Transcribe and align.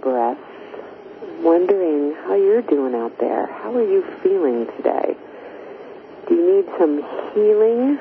Breath. 0.00 0.38
Wondering 1.40 2.14
how 2.24 2.34
you're 2.34 2.62
doing 2.62 2.94
out 2.94 3.18
there. 3.18 3.46
How 3.46 3.74
are 3.76 3.88
you 3.88 4.02
feeling 4.22 4.66
today? 4.76 5.16
Do 6.28 6.34
you 6.34 6.56
need 6.56 6.66
some 6.78 6.96
healing, 7.34 7.98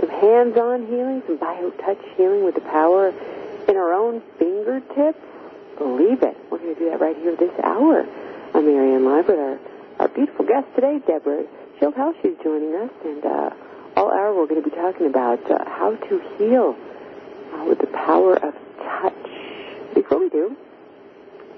some 0.00 0.10
hands-on 0.10 0.86
healing, 0.86 1.22
some 1.26 1.36
bio-touch 1.36 1.98
healing 2.16 2.44
with 2.44 2.54
the 2.54 2.60
power 2.62 3.08
in 3.68 3.76
our 3.76 3.92
own 3.92 4.22
fingertips? 4.38 5.18
Believe 5.78 6.22
it. 6.22 6.36
We're 6.50 6.58
going 6.58 6.74
to 6.74 6.80
do 6.80 6.90
that 6.90 7.00
right 7.00 7.16
here 7.16 7.34
this 7.36 7.52
hour 7.62 8.06
I'm 8.54 8.66
Marianne 8.66 9.06
Live 9.06 9.28
with 9.28 9.38
our, 9.38 9.58
our 9.98 10.08
beautiful 10.08 10.44
guest 10.44 10.66
today, 10.74 11.00
Deborah 11.06 11.44
Schildhouse. 11.80 12.14
She's 12.20 12.36
joining 12.44 12.74
us, 12.74 12.90
and 13.02 13.24
uh, 13.24 13.50
all 13.96 14.12
hour 14.12 14.34
we're 14.34 14.46
going 14.46 14.62
to 14.62 14.68
be 14.68 14.76
talking 14.76 15.06
about 15.06 15.50
uh, 15.50 15.64
how 15.64 15.94
to 15.96 16.20
heal 16.36 16.76
uh, 17.54 17.64
with 17.64 17.78
the 17.78 17.86
power 17.86 18.36
of 18.36 18.54
touch. 18.76 19.94
Before 19.94 20.18
we 20.18 20.28
do, 20.28 20.54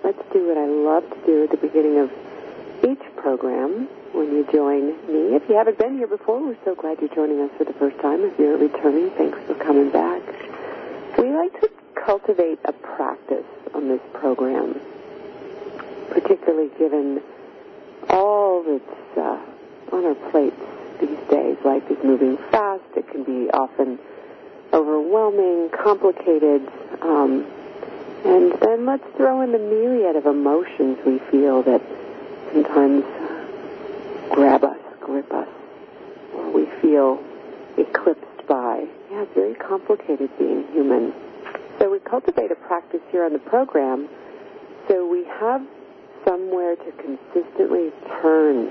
let's 0.05 0.23
do 0.33 0.47
what 0.47 0.59
I 0.59 0.67
love 0.67 1.09
to 1.09 1.27
do 1.27 1.45
at 1.45 1.51
the 1.51 1.57
beginning 1.57 1.99
of 1.99 2.13
each 2.85 3.03
program 3.17 3.89
when 4.13 4.31
you 4.33 4.47
join 4.53 4.89
me. 5.09 5.35
If 5.35 5.49
you 5.49 5.57
haven't 5.57 5.79
been 5.79 5.97
here 5.97 6.07
before, 6.07 6.45
we're 6.47 6.59
so 6.65 6.75
glad 6.75 7.01
you're 7.01 7.15
joining 7.15 7.41
us 7.41 7.51
for 7.57 7.65
the 7.65 7.73
first 7.73 7.99
time. 8.01 8.21
If 8.23 8.39
you're 8.39 8.59
returning, 8.59 9.11
thanks 9.13 9.39
for 9.47 9.55
coming 9.55 9.91
back. 9.91 10.23
We 11.17 11.33
like 11.33 11.59
to 11.63 11.71
cultivate 11.95 12.59
a 12.67 12.73
practice 12.73 13.47
on 13.75 13.89
this 13.89 14.01
program, 14.13 14.79
particularly 16.11 16.71
given 16.79 17.23
all 18.11 18.63
that's 18.63 19.17
uh, 19.19 19.41
on 19.97 20.05
our 20.05 20.15
plates 20.31 20.61
these 21.01 21.19
days. 21.31 21.57
Life 21.65 21.91
is 21.91 21.97
moving 22.05 22.37
fast. 22.51 22.85
It 22.95 23.09
can 23.11 23.25
be 23.25 23.51
often 23.51 23.99
overwhelming, 24.73 25.71
complicated, 25.71 26.69
um, 27.01 27.47
and 28.25 28.53
then 28.61 28.87
let's 28.87 29.05
throw 29.17 29.43
in 29.43 29.53
the 29.53 29.59
myriad 29.59 30.17
of 30.17 30.27
emotions 30.27 30.99
we 31.07 31.19
feel 31.31 31.63
that 31.63 31.83
sometimes 32.53 33.05
grab 34.31 34.65
us, 34.65 34.79
grip 35.01 35.33
us, 35.33 35.49
or 36.35 36.51
we 36.51 36.67
feel 36.81 37.23
eclipsed 37.77 38.47
by. 38.47 38.87
Yeah, 39.11 39.23
it's 39.23 39.35
very 39.35 39.55
complicated 39.55 40.31
being 40.39 40.67
human. 40.73 41.13
So 41.79 41.91
we 41.91 41.99
cultivate 41.99 42.51
a 42.51 42.55
practice 42.55 43.01
here 43.11 43.25
on 43.25 43.33
the 43.33 43.39
program 43.39 44.09
so 44.89 45.07
we 45.07 45.25
have 45.25 45.67
somewhere 46.27 46.77
to 46.77 46.93
consistently 46.93 47.91
turn, 48.21 48.69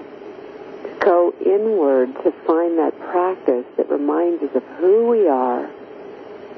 to 0.83 0.95
go 0.99 1.33
inward 1.43 2.13
to 2.23 2.31
find 2.45 2.77
that 2.77 2.97
practice 2.99 3.65
that 3.77 3.89
reminds 3.89 4.43
us 4.43 4.55
of 4.55 4.63
who 4.77 5.07
we 5.07 5.27
are 5.27 5.69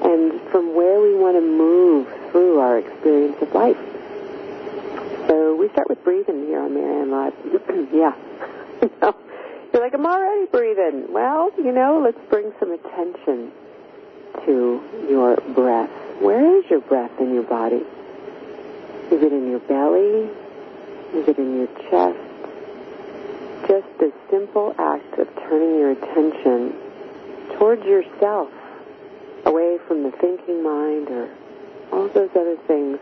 and 0.02 0.40
from 0.50 0.74
where 0.74 1.00
we 1.00 1.14
want 1.14 1.36
to 1.36 1.40
move 1.40 2.06
our 2.36 2.78
experience 2.78 3.36
of 3.40 3.52
life. 3.54 3.76
So 5.26 5.56
we 5.56 5.68
start 5.70 5.88
with 5.88 6.02
breathing 6.04 6.46
here 6.46 6.60
on 6.60 6.74
Marianne 6.74 7.10
Live. 7.10 7.32
yeah. 7.92 8.14
You're 9.72 9.82
like, 9.82 9.94
I'm 9.94 10.06
already 10.06 10.46
breathing. 10.46 11.12
Well, 11.12 11.50
you 11.58 11.72
know, 11.72 12.00
let's 12.02 12.18
bring 12.30 12.52
some 12.60 12.72
attention 12.72 13.52
to 14.44 14.82
your 15.08 15.36
breath. 15.54 15.90
Where 16.20 16.58
is 16.58 16.70
your 16.70 16.80
breath 16.80 17.12
in 17.20 17.34
your 17.34 17.42
body? 17.42 17.84
Is 19.10 19.22
it 19.22 19.32
in 19.32 19.50
your 19.50 19.60
belly? 19.60 20.30
Is 21.14 21.28
it 21.28 21.38
in 21.38 21.56
your 21.56 21.68
chest? 21.90 22.18
Just 23.66 23.86
the 23.98 24.12
simple 24.30 24.74
act 24.78 25.18
of 25.18 25.28
turning 25.36 25.78
your 25.78 25.92
attention 25.92 26.74
towards 27.58 27.84
yourself, 27.84 28.50
away 29.44 29.78
from 29.88 30.02
the 30.02 30.10
thinking 30.12 30.62
mind 30.62 31.08
or 31.08 31.28
all 31.92 32.08
those 32.08 32.30
other 32.34 32.56
things 32.66 32.98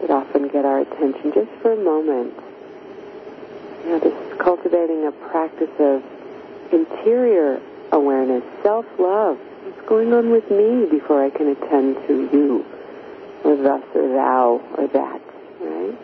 that 0.00 0.10
often 0.10 0.48
get 0.48 0.64
our 0.64 0.80
attention, 0.80 1.32
just 1.32 1.50
for 1.62 1.72
a 1.72 1.76
moment. 1.76 2.34
You 3.84 3.90
know, 3.90 3.96
is 3.98 4.38
cultivating 4.38 5.06
a 5.06 5.12
practice 5.12 5.70
of 5.78 6.02
interior 6.72 7.60
awareness, 7.92 8.42
self-love, 8.62 9.38
what's 9.38 9.88
going 9.88 10.12
on 10.12 10.30
with 10.30 10.50
me 10.50 10.86
before 10.90 11.24
I 11.24 11.30
can 11.30 11.48
attend 11.48 11.96
to 12.08 12.28
you, 12.32 12.64
or 13.44 13.56
thus, 13.56 13.82
or 13.94 14.08
thou, 14.08 14.60
or 14.76 14.86
that, 14.88 15.20
right? 15.60 15.98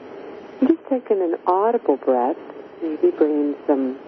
And 0.61 0.69
just 0.69 0.89
taking 0.89 1.21
an 1.21 1.37
audible 1.47 1.97
breath, 1.97 2.37
maybe 2.81 3.11
bringing 3.11 3.57
some 3.67 3.99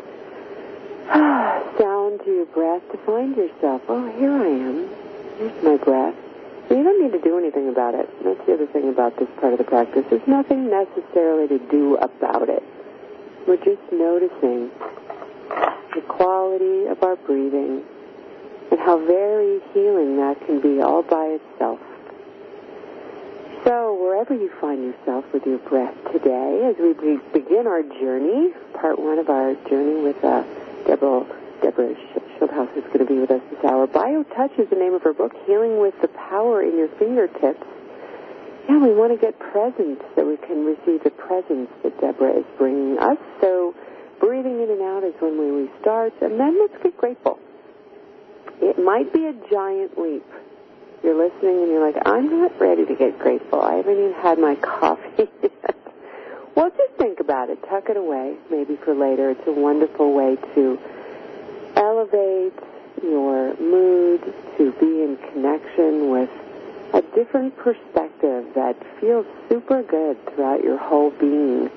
sound 1.79 2.21
to 2.25 2.33
your 2.33 2.47
breath 2.47 2.83
to 2.93 2.99
find 2.99 3.37
yourself. 3.37 3.83
Oh, 3.89 4.11
here 4.19 4.33
I 4.33 4.47
am. 4.47 4.89
Here's 5.39 5.63
my 5.63 5.77
breath. 5.77 6.15
You 6.71 6.83
don't 6.83 7.03
need 7.03 7.13
to 7.13 7.21
do 7.21 7.39
anything 7.39 7.69
about 7.69 7.95
it. 7.95 8.09
That's 8.25 8.47
the 8.47 8.55
other 8.55 8.67
thing 8.67 8.89
about 8.89 9.17
this 9.19 9.29
part 9.41 9.53
of 9.53 9.59
the 9.59 9.65
practice. 9.65 10.05
There's 10.09 10.27
nothing 10.27 10.71
necessarily 10.71 11.47
to 11.49 11.59
do 11.71 11.97
about 11.97 12.49
it. 12.49 12.63
We're 13.47 13.57
just 13.57 13.83
noticing 13.93 14.71
the 15.95 16.01
quality 16.09 16.87
of 16.87 17.03
our 17.03 17.17
breathing 17.17 17.85
and 18.71 18.81
how 18.81 18.99
very 18.99 19.61
healing 19.73 20.17
that 20.17 20.41
can 20.47 20.61
be 20.61 20.81
all 20.81 21.03
by 21.03 21.39
itself. 21.39 21.79
So, 23.65 23.95
wherever 24.03 24.35
you 24.35 24.51
find 24.61 24.83
yourself 24.83 25.25
with 25.33 25.47
your 25.47 25.59
breath 25.59 25.95
today, 26.13 26.69
as 26.69 26.77
we 26.79 26.93
begin 27.33 27.67
our 27.67 27.83
journey, 27.83 28.53
part 28.75 28.99
one 28.99 29.19
of 29.19 29.31
our 29.31 29.55
journey 29.69 30.03
with 30.03 30.23
uh, 30.25 30.45
Deborah, 30.87 31.25
Deborah 31.63 31.95
Schildhouse 32.55 32.77
is 32.77 32.85
going 32.85 32.99
to 32.99 33.05
be 33.05 33.19
with 33.19 33.31
us 33.31 33.41
this 33.51 33.65
hour. 33.65 33.87
BioTouch 33.87 34.59
is 34.59 34.69
the 34.71 34.77
name 34.77 34.95
of 34.95 35.03
her 35.03 35.13
book, 35.13 35.33
Healing 35.47 35.81
with 35.81 35.95
the 36.01 36.09
Power 36.09 36.63
in 36.63 36.77
Your 36.79 36.89
Fingertips. 36.99 37.67
Yeah, 38.69 38.79
we 38.79 38.95
want 38.95 39.13
to 39.13 39.19
get 39.19 39.39
present 39.39 40.01
so 40.15 40.27
we 40.27 40.37
can 40.37 40.65
receive 40.65 41.03
the 41.03 41.11
presence 41.11 41.69
that 41.83 42.01
Deborah 42.01 42.39
is 42.39 42.45
bringing 42.57 42.99
us. 42.99 43.19
So, 43.41 43.75
breathing 44.21 44.63
in 44.63 44.71
and 44.71 44.83
out 44.83 45.05
is 45.05 45.15
when 45.21 45.37
we 45.39 45.71
start, 45.81 46.15
and 46.23 46.39
then 46.41 46.59
let's 46.59 46.83
get 46.83 46.97
grateful. 46.97 47.39
It 48.63 48.79
might 48.79 49.13
be 49.13 49.27
a 49.27 49.35
giant 49.51 49.99
leap. 49.99 50.25
You're 51.03 51.19
listening 51.19 51.63
and 51.63 51.69
you're 51.69 51.85
like, 51.85 52.01
I'm 52.07 52.31
not 52.31 52.59
ready 52.59 52.87
to 52.87 52.95
get 52.95 53.19
grateful. 53.19 53.61
I 53.61 53.75
haven't 53.75 53.99
even 53.99 54.15
had 54.15 54.39
my 54.39 54.55
coffee 54.63 55.29
yet. 55.43 55.77
well, 56.55 56.71
just 56.71 56.95
think 56.97 57.21
about 57.21 57.51
it. 57.51 57.59
Tuck 57.69 57.91
it 57.91 57.97
away, 57.99 58.37
maybe 58.51 58.77
for 58.77 58.95
later. 58.95 59.31
It's 59.31 59.47
a 59.47 59.53
wonderful 59.53 60.15
way 60.15 60.37
to 60.55 60.79
elevate 62.05 62.53
your 63.03 63.57
mood, 63.57 64.21
to 64.59 64.73
be 64.73 65.03
in 65.03 65.19
connection 65.33 66.11
with 66.11 66.31
a 66.93 67.03
different 67.15 67.57
perspective 67.57 68.47
that 68.55 68.77
feels 69.01 69.27
super 69.49 69.83
good 69.83 70.17
throughout 70.35 70.63
your 70.63 70.79
whole 70.79 71.11
being 71.11 71.71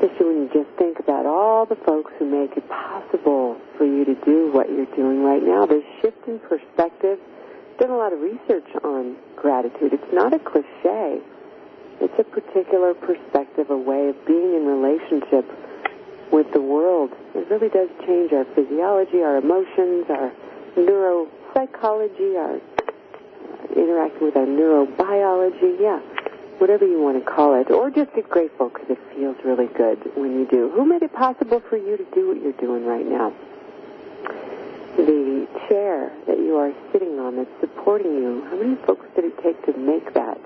especially 0.00 0.26
when 0.26 0.36
you 0.42 0.50
just 0.52 0.70
think 0.78 1.00
about 1.00 1.26
all 1.26 1.66
the 1.66 1.74
folks 1.74 2.12
who 2.20 2.24
make 2.24 2.56
it 2.56 2.68
possible 2.68 3.60
for 3.76 3.84
you 3.84 4.04
to 4.04 4.14
do 4.24 4.48
what 4.52 4.70
you're 4.70 4.86
doing 4.94 5.24
right 5.24 5.42
now. 5.42 5.66
This 5.66 5.82
shift 6.00 6.28
in 6.28 6.38
perspective. 6.38 7.18
Done 7.80 7.90
a 7.90 7.96
lot 7.96 8.12
of 8.12 8.20
research 8.20 8.68
on 8.84 9.16
gratitude. 9.34 9.92
It's 9.92 10.12
not 10.12 10.32
a 10.32 10.38
cliche. 10.38 11.20
It's 12.00 12.14
a 12.16 12.22
particular 12.22 12.94
perspective, 12.94 13.70
a 13.70 13.76
way 13.76 14.10
of 14.10 14.24
being 14.24 14.54
in 14.54 14.66
relationship 14.66 15.50
with 16.32 16.52
the 16.52 16.60
world. 16.60 17.10
It 17.34 17.48
really 17.50 17.68
does 17.68 17.88
change 18.06 18.32
our 18.32 18.44
physiology, 18.54 19.22
our 19.22 19.38
emotions, 19.38 20.06
our 20.10 20.32
neuropsychology, 20.76 22.36
our 22.36 22.56
uh, 22.56 22.60
interacting 23.76 24.24
with 24.26 24.36
our 24.36 24.46
neurobiology. 24.46 25.80
Yeah, 25.80 26.00
whatever 26.58 26.86
you 26.86 27.00
want 27.00 27.22
to 27.22 27.30
call 27.30 27.60
it, 27.60 27.70
or 27.70 27.90
just 27.90 28.14
be 28.14 28.22
grateful 28.22 28.68
because 28.68 28.90
it 28.90 28.98
feels 29.14 29.36
really 29.44 29.68
good 29.76 29.98
when 30.16 30.32
you 30.32 30.46
do. 30.50 30.70
Who 30.74 30.84
made 30.84 31.02
it 31.02 31.12
possible 31.12 31.62
for 31.68 31.76
you 31.76 31.96
to 31.96 32.04
do 32.14 32.28
what 32.28 32.42
you're 32.42 32.52
doing 32.52 32.84
right 32.84 33.06
now? 33.06 33.32
The 34.96 35.46
chair 35.68 36.12
that 36.26 36.38
you 36.38 36.56
are 36.56 36.72
sitting 36.92 37.20
on 37.20 37.36
that's 37.36 37.60
supporting 37.60 38.14
you, 38.14 38.44
how 38.50 38.56
many 38.56 38.74
folks 38.84 39.06
did 39.14 39.26
it 39.26 39.42
take 39.42 39.64
to 39.66 39.78
make 39.78 40.12
that? 40.14 40.38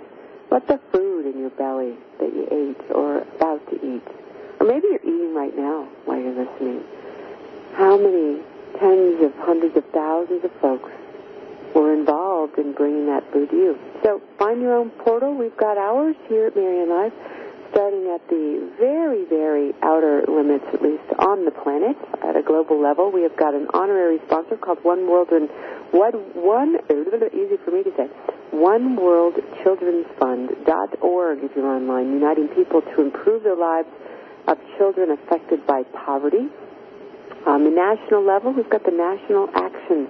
What 0.51 0.67
the 0.69 0.79
food 0.93 1.25
in 1.25 1.41
your 1.41 1.51
belly 1.51 1.97
that 2.21 2.29
you 2.35 2.47
ate 2.53 2.91
or 2.95 3.23
about 3.23 3.67
to 3.71 3.77
eat? 3.77 4.07
Or 4.63 4.67
maybe 4.67 4.87
you're 4.95 5.03
eating 5.03 5.35
right 5.35 5.57
now 5.59 5.89
while 6.05 6.21
you're 6.21 6.39
listening. 6.39 6.85
How 7.75 7.99
many 7.99 8.39
tens 8.79 9.19
of 9.21 9.35
hundreds 9.43 9.77
of 9.77 9.83
thousands 9.91 10.45
of 10.45 10.53
folks 10.61 10.89
were 11.75 11.93
involved 11.93 12.57
in 12.59 12.73
bringing 12.73 13.07
that 13.07 13.27
food 13.33 13.51
to 13.51 13.57
you. 13.57 13.79
So 14.05 14.23
find 14.39 14.63
your 14.63 14.75
own 14.75 14.91
portal. 15.03 15.35
We've 15.35 15.57
got 15.57 15.79
ours 15.79 16.15
here 16.29 16.47
at 16.47 16.55
Marianne 16.55 16.91
Live, 16.91 17.13
starting 17.73 18.07
at 18.15 18.23
the 18.29 18.71
very, 18.79 19.25
very 19.25 19.75
outer 19.83 20.23
limits, 20.29 20.65
at 20.73 20.81
least 20.81 21.11
on 21.19 21.45
the 21.45 21.51
planet, 21.51 21.97
at 22.23 22.37
a 22.37 22.43
global 22.43 22.81
level. 22.81 23.11
We 23.11 23.23
have 23.23 23.37
got 23.37 23.55
an 23.55 23.67
honorary 23.75 24.21
sponsor 24.27 24.57
called 24.57 24.79
One 24.85 25.11
World 25.11 25.31
and 25.33 25.51
what 25.91 26.15
one 26.37 26.79
easy 27.35 27.57
for 27.65 27.73
me 27.73 27.83
to 27.83 27.91
say. 27.97 28.07
One 28.53 28.95
World 28.95 29.35
Children's 29.65 30.07
Fund.org 30.21 31.39
if 31.43 31.51
you're 31.57 31.67
online, 31.67 32.13
uniting 32.13 32.47
people 32.49 32.83
to 32.83 33.01
improve 33.01 33.43
their 33.43 33.57
lives 33.57 33.89
of 34.49 34.59
children 34.79 35.11
affected 35.11 35.67
by 35.67 35.83
poverty. 36.05 36.49
On 37.47 37.65
the 37.65 37.71
national 37.71 38.25
level, 38.25 38.53
we've 38.53 38.71
got 38.71 38.85
the 38.85 38.93
National 38.95 39.49
Action 39.55 40.09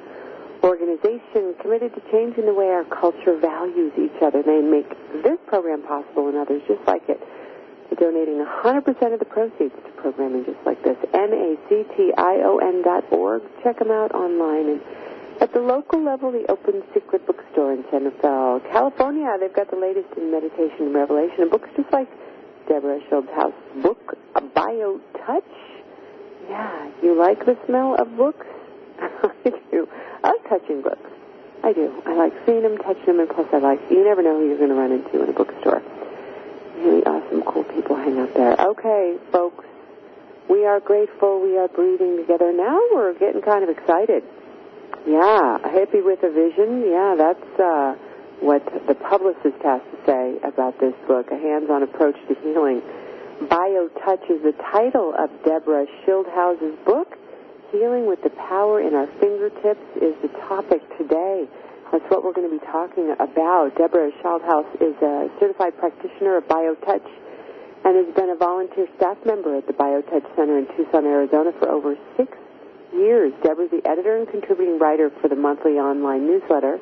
organization 0.62 1.54
committed 1.60 1.94
to 1.94 2.00
changing 2.12 2.46
the 2.46 2.54
way 2.54 2.68
our 2.68 2.84
culture 2.84 3.36
values 3.36 3.92
each 3.98 4.22
other. 4.22 4.42
They 4.42 4.60
make 4.60 4.88
this 5.22 5.38
program 5.46 5.82
possible 5.82 6.28
and 6.28 6.36
others 6.38 6.62
just 6.68 6.86
like 6.86 7.02
it. 7.08 7.18
They're 7.90 8.10
donating 8.10 8.38
100% 8.38 9.12
of 9.12 9.18
the 9.18 9.24
proceeds 9.26 9.74
to 9.74 9.90
programming 9.96 10.44
just 10.44 10.60
like 10.64 10.82
this. 10.84 10.96
N-A-C-T-I-O-N 11.12 12.82
dot 12.82 13.04
org. 13.12 13.42
Check 13.62 13.78
them 13.78 13.90
out 13.90 14.14
online. 14.14 14.78
And 14.78 14.80
at 15.40 15.52
the 15.52 15.60
local 15.60 16.02
level, 16.02 16.30
the 16.30 16.46
Open 16.50 16.82
Secret 16.94 17.26
Bookstore 17.26 17.72
in 17.72 17.84
Santa 17.90 18.10
Fe, 18.10 18.70
California, 18.70 19.26
they've 19.40 19.52
got 19.52 19.70
the 19.70 19.76
latest 19.76 20.08
in 20.16 20.30
meditation 20.30 20.92
and 20.92 20.94
revelation 20.94 21.42
and 21.42 21.50
books 21.50 21.68
just 21.76 21.92
like 21.92 22.08
Deborah 22.72 23.00
Schildhouse 23.10 23.82
book, 23.82 24.16
a 24.34 24.40
Bio 24.40 24.98
Touch. 25.26 25.44
Yeah, 26.48 26.90
you 27.02 27.14
like 27.14 27.44
the 27.44 27.54
smell 27.66 28.00
of 28.00 28.16
books? 28.16 28.46
I 28.98 29.50
do. 29.70 29.86
I 30.24 30.32
like 30.32 30.48
touching 30.48 30.80
books. 30.80 31.10
I 31.62 31.74
do. 31.74 31.92
I 32.06 32.14
like 32.14 32.32
seeing 32.46 32.62
them, 32.62 32.78
touching 32.78 33.04
them, 33.04 33.20
and 33.20 33.28
plus 33.28 33.46
I 33.52 33.58
like, 33.58 33.78
you 33.90 34.02
never 34.02 34.22
know 34.22 34.40
who 34.40 34.48
you're 34.48 34.56
going 34.56 34.70
to 34.70 34.74
run 34.74 34.90
into 34.90 35.22
in 35.22 35.28
a 35.28 35.32
bookstore. 35.34 35.82
Really 36.78 37.04
awesome, 37.04 37.42
cool 37.42 37.64
people 37.64 37.94
hang 37.94 38.18
out 38.18 38.32
there. 38.32 38.56
Okay, 38.58 39.18
folks, 39.30 39.66
we 40.48 40.64
are 40.64 40.80
grateful. 40.80 41.42
We 41.42 41.58
are 41.58 41.68
breathing 41.68 42.16
together. 42.16 42.54
Now 42.54 42.80
we're 42.90 43.12
getting 43.12 43.42
kind 43.42 43.62
of 43.62 43.68
excited. 43.68 44.24
Yeah, 45.06 45.58
happy 45.60 46.00
with 46.00 46.22
a 46.22 46.30
vision. 46.32 46.88
Yeah, 46.88 47.16
that's 47.18 47.60
uh, 47.60 47.96
what 48.42 48.66
the 48.88 48.94
publicist 48.94 49.62
has 49.62 49.80
to 49.80 49.96
say 50.04 50.36
about 50.42 50.78
this 50.80 50.94
book, 51.06 51.30
A 51.30 51.38
Hands-On 51.38 51.82
Approach 51.82 52.16
to 52.26 52.34
Healing. 52.42 52.82
Bio 53.48 53.88
Touch 54.04 54.22
is 54.28 54.42
the 54.42 54.52
title 54.70 55.14
of 55.16 55.30
Deborah 55.44 55.86
Schildhouse's 56.02 56.76
book. 56.84 57.16
Healing 57.70 58.06
with 58.06 58.22
the 58.22 58.30
power 58.30 58.82
in 58.82 58.94
our 58.94 59.06
fingertips 59.18 59.86
is 59.96 60.14
the 60.22 60.28
topic 60.50 60.82
today. 60.98 61.46
That's 61.90 62.04
what 62.10 62.24
we're 62.24 62.32
going 62.32 62.50
to 62.50 62.58
be 62.58 62.66
talking 62.66 63.14
about. 63.18 63.78
Deborah 63.78 64.10
Schildhouse 64.22 64.74
is 64.82 64.96
a 65.02 65.30
certified 65.38 65.78
practitioner 65.78 66.36
of 66.36 66.44
BioTouch 66.48 67.08
and 67.84 67.94
has 67.94 68.14
been 68.14 68.30
a 68.30 68.36
volunteer 68.36 68.86
staff 68.96 69.18
member 69.24 69.56
at 69.56 69.66
the 69.66 69.72
BioTouch 69.72 70.26
Center 70.34 70.58
in 70.58 70.66
Tucson, 70.76 71.06
Arizona 71.06 71.52
for 71.58 71.68
over 71.68 71.96
six 72.16 72.36
years. 72.92 73.32
Deborah's 73.42 73.70
the 73.70 73.86
editor 73.86 74.16
and 74.16 74.28
contributing 74.28 74.78
writer 74.78 75.10
for 75.20 75.28
the 75.28 75.36
monthly 75.36 75.78
online 75.78 76.26
newsletter, 76.26 76.78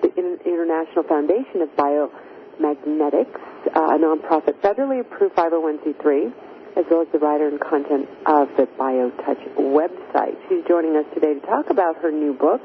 the 0.00 0.12
International 0.44 1.04
Foundation 1.04 1.62
of 1.62 1.68
Biomagnetics, 1.76 3.36
uh, 3.74 3.94
a 3.94 3.98
nonprofit 3.98 4.60
federally 4.60 5.00
approved 5.00 5.34
501c3 5.36 6.32
as 6.76 6.84
well 6.90 7.02
as 7.02 7.08
the 7.12 7.18
writer 7.18 7.48
and 7.48 7.60
content 7.60 8.08
of 8.26 8.48
the 8.56 8.66
BioTouch 8.78 9.42
website. 9.58 10.36
She's 10.48 10.64
joining 10.68 10.96
us 10.96 11.04
today 11.14 11.34
to 11.34 11.40
talk 11.40 11.70
about 11.70 11.96
her 11.96 12.12
new 12.12 12.32
book, 12.32 12.62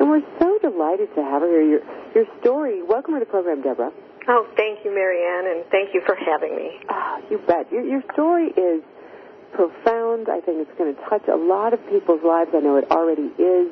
and 0.00 0.08
we're 0.08 0.24
so 0.40 0.58
delighted 0.62 1.14
to 1.14 1.22
have 1.22 1.42
her 1.42 1.50
here. 1.50 1.62
Your, 1.62 1.80
your 2.14 2.24
story, 2.40 2.82
welcome 2.82 3.14
to 3.14 3.20
the 3.20 3.26
program, 3.26 3.62
Deborah. 3.62 3.92
Oh, 4.28 4.48
thank 4.56 4.84
you, 4.84 4.94
Marianne, 4.94 5.56
and 5.56 5.70
thank 5.70 5.92
you 5.92 6.00
for 6.06 6.16
having 6.16 6.56
me. 6.56 6.80
Oh, 6.88 7.20
you 7.30 7.38
bet. 7.46 7.70
Your, 7.70 7.84
your 7.84 8.02
story 8.14 8.48
is 8.56 8.82
profound. 9.52 10.28
I 10.30 10.40
think 10.40 10.66
it's 10.66 10.78
going 10.78 10.94
to 10.94 11.00
touch 11.02 11.28
a 11.28 11.36
lot 11.36 11.74
of 11.74 11.86
people's 11.90 12.22
lives. 12.24 12.50
I 12.54 12.60
know 12.60 12.76
it 12.76 12.90
already 12.90 13.30
is. 13.38 13.70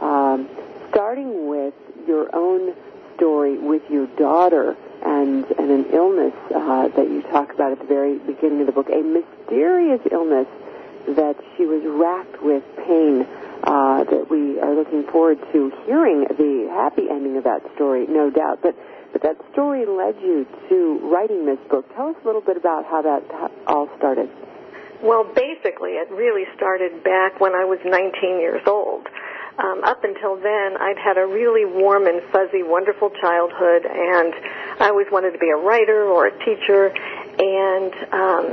Um, 0.00 0.48
starting 0.90 1.46
with 1.48 1.74
your 2.06 2.34
own 2.34 2.74
story 3.16 3.58
with 3.58 3.82
your 3.90 4.06
daughter 4.18 4.76
and, 5.04 5.44
and 5.58 5.70
an 5.70 5.86
illness 5.92 6.34
uh, 6.54 6.88
that 6.88 7.08
you 7.08 7.22
talk 7.22 7.52
about 7.52 7.72
at 7.72 7.78
the 7.78 7.86
very 7.86 8.18
beginning 8.18 8.60
of 8.60 8.66
the 8.66 8.72
book, 8.72 8.88
a 8.88 9.02
mysterious 9.02 10.00
illness 10.10 10.48
that 11.06 11.36
she 11.56 11.66
was 11.66 11.82
racked 11.84 12.42
with 12.42 12.64
pain. 12.86 13.26
Uh, 13.64 14.04
that 14.04 14.28
we 14.28 14.60
are 14.60 14.74
looking 14.74 15.04
forward 15.04 15.38
to 15.50 15.72
hearing 15.86 16.26
the 16.36 16.68
happy 16.70 17.08
ending 17.08 17.38
of 17.38 17.44
that 17.44 17.62
story, 17.74 18.04
no 18.06 18.28
doubt. 18.28 18.58
But 18.60 18.76
but 19.14 19.22
that 19.22 19.36
story 19.52 19.86
led 19.86 20.16
you 20.20 20.44
to 20.68 20.98
writing 21.04 21.46
this 21.46 21.60
book. 21.70 21.86
Tell 21.94 22.08
us 22.08 22.16
a 22.22 22.26
little 22.26 22.42
bit 22.42 22.56
about 22.56 22.84
how 22.84 23.00
that 23.00 23.22
all 23.66 23.88
started. 23.96 24.28
Well, 25.04 25.22
basically, 25.22 25.92
it 26.02 26.10
really 26.10 26.44
started 26.56 27.04
back 27.04 27.38
when 27.40 27.54
I 27.54 27.64
was 27.64 27.78
19 27.84 28.40
years 28.40 28.62
old 28.66 29.06
um, 29.58 29.84
up 29.84 30.02
until 30.02 30.34
then, 30.36 30.76
I'd 30.78 30.98
had 30.98 31.16
a 31.16 31.26
really 31.26 31.64
warm 31.64 32.06
and 32.06 32.20
fuzzy, 32.32 32.62
wonderful 32.62 33.10
childhood, 33.20 33.86
and 33.86 34.34
I 34.80 34.88
always 34.90 35.06
wanted 35.12 35.30
to 35.32 35.38
be 35.38 35.50
a 35.50 35.56
writer 35.56 36.10
or 36.10 36.26
a 36.26 36.34
teacher, 36.42 36.90
and 36.90 37.94
um, 38.10 38.44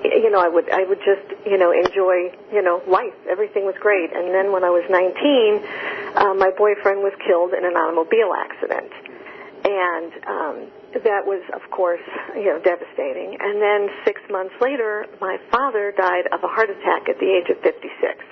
you 0.00 0.30
know, 0.30 0.40
I 0.40 0.48
would 0.48 0.70
I 0.72 0.84
would 0.84 1.00
just 1.04 1.28
you 1.44 1.58
know 1.58 1.72
enjoy 1.72 2.32
you 2.52 2.62
know 2.62 2.80
life. 2.88 3.12
Everything 3.28 3.66
was 3.66 3.74
great, 3.80 4.16
and 4.16 4.32
then 4.32 4.50
when 4.50 4.64
I 4.64 4.70
was 4.70 4.84
19, 4.88 6.16
uh, 6.16 6.34
my 6.34 6.50
boyfriend 6.56 7.04
was 7.04 7.12
killed 7.26 7.52
in 7.52 7.64
an 7.64 7.76
automobile 7.76 8.32
accident, 8.32 8.92
and 9.60 10.10
um, 10.24 10.56
that 11.04 11.28
was 11.28 11.44
of 11.52 11.68
course 11.68 12.04
you 12.32 12.48
know 12.48 12.60
devastating. 12.64 13.36
And 13.40 13.60
then 13.60 13.92
six 14.08 14.22
months 14.30 14.54
later, 14.60 15.04
my 15.20 15.36
father 15.52 15.92
died 15.92 16.32
of 16.32 16.40
a 16.42 16.48
heart 16.48 16.70
attack 16.70 17.12
at 17.12 17.20
the 17.20 17.28
age 17.28 17.52
of 17.52 17.60
56, 17.60 18.24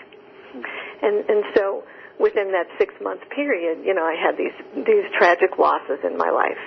and 1.05 1.29
and 1.29 1.45
so 1.53 1.85
within 2.19 2.53
that 2.53 2.67
six 2.79 2.95
month 3.03 3.21
period, 3.31 3.85
you 3.85 3.95
know, 3.95 4.05
I 4.05 4.15
had 4.15 4.37
these 4.37 4.55
these 4.87 5.05
tragic 5.19 5.59
losses 5.59 5.99
in 6.05 6.17
my 6.17 6.31
life. 6.31 6.61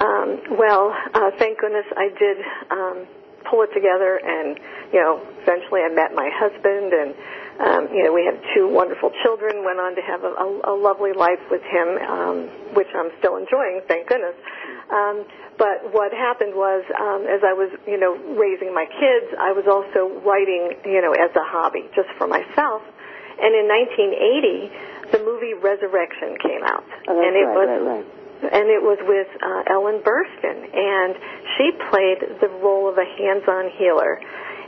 Um, 0.00 0.58
well, 0.58 0.92
uh, 1.14 1.30
thank 1.38 1.58
goodness 1.58 1.86
I 1.96 2.08
did 2.12 2.36
um, 2.70 3.06
pull 3.48 3.62
it 3.62 3.72
together, 3.72 4.20
and 4.22 4.58
you 4.92 5.00
know, 5.00 5.22
eventually 5.42 5.80
I 5.80 5.88
met 5.88 6.14
my 6.14 6.28
husband, 6.32 6.92
and 6.92 7.14
um, 7.60 7.88
you 7.94 8.04
know, 8.04 8.12
we 8.12 8.24
had 8.24 8.36
two 8.54 8.68
wonderful 8.68 9.10
children. 9.22 9.64
Went 9.64 9.80
on 9.80 9.96
to 9.96 10.02
have 10.02 10.24
a, 10.24 10.32
a, 10.36 10.48
a 10.68 10.74
lovely 10.76 11.12
life 11.12 11.40
with 11.50 11.62
him, 11.62 11.88
um, 12.04 12.36
which 12.74 12.88
I'm 12.94 13.10
still 13.18 13.36
enjoying, 13.36 13.80
thank 13.88 14.08
goodness. 14.08 14.36
Um, 14.92 15.24
but 15.58 15.88
what 15.92 16.12
happened 16.12 16.54
was, 16.54 16.84
um, 17.00 17.24
as 17.24 17.40
I 17.40 17.56
was, 17.56 17.72
you 17.88 17.98
know, 17.98 18.12
raising 18.36 18.74
my 18.74 18.84
kids, 18.84 19.32
I 19.40 19.52
was 19.56 19.64
also 19.64 20.20
writing, 20.20 20.76
you 20.84 21.00
know, 21.00 21.16
as 21.16 21.32
a 21.34 21.44
hobby, 21.44 21.88
just 21.96 22.12
for 22.18 22.28
myself. 22.28 22.82
And 23.36 23.52
in 23.54 23.68
1980, 23.68 25.12
the 25.12 25.20
movie 25.24 25.54
Resurrection 25.54 26.36
came 26.42 26.64
out, 26.64 26.84
oh, 27.08 27.20
and 27.20 27.36
it 27.36 27.46
right, 27.46 27.56
was 27.56 27.68
right, 27.68 28.02
right. 28.02 28.52
and 28.52 28.66
it 28.70 28.82
was 28.82 28.98
with 29.06 29.28
uh, 29.38 29.72
Ellen 29.72 30.00
Burstyn, 30.02 30.66
and 30.74 31.14
she 31.56 31.70
played 31.90 32.40
the 32.40 32.48
role 32.64 32.88
of 32.88 32.98
a 32.98 33.04
hands-on 33.04 33.70
healer. 33.76 34.20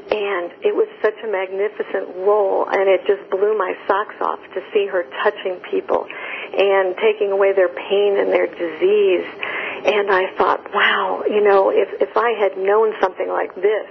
And 0.08 0.48
it 0.64 0.72
was 0.72 0.88
such 1.02 1.20
a 1.20 1.28
magnificent 1.28 2.24
role, 2.24 2.64
and 2.64 2.88
it 2.88 3.04
just 3.04 3.28
blew 3.28 3.52
my 3.58 3.76
socks 3.86 4.16
off 4.22 4.40
to 4.54 4.64
see 4.72 4.86
her 4.86 5.04
touching 5.22 5.60
people 5.70 6.08
and 6.08 6.96
taking 6.96 7.30
away 7.30 7.52
their 7.52 7.68
pain 7.68 8.16
and 8.16 8.32
their 8.32 8.46
disease. 8.46 9.28
And 9.84 10.08
I 10.08 10.32
thought, 10.38 10.64
wow, 10.72 11.24
you 11.28 11.44
know, 11.44 11.68
if 11.68 12.00
if 12.00 12.16
I 12.16 12.32
had 12.40 12.56
known 12.56 12.94
something 13.02 13.28
like 13.28 13.54
this 13.56 13.84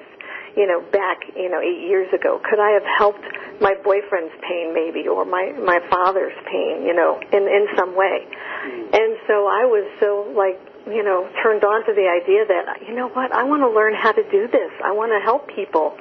you 0.57 0.65
know, 0.65 0.81
back, 0.81 1.21
you 1.37 1.49
know, 1.49 1.61
eight 1.61 1.85
years 1.85 2.09
ago? 2.11 2.41
Could 2.41 2.59
I 2.59 2.73
have 2.73 2.87
helped 2.97 3.23
my 3.61 3.77
boyfriend's 3.85 4.33
pain 4.41 4.73
maybe 4.73 5.07
or 5.07 5.23
my, 5.23 5.53
my 5.61 5.79
father's 5.87 6.33
pain, 6.49 6.81
you 6.81 6.97
know, 6.97 7.21
in, 7.21 7.45
in 7.45 7.67
some 7.77 7.95
way? 7.95 8.25
And 8.91 9.21
so 9.29 9.45
I 9.45 9.69
was 9.69 9.85
so 10.01 10.33
like, 10.33 10.57
you 10.89 11.05
know, 11.05 11.29
turned 11.45 11.63
on 11.63 11.85
to 11.85 11.93
the 11.93 12.09
idea 12.09 12.41
that, 12.49 12.81
you 12.89 12.95
know 12.95 13.07
what, 13.13 13.31
I 13.31 13.43
want 13.43 13.61
to 13.61 13.69
learn 13.69 13.93
how 13.93 14.11
to 14.11 14.23
do 14.31 14.49
this. 14.49 14.71
I 14.83 14.91
want 14.91 15.13
to 15.13 15.21
help 15.21 15.47
people. 15.53 15.95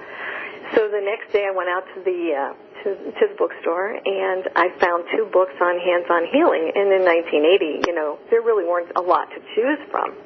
So 0.74 0.88
the 0.88 1.04
next 1.04 1.30
day 1.36 1.44
I 1.46 1.52
went 1.52 1.68
out 1.68 1.84
to 1.94 2.00
the, 2.00 2.20
uh, 2.32 2.54
to, 2.82 2.94
to 2.96 3.24
the 3.28 3.36
bookstore 3.36 3.92
and 3.92 4.48
I 4.56 4.72
found 4.80 5.04
two 5.12 5.28
books 5.30 5.54
on 5.60 5.76
hands-on 5.78 6.32
healing. 6.32 6.72
And 6.72 6.88
in 6.96 7.04
1980, 7.04 7.84
you 7.86 7.94
know, 7.94 8.18
there 8.30 8.40
really 8.40 8.64
weren't 8.64 8.90
a 8.96 9.02
lot 9.04 9.28
to 9.36 9.38
choose 9.54 9.78
from. 9.90 10.16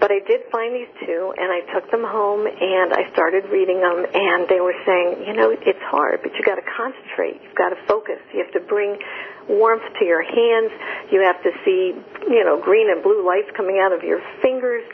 But 0.00 0.10
I 0.10 0.20
did 0.26 0.42
find 0.50 0.74
these 0.74 0.90
two, 1.06 1.32
and 1.38 1.48
I 1.50 1.60
took 1.72 1.90
them 1.90 2.04
home, 2.04 2.46
and 2.46 2.92
I 2.92 3.10
started 3.12 3.46
reading 3.48 3.80
them, 3.80 4.04
and 4.04 4.48
they 4.48 4.60
were 4.60 4.74
saying, 4.84 5.24
you 5.26 5.32
know, 5.32 5.50
it's 5.50 5.84
hard, 5.86 6.20
but 6.22 6.34
you 6.34 6.42
got 6.44 6.56
to 6.56 6.66
concentrate, 6.66 7.40
you've 7.42 7.54
got 7.54 7.70
to 7.70 7.80
focus, 7.86 8.18
you 8.32 8.42
have 8.42 8.52
to 8.52 8.60
bring 8.60 8.98
warmth 9.48 9.86
to 9.98 10.04
your 10.04 10.22
hands, 10.22 10.72
you 11.10 11.22
have 11.22 11.40
to 11.42 11.52
see, 11.64 11.94
you 12.28 12.44
know, 12.44 12.60
green 12.60 12.90
and 12.90 13.02
blue 13.02 13.24
lights 13.24 13.48
coming 13.56 13.78
out 13.78 13.92
of 13.92 14.02
your 14.02 14.20
fingers, 14.42 14.84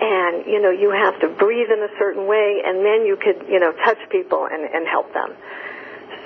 and 0.00 0.46
you 0.46 0.60
know, 0.60 0.70
you 0.70 0.90
have 0.90 1.18
to 1.20 1.28
breathe 1.28 1.70
in 1.70 1.82
a 1.82 1.92
certain 1.98 2.26
way, 2.26 2.62
and 2.64 2.84
then 2.84 3.06
you 3.06 3.16
could, 3.16 3.48
you 3.48 3.58
know, 3.58 3.72
touch 3.84 3.98
people 4.10 4.46
and 4.50 4.62
and 4.62 4.86
help 4.86 5.12
them. 5.12 5.34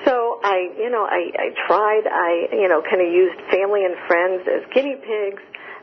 So 0.05 0.39
I, 0.43 0.69
you 0.77 0.89
know, 0.89 1.05
I, 1.05 1.31
I 1.31 1.47
tried. 1.65 2.03
I, 2.05 2.53
you 2.53 2.67
know, 2.67 2.83
kind 2.83 3.01
of 3.01 3.07
used 3.07 3.39
family 3.49 3.85
and 3.85 3.95
friends 4.05 4.43
as 4.47 4.61
guinea 4.73 4.95
pigs 4.99 5.41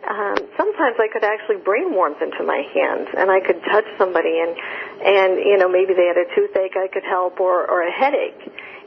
um, 0.08 0.36
sometimes 0.56 0.96
I 0.96 1.08
could 1.12 1.24
actually 1.24 1.60
bring 1.60 1.92
warmth 1.92 2.22
into 2.22 2.42
my 2.42 2.64
hands, 2.72 3.08
and 3.16 3.30
I 3.30 3.40
could 3.40 3.60
touch 3.68 3.84
somebody, 3.98 4.40
and 4.40 4.56
and 5.04 5.30
you 5.44 5.56
know 5.58 5.68
maybe 5.68 5.92
they 5.92 6.08
had 6.08 6.16
a 6.16 6.28
toothache, 6.34 6.76
I 6.76 6.88
could 6.88 7.04
help, 7.04 7.38
or 7.40 7.68
or 7.68 7.82
a 7.84 7.92
headache, 7.92 8.40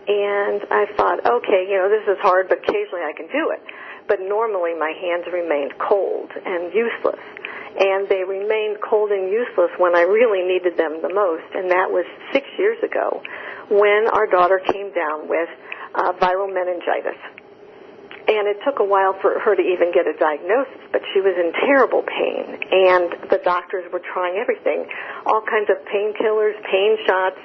and 0.08 0.66
I 0.74 0.90
thought, 0.98 1.22
okay, 1.22 1.70
you 1.70 1.78
know 1.78 1.90
this 1.90 2.08
is 2.10 2.18
hard, 2.22 2.50
but 2.50 2.66
occasionally 2.66 3.06
I 3.06 3.14
can 3.14 3.28
do 3.30 3.54
it. 3.54 3.62
But 4.08 4.20
normally 4.20 4.74
my 4.74 4.92
hands 4.92 5.26
remained 5.32 5.78
cold 5.78 6.32
and 6.34 6.74
useless, 6.74 7.22
and 7.78 8.10
they 8.10 8.26
remained 8.26 8.82
cold 8.82 9.12
and 9.12 9.30
useless 9.30 9.70
when 9.78 9.96
I 9.96 10.02
really 10.02 10.42
needed 10.42 10.78
them 10.78 10.98
the 11.02 11.14
most, 11.14 11.46
and 11.54 11.70
that 11.70 11.94
was 11.94 12.06
six 12.34 12.48
years 12.58 12.82
ago, 12.82 13.22
when 13.70 14.10
our 14.12 14.26
daughter 14.26 14.60
came 14.60 14.92
down 14.92 15.30
with 15.30 15.48
uh, 15.94 16.12
viral 16.18 16.52
meningitis 16.52 17.22
and 18.28 18.48
it 18.48 18.58
took 18.64 18.80
a 18.80 18.88
while 18.88 19.14
for 19.20 19.40
her 19.40 19.56
to 19.56 19.62
even 19.62 19.92
get 19.92 20.08
a 20.08 20.16
diagnosis, 20.16 20.80
but 20.92 21.02
she 21.14 21.20
was 21.20 21.36
in 21.36 21.52
terrible 21.68 22.04
pain, 22.04 22.56
and 22.72 23.30
the 23.30 23.40
doctors 23.44 23.84
were 23.92 24.02
trying 24.14 24.40
everything, 24.40 24.88
all 25.26 25.44
kinds 25.44 25.70
of 25.70 25.78
painkillers, 25.88 26.56
pain 26.64 26.98
shots, 27.06 27.40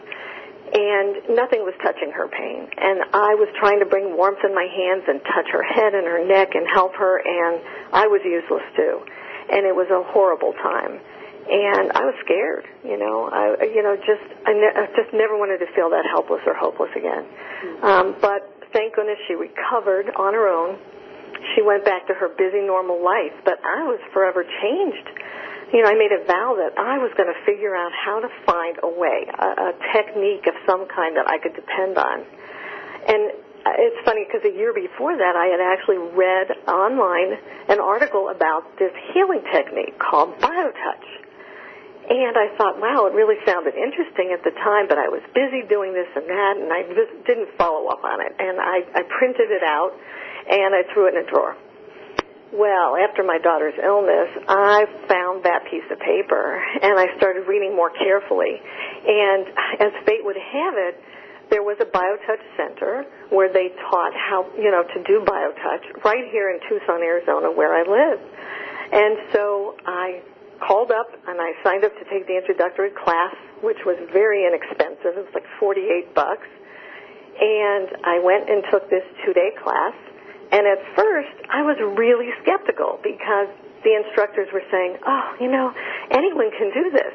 and 0.68 1.34
nothing 1.34 1.64
was 1.64 1.74
touching 1.82 2.12
her 2.12 2.28
pain. 2.28 2.68
And 2.76 3.00
I 3.16 3.34
was 3.34 3.48
trying 3.58 3.80
to 3.80 3.86
bring 3.86 4.16
warmth 4.16 4.44
in 4.44 4.54
my 4.54 4.68
hands 4.68 5.04
and 5.08 5.20
touch 5.24 5.48
her 5.50 5.64
head 5.64 5.94
and 5.94 6.04
her 6.06 6.22
neck 6.26 6.54
and 6.54 6.68
help 6.68 6.94
her, 6.96 7.18
and 7.24 7.60
I 7.92 8.06
was 8.06 8.20
useless 8.24 8.64
too. 8.76 9.00
And 9.48 9.64
it 9.64 9.74
was 9.74 9.88
a 9.88 10.04
horrible 10.12 10.52
time. 10.60 11.00
And 11.48 11.88
I 11.96 12.04
was 12.04 12.12
scared, 12.20 12.68
you 12.84 13.00
know. 13.00 13.32
I, 13.32 13.64
you 13.64 13.82
know, 13.82 13.96
just 13.96 14.20
I, 14.44 14.52
ne- 14.52 14.76
I 14.76 14.84
just 14.92 15.16
never 15.16 15.32
wanted 15.40 15.64
to 15.64 15.72
feel 15.72 15.88
that 15.88 16.04
helpless 16.04 16.44
or 16.44 16.52
hopeless 16.52 16.92
again. 16.92 17.24
Um, 17.80 18.16
but 18.20 18.44
thank 18.72 18.94
goodness 18.94 19.18
she 19.26 19.34
recovered 19.34 20.10
on 20.16 20.34
her 20.34 20.48
own. 20.48 20.78
She 21.54 21.62
went 21.62 21.84
back 21.84 22.06
to 22.08 22.14
her 22.14 22.28
busy, 22.28 22.60
normal 22.60 23.02
life, 23.02 23.34
but 23.44 23.58
I 23.64 23.84
was 23.84 24.00
forever 24.12 24.42
changed. 24.42 25.06
You 25.72 25.82
know, 25.84 25.90
I 25.90 25.94
made 25.94 26.12
a 26.12 26.24
vow 26.24 26.56
that 26.56 26.78
I 26.80 26.96
was 26.98 27.12
going 27.16 27.28
to 27.28 27.38
figure 27.44 27.76
out 27.76 27.92
how 27.92 28.20
to 28.20 28.28
find 28.46 28.78
a 28.82 28.88
way, 28.88 29.28
a, 29.28 29.48
a 29.68 29.72
technique 29.92 30.48
of 30.48 30.54
some 30.64 30.88
kind 30.88 31.16
that 31.16 31.28
I 31.28 31.38
could 31.38 31.54
depend 31.54 31.98
on. 31.98 32.24
And 33.06 33.22
uh, 33.68 33.76
it's 33.76 34.00
funny 34.04 34.24
because 34.24 34.48
a 34.48 34.54
year 34.56 34.72
before 34.72 35.16
that, 35.16 35.36
I 35.36 35.52
had 35.52 35.60
actually 35.60 35.98
read 35.98 36.48
online 36.66 37.36
an 37.68 37.80
article 37.80 38.30
about 38.32 38.64
this 38.78 38.92
healing 39.12 39.44
technique 39.52 39.98
called 39.98 40.40
BioTouch. 40.40 41.27
And 42.08 42.40
I 42.40 42.56
thought, 42.56 42.80
wow, 42.80 43.04
it 43.04 43.12
really 43.12 43.36
sounded 43.44 43.76
interesting 43.76 44.32
at 44.32 44.40
the 44.40 44.56
time, 44.64 44.88
but 44.88 44.96
I 44.96 45.12
was 45.12 45.20
busy 45.36 45.60
doing 45.68 45.92
this 45.92 46.08
and 46.16 46.24
that, 46.24 46.54
and 46.56 46.72
I 46.72 46.88
just 46.88 47.12
didn't 47.28 47.52
follow 47.60 47.92
up 47.92 48.00
on 48.00 48.24
it. 48.24 48.32
And 48.40 48.56
I, 48.56 48.80
I 48.96 49.02
printed 49.04 49.52
it 49.52 49.60
out, 49.60 49.92
and 50.48 50.72
I 50.72 50.88
threw 50.92 51.12
it 51.12 51.14
in 51.14 51.20
a 51.20 51.28
drawer. 51.28 51.52
Well, 52.48 52.96
after 52.96 53.20
my 53.20 53.36
daughter's 53.36 53.76
illness, 53.76 54.32
I 54.48 54.88
found 55.04 55.44
that 55.44 55.68
piece 55.68 55.84
of 55.92 56.00
paper, 56.00 56.56
and 56.80 56.96
I 56.96 57.12
started 57.20 57.44
reading 57.44 57.76
more 57.76 57.92
carefully. 57.92 58.56
And 58.56 59.44
as 59.76 59.92
fate 60.08 60.24
would 60.24 60.40
have 60.40 60.74
it, 60.80 60.96
there 61.50 61.62
was 61.62 61.76
a 61.80 61.84
BioTouch 61.84 62.44
center 62.56 63.04
where 63.28 63.52
they 63.52 63.68
taught 63.92 64.12
how, 64.16 64.48
you 64.56 64.70
know, 64.70 64.80
to 64.80 65.02
do 65.04 65.24
BioTouch 65.28 66.04
right 66.04 66.24
here 66.32 66.48
in 66.48 66.60
Tucson, 66.68 67.02
Arizona, 67.02 67.52
where 67.52 67.76
I 67.76 67.84
live. 67.84 68.20
And 68.92 69.18
so 69.32 69.76
I 69.84 70.22
called 70.60 70.90
up 70.90 71.08
and 71.26 71.40
I 71.40 71.52
signed 71.62 71.84
up 71.84 71.92
to 71.98 72.04
take 72.10 72.26
the 72.26 72.36
introductory 72.36 72.90
class, 72.90 73.34
which 73.62 73.78
was 73.84 73.96
very 74.12 74.46
inexpensive. 74.46 75.16
It 75.16 75.24
was 75.26 75.34
like 75.34 75.46
48 75.58 76.14
bucks. 76.14 76.46
And 77.40 77.88
I 78.02 78.18
went 78.18 78.50
and 78.50 78.64
took 78.70 78.90
this 78.90 79.04
two-day 79.24 79.54
class. 79.62 79.94
And 80.50 80.66
at 80.66 80.80
first, 80.96 81.34
I 81.50 81.62
was 81.62 81.76
really 81.96 82.30
skeptical 82.42 82.98
because 83.02 83.48
the 83.84 83.94
instructors 83.94 84.48
were 84.52 84.64
saying, 84.70 84.98
oh, 85.06 85.36
you 85.40 85.48
know, 85.48 85.72
anyone 86.10 86.50
can 86.56 86.72
do 86.74 86.90
this. 86.90 87.14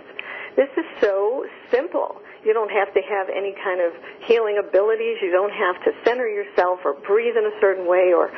This 0.56 0.70
is 0.78 0.86
so 1.02 1.46
simple. 1.72 2.22
You 2.46 2.54
don't 2.54 2.72
have 2.72 2.94
to 2.94 3.02
have 3.02 3.28
any 3.32 3.56
kind 3.64 3.82
of 3.82 3.92
healing 4.28 4.60
abilities. 4.60 5.18
You 5.22 5.32
don't 5.32 5.52
have 5.52 5.82
to 5.84 5.92
center 6.06 6.28
yourself 6.28 6.80
or 6.86 6.94
breathe 6.94 7.36
in 7.36 7.46
a 7.46 7.56
certain 7.60 7.88
way 7.88 8.14
or 8.14 8.30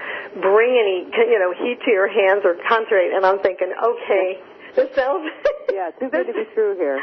bring 0.42 0.78
any, 0.78 1.10
you 1.28 1.40
know, 1.40 1.52
heat 1.52 1.82
to 1.84 1.92
your 1.92 2.08
hands 2.08 2.46
or 2.46 2.56
concentrate. 2.70 3.12
And 3.12 3.26
I'm 3.26 3.40
thinking, 3.40 3.74
okay, 3.74 4.40
sounds 4.96 5.26
yeah, 5.74 5.92
too 6.00 6.10
good 6.10 6.28
to 6.28 6.34
be 6.34 6.46
true 6.54 6.76
here. 6.76 7.00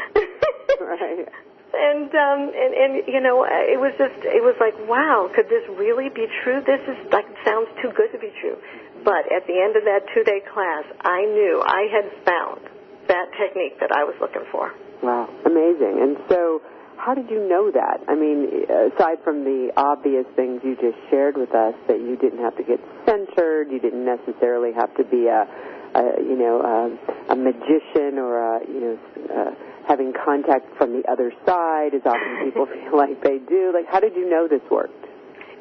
right. 0.81 1.27
And 1.73 2.05
um 2.13 2.41
and 2.53 2.71
and 2.77 2.91
you 3.09 3.19
know 3.19 3.45
it 3.49 3.81
was 3.81 3.93
just 3.97 4.13
it 4.21 4.45
was 4.45 4.53
like 4.61 4.77
wow 4.87 5.29
could 5.33 5.49
this 5.49 5.65
really 5.73 6.09
be 6.09 6.27
true? 6.43 6.61
This 6.61 6.81
is 6.85 6.97
like 7.11 7.25
sounds 7.45 7.67
too 7.81 7.89
good 7.97 8.13
to 8.13 8.19
be 8.19 8.29
true. 8.41 8.57
But 9.03 9.25
at 9.33 9.47
the 9.49 9.57
end 9.57 9.75
of 9.75 9.83
that 9.89 10.05
two 10.13 10.23
day 10.23 10.41
class 10.53 10.85
I 11.01 11.25
knew 11.25 11.61
I 11.65 11.89
had 11.89 12.05
found 12.25 12.61
that 13.09 13.25
technique 13.41 13.79
that 13.81 13.91
I 13.91 14.05
was 14.05 14.13
looking 14.21 14.45
for. 14.51 14.71
Wow 15.01 15.29
amazing. 15.45 15.97
And 15.97 16.17
so 16.29 16.61
how 16.95 17.15
did 17.15 17.29
you 17.33 17.41
know 17.49 17.71
that? 17.73 18.05
I 18.07 18.13
mean 18.13 18.69
aside 18.93 19.25
from 19.25 19.43
the 19.43 19.73
obvious 19.75 20.29
things 20.37 20.61
you 20.63 20.77
just 20.77 21.01
shared 21.09 21.37
with 21.37 21.57
us 21.57 21.73
that 21.89 21.97
you 21.97 22.15
didn't 22.21 22.39
have 22.45 22.55
to 22.57 22.63
get 22.63 22.77
centered 23.09 23.73
you 23.73 23.79
didn't 23.81 24.05
necessarily 24.05 24.73
have 24.77 24.93
to 24.97 25.03
be 25.03 25.25
a 25.25 25.49
a 25.95 26.21
you 26.21 26.37
know 26.37 26.61
a, 26.61 27.33
a 27.33 27.35
magician 27.35 28.17
or 28.17 28.57
a 28.57 28.67
you 28.67 28.79
know 28.79 28.99
uh, 29.33 29.51
having 29.87 30.13
contact 30.13 30.65
from 30.77 30.93
the 30.93 31.03
other 31.11 31.31
side 31.45 31.93
as 31.93 32.01
often 32.05 32.39
people 32.45 32.65
feel 32.65 32.97
like 32.97 33.21
they 33.23 33.39
do. 33.39 33.71
Like, 33.73 33.85
how 33.87 33.99
did 33.99 34.15
you 34.15 34.29
know 34.29 34.47
this 34.47 34.61
worked? 34.71 35.03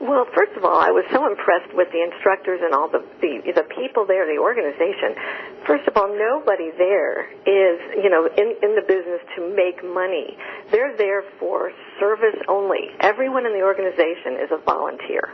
Well, 0.03 0.27
first 0.35 0.51
of 0.59 0.65
all, 0.65 0.83
I 0.83 0.91
was 0.91 1.07
so 1.15 1.31
impressed 1.31 1.71
with 1.79 1.87
the 1.95 2.03
instructors 2.03 2.59
and 2.59 2.75
all 2.75 2.91
the, 2.91 3.07
the 3.23 3.55
the 3.55 3.63
people 3.71 4.03
there, 4.03 4.27
the 4.27 4.43
organization. 4.43 5.15
First 5.63 5.87
of 5.87 5.95
all, 5.95 6.11
nobody 6.11 6.75
there 6.75 7.31
is, 7.47 7.79
you 8.03 8.11
know, 8.11 8.27
in 8.27 8.59
in 8.67 8.75
the 8.75 8.83
business 8.83 9.23
to 9.39 9.47
make 9.55 9.79
money. 9.87 10.35
They're 10.75 10.97
there 10.99 11.23
for 11.39 11.71
service 12.03 12.35
only. 12.49 12.91
Everyone 12.99 13.47
in 13.47 13.55
the 13.55 13.63
organization 13.63 14.43
is 14.43 14.51
a 14.51 14.59
volunteer. 14.67 15.31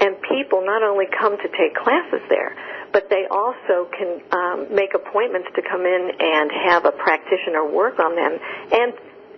And 0.00 0.14
people 0.30 0.62
not 0.64 0.82
only 0.82 1.06
come 1.10 1.36
to 1.36 1.48
take 1.58 1.74
classes 1.74 2.22
there, 2.28 2.54
but 2.92 3.10
they 3.10 3.26
also 3.30 3.90
can 3.90 4.22
um, 4.32 4.74
make 4.74 4.94
appointments 4.94 5.48
to 5.56 5.62
come 5.62 5.82
in 5.82 6.10
and 6.18 6.50
have 6.70 6.84
a 6.84 6.92
practitioner 6.92 7.66
work 7.66 7.98
on 7.98 8.14
them. 8.14 8.38
And 8.72 8.92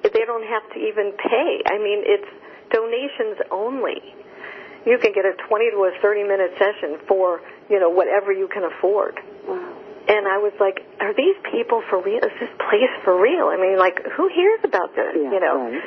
they 0.05 0.25
don't 0.25 0.47
have 0.47 0.65
to 0.75 0.79
even 0.79 1.13
pay. 1.17 1.51
I 1.67 1.79
mean, 1.79 2.05
it's 2.05 2.29
donations 2.73 3.41
only. 3.51 4.01
You 4.87 4.97
can 4.99 5.13
get 5.13 5.25
a 5.25 5.37
20 5.49 5.71
to 5.73 5.77
a 5.89 5.93
30 6.01 6.25
minute 6.25 6.53
session 6.57 7.01
for, 7.07 7.41
you 7.69 7.81
know, 7.81 7.91
whatever 7.91 8.33
you 8.33 8.49
can 8.49 8.65
afford. 8.65 9.19
Wow. 9.47 9.77
And 10.09 10.27
I 10.27 10.39
was 10.41 10.53
like, 10.59 10.81
are 10.99 11.15
these 11.15 11.37
people 11.53 11.83
for 11.89 12.03
real? 12.03 12.19
Is 12.25 12.33
this 12.41 12.51
place 12.59 12.91
for 13.05 13.21
real? 13.21 13.53
I 13.53 13.57
mean, 13.61 13.79
like, 13.79 14.01
who 14.17 14.29
hears 14.33 14.61
about 14.65 14.97
this, 14.97 15.13
yeah, 15.15 15.31
you 15.31 15.41
know? 15.41 15.71
Right. 15.71 15.83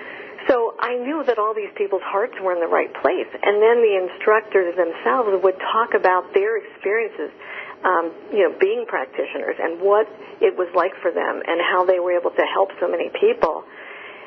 So 0.47 0.75
I 0.79 0.97
knew 0.99 1.23
that 1.25 1.39
all 1.39 1.53
these 1.53 1.71
people's 1.77 2.03
hearts 2.03 2.33
were 2.41 2.51
in 2.53 2.59
the 2.59 2.67
right 2.67 2.91
place. 3.01 3.29
And 3.31 3.61
then 3.61 3.79
the 3.79 3.95
instructors 3.95 4.75
themselves 4.75 5.29
would 5.43 5.59
talk 5.71 5.95
about 5.95 6.33
their 6.33 6.57
experiences, 6.57 7.31
um, 7.83 8.11
you 8.31 8.43
know, 8.43 8.55
being 8.59 8.85
practitioners 8.87 9.55
and 9.59 9.79
what 9.79 10.07
it 10.41 10.57
was 10.57 10.67
like 10.75 10.91
for 11.01 11.11
them 11.11 11.41
and 11.45 11.61
how 11.61 11.85
they 11.85 11.99
were 11.99 12.11
able 12.17 12.31
to 12.31 12.45
help 12.51 12.69
so 12.79 12.87
many 12.89 13.09
people. 13.19 13.63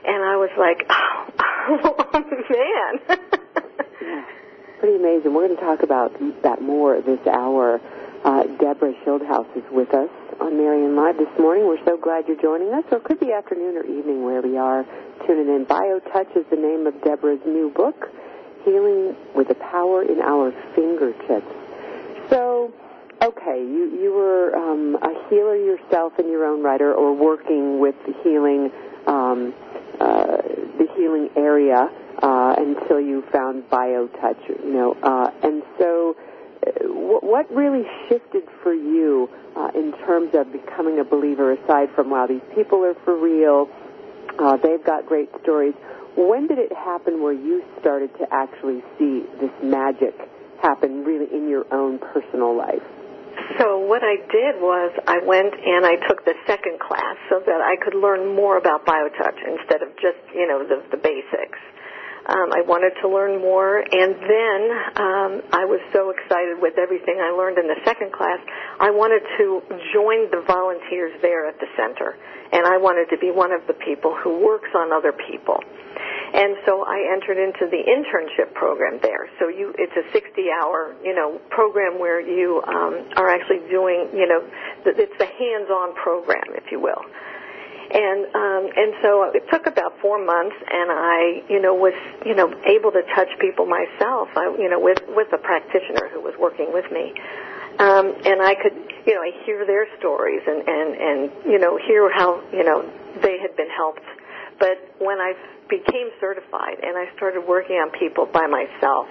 And 0.06 0.23
I 0.25 0.37
was 0.40 0.52
like, 0.56 0.87
oh, 0.90 1.92
man. 2.49 3.18
yeah, 4.00 4.25
pretty 4.80 4.96
amazing. 4.96 5.35
We're 5.35 5.49
going 5.49 5.58
to 5.58 5.62
talk 5.62 5.82
about 5.82 6.14
that 6.42 6.62
more 6.62 7.00
this 7.02 7.20
hour. 7.26 7.80
Uh, 8.26 8.42
Deborah 8.59 8.92
Schildhouse 9.04 9.47
is 9.56 9.62
with 9.71 9.95
us 9.95 10.11
on 10.40 10.56
Marianne 10.56 10.97
Live 10.97 11.16
this 11.16 11.28
morning. 11.38 11.64
We're 11.68 11.85
so 11.85 11.97
glad 11.97 12.26
you're 12.26 12.42
joining 12.42 12.75
us, 12.75 12.83
or 12.90 12.99
it 12.99 13.04
could 13.04 13.21
be 13.21 13.30
afternoon 13.30 13.76
or 13.76 13.85
evening 13.85 14.25
where 14.25 14.42
we 14.42 14.59
are 14.59 14.85
tuning 15.25 15.47
in. 15.47 15.64
BioTouch 15.64 16.37
is 16.37 16.45
the 16.50 16.56
name 16.56 16.88
of 16.88 17.00
Deborah's 17.04 17.38
new 17.47 17.71
book, 17.71 18.11
Healing 18.64 19.14
with 19.37 19.47
the 19.47 19.54
Power 19.54 20.02
in 20.02 20.18
Our 20.21 20.50
Fingertips. 20.75 21.47
So, 22.28 22.75
okay, 23.23 23.62
you, 23.62 23.97
you 24.02 24.12
were 24.12 24.56
um, 24.56 24.99
a 25.02 25.28
healer 25.30 25.54
yourself 25.54 26.18
in 26.18 26.28
your 26.28 26.47
own 26.47 26.64
right, 26.64 26.83
or, 26.83 26.95
or 26.95 27.14
working 27.14 27.78
with 27.78 27.95
the 28.06 28.14
healing, 28.25 28.73
um, 29.06 29.54
uh, 30.00 30.38
the 30.83 30.88
healing 30.97 31.30
area 31.37 31.88
uh, 32.25 32.56
until 32.59 33.00
you 33.00 33.23
found 33.30 33.71
BioTouch, 33.71 34.64
you 34.64 34.73
know, 34.73 34.97
uh, 35.00 35.30
and 35.45 35.62
so 35.78 36.16
what, 36.85 37.50
really 37.54 37.85
shifted 38.09 38.45
for 38.62 38.73
you 38.73 39.28
uh, 39.56 39.71
in 39.75 39.92
terms 40.04 40.35
of 40.35 40.52
becoming 40.52 40.99
a 41.00 41.04
believer? 41.04 41.52
Aside 41.52 41.88
from 41.95 42.11
wow, 42.11 42.26
these 42.26 42.45
people 42.54 42.85
are 42.85 42.95
for 43.04 43.16
real, 43.16 43.68
uh, 44.38 44.56
they've 44.56 44.85
got 44.85 45.06
great 45.06 45.30
stories. 45.42 45.75
When 46.16 46.47
did 46.47 46.59
it 46.59 46.73
happen 46.73 47.23
where 47.23 47.33
you 47.33 47.62
started 47.80 48.11
to 48.18 48.26
actually 48.33 48.83
see 48.99 49.25
this 49.40 49.52
magic 49.62 50.14
happen 50.62 51.04
really 51.04 51.28
in 51.33 51.49
your 51.49 51.66
own 51.73 51.99
personal 51.99 52.56
life? 52.56 52.83
So 53.59 53.78
what 53.78 54.02
I 54.02 54.16
did 54.33 54.61
was 54.61 54.92
I 55.06 55.21
went 55.25 55.54
and 55.54 55.85
I 55.85 55.97
took 56.09 56.25
the 56.25 56.35
second 56.47 56.80
class 56.80 57.16
so 57.28 57.40
that 57.45 57.61
I 57.61 57.76
could 57.76 57.95
learn 57.95 58.35
more 58.35 58.56
about 58.56 58.85
biotouch 58.87 59.38
instead 59.45 59.83
of 59.83 59.95
just, 59.97 60.18
you 60.35 60.49
know, 60.49 60.64
the, 60.66 60.83
the 60.90 60.97
basics. 60.97 61.61
Um, 62.26 62.50
I 62.50 62.66
wanted 62.66 62.90
to 63.02 63.06
learn 63.06 63.38
more, 63.38 63.78
and 63.78 64.11
then 64.18 64.61
um, 64.99 65.33
I 65.54 65.62
was 65.62 65.78
so 65.95 66.11
excited 66.11 66.59
with 66.59 66.75
everything 66.75 67.23
I 67.23 67.30
learned 67.30 67.54
in 67.54 67.71
the 67.71 67.78
second 67.87 68.11
class. 68.11 68.42
I 68.83 68.90
wanted 68.90 69.23
to 69.38 69.62
join 69.95 70.26
the 70.35 70.42
volunteers 70.42 71.14
there 71.23 71.47
at 71.47 71.54
the 71.62 71.71
center, 71.78 72.18
and 72.50 72.66
I 72.66 72.83
wanted 72.83 73.14
to 73.14 73.18
be 73.23 73.30
one 73.30 73.54
of 73.54 73.62
the 73.71 73.78
people 73.78 74.11
who 74.11 74.42
works 74.42 74.75
on 74.75 74.90
other 74.90 75.14
people. 75.14 75.62
And 76.35 76.59
so 76.66 76.83
I 76.83 77.14
entered 77.14 77.38
into 77.38 77.71
the 77.71 77.78
internship 77.87 78.59
program 78.59 78.99
there. 79.06 79.30
So 79.38 79.47
you, 79.47 79.71
it's 79.78 79.95
a 79.95 80.11
60-hour, 80.11 81.06
you 81.06 81.14
know, 81.14 81.38
program 81.54 82.02
where 82.02 82.18
you 82.18 82.59
um, 82.66 83.06
are 83.14 83.30
actually 83.30 83.62
doing, 83.71 84.11
you 84.11 84.26
know, 84.26 84.42
it's 84.83 85.18
the 85.23 85.30
hands-on 85.30 85.95
program, 85.95 86.59
if 86.59 86.75
you 86.75 86.83
will 86.83 87.06
and 87.90 88.26
um, 88.34 88.64
and 88.76 88.94
so 89.02 89.30
it 89.34 89.44
took 89.50 89.66
about 89.66 89.98
four 90.00 90.18
months, 90.18 90.56
and 90.70 90.90
I, 90.90 91.42
you 91.48 91.60
know, 91.60 91.74
was 91.74 91.94
you 92.24 92.34
know 92.34 92.52
able 92.66 92.90
to 92.92 93.02
touch 93.14 93.28
people 93.38 93.66
myself. 93.66 94.28
I, 94.36 94.54
you 94.58 94.68
know, 94.68 94.80
with 94.80 94.98
with 95.08 95.32
a 95.32 95.38
practitioner 95.38 96.08
who 96.12 96.20
was 96.20 96.34
working 96.38 96.72
with 96.72 96.90
me, 96.90 97.14
um, 97.78 98.14
and 98.24 98.42
I 98.42 98.54
could, 98.54 98.74
you 99.06 99.14
know, 99.14 99.22
I 99.22 99.32
hear 99.44 99.66
their 99.66 99.86
stories 99.98 100.42
and 100.46 100.66
and 100.66 100.88
and 100.96 101.18
you 101.46 101.58
know 101.58 101.78
hear 101.78 102.10
how 102.12 102.42
you 102.52 102.64
know 102.64 102.82
they 103.22 103.38
had 103.38 103.56
been 103.56 103.70
helped. 103.70 104.04
But 104.58 104.78
when 104.98 105.18
I 105.20 105.34
became 105.68 106.10
certified 106.20 106.80
and 106.82 106.96
I 106.96 107.14
started 107.16 107.46
working 107.46 107.76
on 107.76 107.90
people 107.90 108.26
by 108.26 108.46
myself, 108.46 109.06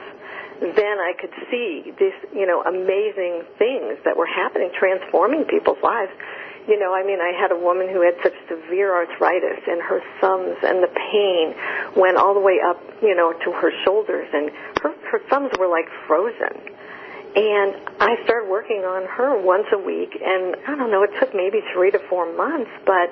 then 0.60 0.98
I 0.98 1.14
could 1.20 1.34
see 1.52 1.94
these, 2.00 2.18
you 2.34 2.48
know, 2.48 2.64
amazing 2.64 3.44
things 3.60 4.00
that 4.06 4.18
were 4.18 4.26
happening, 4.26 4.72
transforming 4.74 5.46
people's 5.46 5.82
lives 5.84 6.12
you 6.68 6.80
know, 6.80 6.94
I 6.94 7.06
mean, 7.06 7.20
I 7.22 7.32
had 7.38 7.52
a 7.52 7.60
woman 7.60 7.90
who 7.90 8.02
had 8.02 8.16
such 8.24 8.34
severe 8.50 8.94
arthritis 8.96 9.62
in 9.68 9.80
her 9.80 10.02
thumbs, 10.20 10.58
and 10.64 10.82
the 10.82 10.90
pain 10.90 11.54
went 11.96 12.18
all 12.18 12.34
the 12.34 12.42
way 12.42 12.58
up, 12.58 12.82
you 13.02 13.16
know, 13.16 13.34
to 13.34 13.52
her 13.52 13.72
shoulders, 13.86 14.28
and 14.34 14.50
her 14.82 14.94
her 15.12 15.20
thumbs 15.30 15.52
were 15.60 15.68
like 15.68 15.86
frozen. 16.08 16.58
And 17.36 17.76
I 18.00 18.16
started 18.24 18.50
working 18.50 18.88
on 18.88 19.06
her 19.06 19.38
once 19.42 19.68
a 19.74 19.78
week, 19.78 20.18
and 20.18 20.56
I 20.68 20.76
don't 20.76 20.90
know, 20.90 21.04
it 21.04 21.12
took 21.20 21.36
maybe 21.36 21.60
three 21.74 21.92
to 21.92 22.00
four 22.10 22.32
months, 22.34 22.72
but 22.86 23.12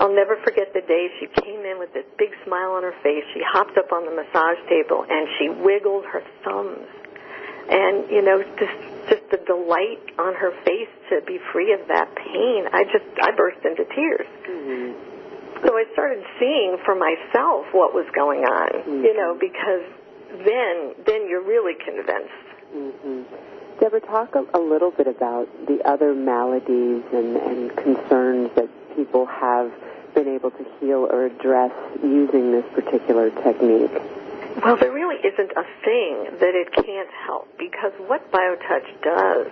I'll 0.00 0.14
never 0.14 0.40
forget 0.42 0.72
the 0.72 0.80
day 0.80 1.08
she 1.20 1.28
came 1.44 1.60
in 1.60 1.78
with 1.78 1.92
this 1.92 2.06
big 2.16 2.30
smile 2.46 2.72
on 2.72 2.82
her 2.82 2.94
face. 3.04 3.22
She 3.34 3.42
hopped 3.44 3.76
up 3.76 3.92
on 3.92 4.06
the 4.06 4.16
massage 4.16 4.56
table 4.66 5.04
and 5.04 5.28
she 5.38 5.50
wiggled 5.50 6.06
her 6.06 6.22
thumbs 6.42 6.88
and 7.70 8.10
you 8.10 8.22
know 8.22 8.42
just 8.58 8.78
just 9.08 9.22
the 9.30 9.38
delight 9.46 10.02
on 10.18 10.34
her 10.34 10.50
face 10.64 10.90
to 11.08 11.20
be 11.26 11.38
free 11.52 11.72
of 11.72 11.86
that 11.88 12.14
pain 12.14 12.66
i 12.72 12.84
just 12.84 13.06
i 13.22 13.30
burst 13.30 13.64
into 13.64 13.84
tears 13.94 14.26
mm-hmm. 14.44 15.66
so 15.66 15.76
i 15.76 15.84
started 15.92 16.22
seeing 16.38 16.76
for 16.84 16.94
myself 16.94 17.66
what 17.72 17.94
was 17.94 18.06
going 18.14 18.42
on 18.42 18.70
mm-hmm. 18.82 19.04
you 19.04 19.16
know 19.16 19.36
because 19.38 19.86
then 20.44 20.94
then 21.06 21.28
you're 21.28 21.46
really 21.46 21.74
convinced 21.78 22.46
mm-hmm. 22.74 23.22
Deborah, 23.80 24.00
talk 24.02 24.34
a, 24.34 24.44
a 24.52 24.60
little 24.60 24.90
bit 24.90 25.06
about 25.06 25.48
the 25.66 25.80
other 25.88 26.12
maladies 26.14 27.02
and, 27.14 27.34
and 27.34 27.74
concerns 27.74 28.50
that 28.54 28.68
people 28.94 29.24
have 29.24 29.72
been 30.14 30.28
able 30.28 30.50
to 30.50 30.66
heal 30.78 31.08
or 31.10 31.24
address 31.24 31.72
using 32.02 32.52
this 32.52 32.64
particular 32.74 33.30
technique. 33.30 33.90
Well, 34.58 34.76
there 34.76 34.92
really 34.92 35.16
isn't 35.22 35.52
a 35.52 35.64
thing 35.84 36.38
that 36.40 36.54
it 36.58 36.72
can't 36.74 37.08
help 37.26 37.46
because 37.56 37.92
what 38.06 38.30
BioTouch 38.32 39.02
does 39.02 39.46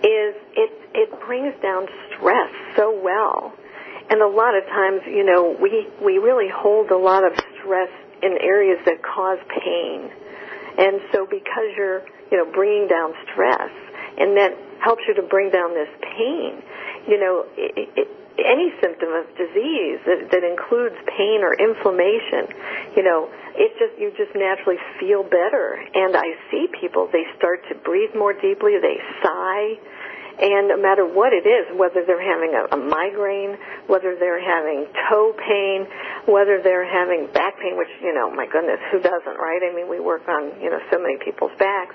is 0.00 0.32
it 0.56 0.72
it 0.94 1.10
brings 1.26 1.54
down 1.60 1.86
stress 2.08 2.50
so 2.76 2.98
well. 2.98 3.52
And 4.10 4.20
a 4.20 4.28
lot 4.28 4.56
of 4.56 4.64
times, 4.64 5.02
you 5.06 5.24
know, 5.24 5.56
we 5.60 5.88
we 6.02 6.18
really 6.18 6.48
hold 6.48 6.90
a 6.90 6.96
lot 6.96 7.24
of 7.24 7.32
stress 7.60 7.90
in 8.22 8.38
areas 8.40 8.78
that 8.86 9.02
cause 9.02 9.38
pain. 9.48 10.10
And 10.78 11.00
so 11.12 11.26
because 11.26 11.70
you're, 11.76 12.02
you 12.32 12.38
know, 12.38 12.50
bringing 12.50 12.88
down 12.88 13.12
stress 13.30 13.70
and 14.18 14.36
that 14.36 14.56
helps 14.80 15.02
you 15.06 15.14
to 15.14 15.22
bring 15.22 15.50
down 15.50 15.74
this 15.74 15.88
pain, 16.00 16.62
you 17.06 17.20
know, 17.20 17.44
it, 17.56 17.88
it, 17.96 18.08
any 18.38 18.72
symptom 18.82 19.08
of 19.14 19.26
disease 19.38 20.00
that, 20.06 20.28
that 20.32 20.42
includes 20.42 20.96
pain 21.06 21.40
or 21.46 21.54
inflammation, 21.54 22.50
you 22.96 23.02
know, 23.02 23.30
it 23.54 23.70
just 23.78 23.94
you 23.98 24.10
just 24.18 24.34
naturally 24.34 24.78
feel 24.98 25.22
better. 25.22 25.78
And 25.94 26.16
I 26.16 26.34
see 26.50 26.66
people 26.80 27.08
they 27.12 27.24
start 27.38 27.62
to 27.70 27.74
breathe 27.74 28.14
more 28.14 28.32
deeply, 28.32 28.78
they 28.82 28.98
sigh, 29.22 29.78
and 30.34 30.66
no 30.66 30.76
matter 30.76 31.06
what 31.06 31.30
it 31.30 31.46
is, 31.46 31.70
whether 31.78 32.02
they're 32.02 32.22
having 32.22 32.58
a, 32.58 32.74
a 32.74 32.78
migraine, 32.78 33.54
whether 33.86 34.18
they're 34.18 34.42
having 34.42 34.90
toe 35.06 35.30
pain, 35.38 35.86
whether 36.26 36.58
they're 36.58 36.86
having 36.86 37.30
back 37.30 37.54
pain, 37.62 37.78
which 37.78 37.90
you 38.02 38.12
know, 38.12 38.30
my 38.34 38.46
goodness, 38.50 38.82
who 38.90 38.98
doesn't, 38.98 39.38
right? 39.38 39.62
I 39.62 39.70
mean, 39.74 39.86
we 39.86 40.00
work 40.00 40.26
on 40.26 40.58
you 40.60 40.70
know 40.70 40.82
so 40.90 40.98
many 40.98 41.22
people's 41.22 41.54
backs 41.58 41.94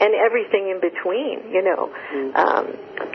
and 0.00 0.12
everything 0.14 0.68
in 0.68 0.84
between. 0.84 1.48
You 1.48 1.64
know, 1.64 1.88
mm-hmm. 1.88 2.36
um, 2.36 2.64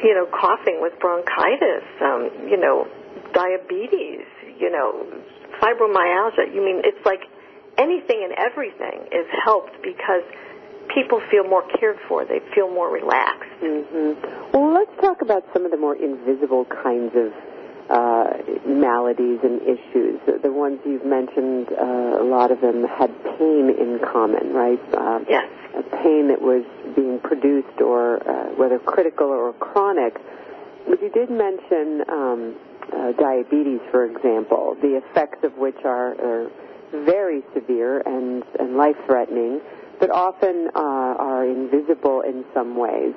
you 0.01 0.17
know, 0.17 0.25
coughing 0.34 0.82
with 0.82 0.97
bronchitis. 0.97 1.86
Um, 2.01 2.49
you 2.49 2.58
know, 2.58 2.89
diabetes. 3.34 4.25
You 4.58 4.73
know, 4.73 5.06
fibromyalgia. 5.62 6.49
You 6.49 6.65
mean 6.65 6.82
it's 6.84 7.06
like 7.06 7.21
anything 7.78 8.24
and 8.24 8.34
everything 8.38 9.08
is 9.12 9.28
helped 9.44 9.82
because 9.82 10.24
people 10.94 11.22
feel 11.32 11.44
more 11.44 11.64
cared 11.80 11.98
for. 12.08 12.26
They 12.26 12.40
feel 12.54 12.70
more 12.70 12.92
relaxed. 12.92 13.50
Mm-hmm. 13.62 14.52
Well, 14.54 14.74
let's 14.74 14.92
talk 15.02 15.22
about 15.22 15.44
some 15.54 15.66
of 15.66 15.72
the 15.72 15.78
more 15.78 15.96
invisible 15.96 16.66
kinds 16.66 17.14
of 17.16 17.34
uh, 17.90 18.38
maladies 18.66 19.40
and 19.44 19.62
issues. 19.62 20.20
The 20.42 20.52
ones 20.52 20.80
you've 20.86 21.06
mentioned, 21.06 21.68
uh, 21.72 22.24
a 22.24 22.28
lot 22.28 22.52
of 22.52 22.62
them 22.62 22.84
had 22.84 23.12
pain 23.38 23.70
in 23.78 24.00
common, 24.12 24.54
right? 24.54 24.82
Um, 24.96 25.26
yes. 25.28 25.46
A 25.76 25.84
pain 26.04 26.28
that 26.30 26.42
was 26.42 26.64
being 26.96 27.20
produced, 27.20 27.82
or 27.82 28.22
uh, 28.22 28.56
whether 28.56 28.80
critical 28.80 29.28
or 29.28 29.54
chronic. 29.54 30.16
But 30.88 31.02
you 31.02 31.10
did 31.10 31.30
mention 31.30 32.04
um, 32.08 32.56
uh, 32.94 33.12
diabetes, 33.14 33.80
for 33.90 34.06
example, 34.06 34.78
the 34.82 35.02
effects 35.02 35.44
of 35.44 35.58
which 35.58 35.78
are, 35.84 36.14
are 36.14 36.52
very 37.06 37.41
severe 37.53 38.01
and, 38.06 38.43
and 38.60 38.77
life-threatening, 38.77 39.60
but 39.99 40.10
often 40.10 40.69
uh, 40.75 40.79
are 40.79 41.45
invisible 41.45 42.21
in 42.21 42.45
some 42.53 42.77
ways. 42.77 43.13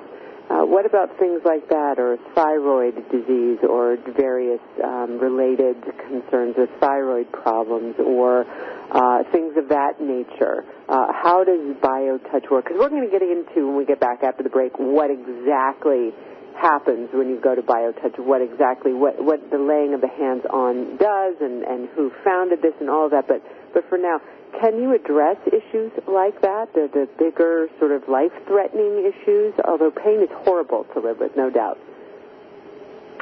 Uh, 0.49 0.63
what 0.63 0.87
about 0.87 1.11
things 1.19 1.43
like 1.45 1.69
that, 1.69 1.99
or 1.99 2.17
thyroid 2.35 2.95
disease, 3.11 3.59
or 3.69 3.99
various 4.17 4.61
um, 4.85 5.19
related 5.19 5.75
concerns 6.07 6.55
with 6.57 6.71
thyroid 6.79 7.27
problems, 7.33 7.97
or 7.99 8.47
uh, 8.93 9.25
things 9.33 9.57
of 9.57 9.69
that 9.69 10.01
nature? 10.01 10.65
Uh, 10.89 11.13
how 11.13 11.43
does 11.43 11.75
BioTouch 11.83 12.49
work? 12.49 12.65
Because 12.65 12.79
we're 12.79 12.89
going 12.89 13.03
to 13.03 13.11
get 13.11 13.23
into, 13.23 13.67
when 13.67 13.77
we 13.77 13.85
get 13.85 13.99
back 13.99 14.23
after 14.23 14.45
the 14.45 14.49
break, 14.49 14.71
what 14.79 15.11
exactly 15.11 16.15
happens 16.61 17.11
when 17.13 17.29
you 17.29 17.41
go 17.41 17.55
to 17.55 17.63
BioTouch, 17.63 18.19
what 18.19 18.43
exactly, 18.43 18.93
what, 18.93 19.23
what 19.23 19.51
the 19.51 19.59
laying 19.59 19.95
of 19.95 20.01
the 20.01 20.09
hands 20.09 20.43
on 20.51 20.97
does, 20.97 21.37
and, 21.41 21.63
and 21.65 21.89
who 21.95 22.11
founded 22.25 22.63
this, 22.63 22.75
and 22.81 22.91
all 22.91 23.07
of 23.07 23.13
that. 23.13 23.29
But, 23.29 23.43
but 23.73 23.89
for 23.89 23.99
now, 23.99 24.21
can 24.61 24.81
you 24.81 24.95
address 24.95 25.37
issues 25.47 25.93
like 26.09 26.41
that, 26.41 26.73
the, 26.73 26.89
the 26.93 27.07
bigger 27.19 27.69
sort 27.79 27.93
of 27.93 28.09
life-threatening 28.09 29.05
issues? 29.05 29.53
Although 29.65 29.91
pain 29.91 30.23
is 30.23 30.33
horrible 30.45 30.87
to 30.95 31.01
live 31.01 31.19
with, 31.21 31.37
no 31.37 31.51
doubt. 31.51 31.79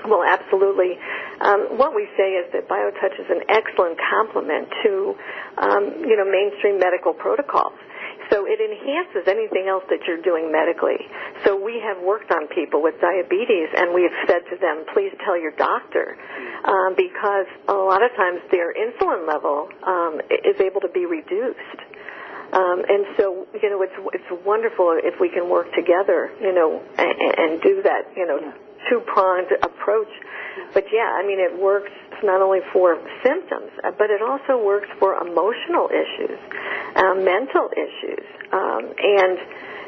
Well, 0.05 0.23
absolutely. 0.23 1.01
Um, 1.41 1.81
what 1.81 1.97
we 1.97 2.07
say 2.17 2.37
is 2.37 2.53
that 2.53 2.69
BioTouch 2.69 3.19
is 3.19 3.27
an 3.31 3.43
excellent 3.49 3.99
complement 3.99 4.69
to, 4.85 5.15
um, 5.59 5.83
you 6.05 6.15
know, 6.17 6.29
mainstream 6.29 6.79
medical 6.79 7.15
protocols. 7.15 7.73
So 8.31 8.47
it 8.47 8.61
enhances 8.61 9.29
anything 9.29 9.69
else 9.69 9.85
that 9.91 10.01
you're 10.07 10.23
doing 10.23 10.51
medically. 10.51 10.99
So 11.45 11.57
we 11.57 11.81
have 11.85 12.03
worked 12.03 12.31
on 12.33 12.49
people 12.49 12.83
with 12.83 13.01
diabetes, 13.01 13.69
and 13.77 13.93
we 13.95 14.03
have 14.05 14.17
said 14.27 14.43
to 14.51 14.57
them, 14.57 14.85
please 14.93 15.13
tell 15.25 15.39
your 15.39 15.53
doctor, 15.53 16.17
um, 16.65 16.95
because 16.97 17.47
a 17.69 17.75
lot 17.75 18.03
of 18.03 18.11
times 18.17 18.41
their 18.51 18.73
insulin 18.73 19.27
level 19.27 19.69
um, 19.83 20.21
is 20.31 20.61
able 20.61 20.81
to 20.81 20.89
be 20.89 21.07
reduced. 21.07 21.81
Um, 22.53 22.85
and 22.87 23.07
so, 23.19 23.47
you 23.61 23.69
know, 23.71 23.83
it's 23.83 23.99
it's 24.15 24.47
wonderful 24.47 24.95
if 25.03 25.19
we 25.19 25.29
can 25.29 25.49
work 25.51 25.73
together, 25.75 26.31
you 26.41 26.55
know, 26.55 26.83
and, 26.97 27.35
and 27.37 27.63
do 27.63 27.83
that, 27.83 28.15
you 28.17 28.27
know, 28.27 28.39
two 28.91 29.01
pronged 29.07 29.51
approach. 29.63 30.11
But 30.73 30.85
yeah, 30.93 31.11
I 31.19 31.27
mean, 31.27 31.41
it 31.41 31.57
works 31.59 31.91
not 32.23 32.41
only 32.41 32.61
for 32.73 32.99
symptoms, 33.25 33.71
uh, 33.83 33.91
but 33.99 34.11
it 34.11 34.23
also 34.23 34.63
works 34.65 34.89
for 34.99 35.15
emotional 35.19 35.91
issues, 35.91 36.39
uh, 36.97 37.15
mental 37.15 37.69
issues, 37.77 38.25
um, 38.53 38.83
and 38.99 39.39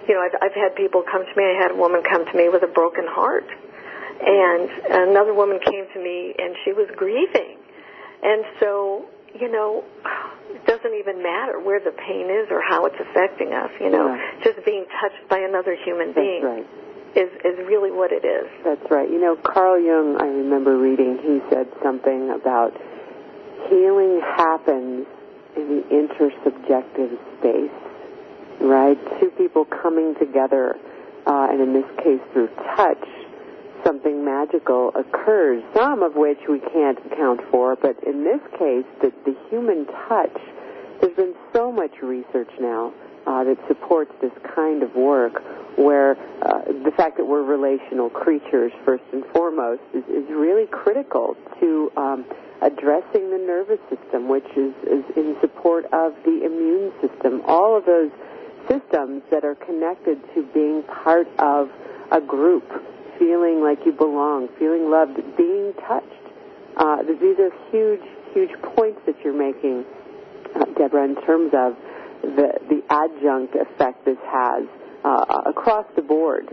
you 0.09 0.15
know, 0.15 0.23
I've, 0.23 0.37
I've 0.41 0.55
had 0.55 0.77
people 0.77 1.03
come 1.03 1.23
to 1.27 1.35
me. 1.37 1.43
I 1.45 1.59
had 1.61 1.73
a 1.73 1.77
woman 1.77 2.03
come 2.09 2.25
to 2.27 2.35
me 2.37 2.49
with 2.49 2.63
a 2.63 2.69
broken 2.71 3.05
heart, 3.09 3.47
and 4.21 4.71
another 5.11 5.35
woman 5.35 5.59
came 5.65 5.85
to 5.95 5.99
me 6.03 6.35
and 6.39 6.55
she 6.65 6.73
was 6.73 6.89
grieving, 6.97 7.59
and 8.23 8.45
so 8.61 9.07
you 9.35 9.53
know, 9.53 9.85
it 10.55 10.65
doesn't 10.65 10.95
even 10.95 11.23
matter 11.23 11.61
where 11.61 11.79
the 11.81 11.91
pain 11.93 12.31
is 12.31 12.49
or 12.51 12.63
how 12.63 12.87
it's 12.87 12.97
affecting 12.99 13.53
us. 13.53 13.71
You 13.81 13.91
know, 13.91 14.15
Yeah. 14.15 14.45
just 14.45 14.65
being 14.65 14.87
touched 15.01 15.29
by 15.29 15.39
another 15.41 15.75
human 15.85 16.09
That's 16.15 16.19
being 16.19 16.43
right. 16.43 16.67
Is 17.17 17.33
is 17.45 17.57
really 17.67 17.91
what 17.91 18.13
it 18.13 18.25
is. 18.25 18.47
That's 18.63 18.91
right. 18.91 19.11
You 19.11 19.19
know, 19.19 19.37
Carl 19.37 19.81
Jung, 19.81 20.21
I 20.21 20.27
remember 20.27 20.77
reading, 20.77 21.19
he 21.23 21.41
said 21.51 21.67
something 21.83 22.31
about 22.31 22.77
healing 23.69 24.21
happens 24.21 25.07
in 25.57 25.67
the 25.69 25.83
intersubjective 25.89 27.17
space, 27.41 28.61
right? 28.61 28.99
Two 29.19 29.31
people 29.31 29.65
coming 29.65 30.15
together, 30.21 30.77
uh, 31.27 31.49
and 31.51 31.61
in 31.63 31.73
this 31.73 31.89
case 32.05 32.21
through 32.35 32.51
touch, 32.77 33.03
something 33.83 34.23
magical 34.23 34.93
occurs, 34.95 35.63
some 35.75 36.03
of 36.03 36.17
which 36.17 36.39
we 36.49 36.61
can't 36.61 36.99
account 37.07 37.41
for, 37.51 37.77
but 37.77 37.97
in 38.05 38.25
this 38.25 38.41
case, 38.59 38.85
the, 39.01 39.11
the 39.25 39.35
human 39.49 39.87
touch, 40.09 40.37
there's 41.01 41.17
been 41.17 41.35
so 41.55 41.73
much 41.73 41.93
research 42.03 42.51
now 42.61 42.93
uh, 43.27 43.43
that 43.45 43.57
supports 43.69 44.13
this 44.21 44.33
kind 44.55 44.83
of 44.83 44.95
work 44.95 45.43
where 45.77 46.17
uh, 46.43 46.65
the 46.85 46.93
fact 46.97 47.19
that 47.19 47.25
we're 47.25 47.43
relational 47.43 48.09
creatures 48.09 48.73
first 48.85 49.05
and 49.13 49.25
foremost 49.27 49.83
is, 49.93 50.05
is 50.05 50.29
really 50.31 50.67
critical 50.67 51.37
to 51.61 51.93
um, 51.97 52.25
addressing 52.63 53.31
the 53.31 53.39
nervous 53.39 53.81
system, 53.91 54.29
which 54.29 54.47
is, 54.57 54.73
is 54.85 55.05
in 55.17 55.37
support 55.41 55.85
of 55.93 56.15
the 56.25 56.45
immune 56.45 56.93
system. 57.01 57.43
All 57.47 57.77
of 57.77 57.85
those 57.85 58.11
systems 58.69 59.23
that 59.31 59.45
are 59.45 59.55
connected 59.55 60.19
to 60.35 60.43
being 60.55 60.83
part 60.83 61.29
of 61.39 61.71
a 62.11 62.21
group, 62.21 62.65
feeling 63.19 63.63
like 63.63 63.85
you 63.85 63.93
belong, 63.93 64.49
feeling 64.59 64.91
loved, 64.91 65.17
being 65.37 65.75
touched. 65.87 66.07
Uh, 66.77 67.03
these 67.03 67.39
are 67.39 67.53
huge, 67.71 68.03
huge 68.33 68.53
points 68.63 69.01
that 69.07 69.17
you're 69.23 69.37
making, 69.37 69.85
uh, 70.55 70.65
Deborah, 70.77 71.05
in 71.05 71.17
terms 71.23 71.53
of 71.55 71.77
the, 72.23 72.59
the 72.69 72.83
adjunct 72.91 73.55
effect 73.55 74.05
this 74.05 74.19
has 74.27 74.65
uh, 75.07 75.43
across 75.47 75.87
the 75.95 76.03
board. 76.03 76.49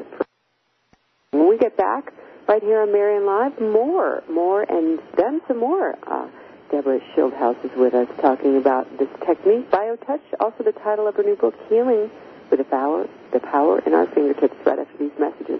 When 1.32 1.50
we 1.50 1.58
get 1.58 1.76
back, 1.76 2.14
right 2.48 2.62
here 2.62 2.82
on 2.82 2.92
Marianne 2.92 3.26
Live, 3.26 3.60
more, 3.60 4.24
more, 4.30 4.62
and 4.62 5.00
then 5.18 5.42
some 5.48 5.60
more. 5.60 5.98
Uh, 6.06 6.28
Deborah 6.70 7.00
Schildhouse 7.16 7.64
is 7.66 7.72
with 7.76 7.96
us 7.96 8.08
talking 8.22 8.58
about 8.58 8.86
this 9.00 9.10
technique, 9.26 9.70
BioTouch, 9.72 10.22
also 10.40 10.64
the 10.64 10.72
title 10.72 11.08
of 11.08 11.16
her 11.16 11.24
new 11.24 11.36
book, 11.36 11.56
Healing 11.68 12.12
with 12.52 12.60
the 12.60 12.66
Power, 12.66 13.08
the 13.32 13.40
Power 13.40 13.80
in 13.80 13.94
Our 13.94 14.06
Fingertips, 14.08 14.56
right 14.66 14.78
after 14.78 14.98
these 14.98 15.18
messages. 15.20 15.60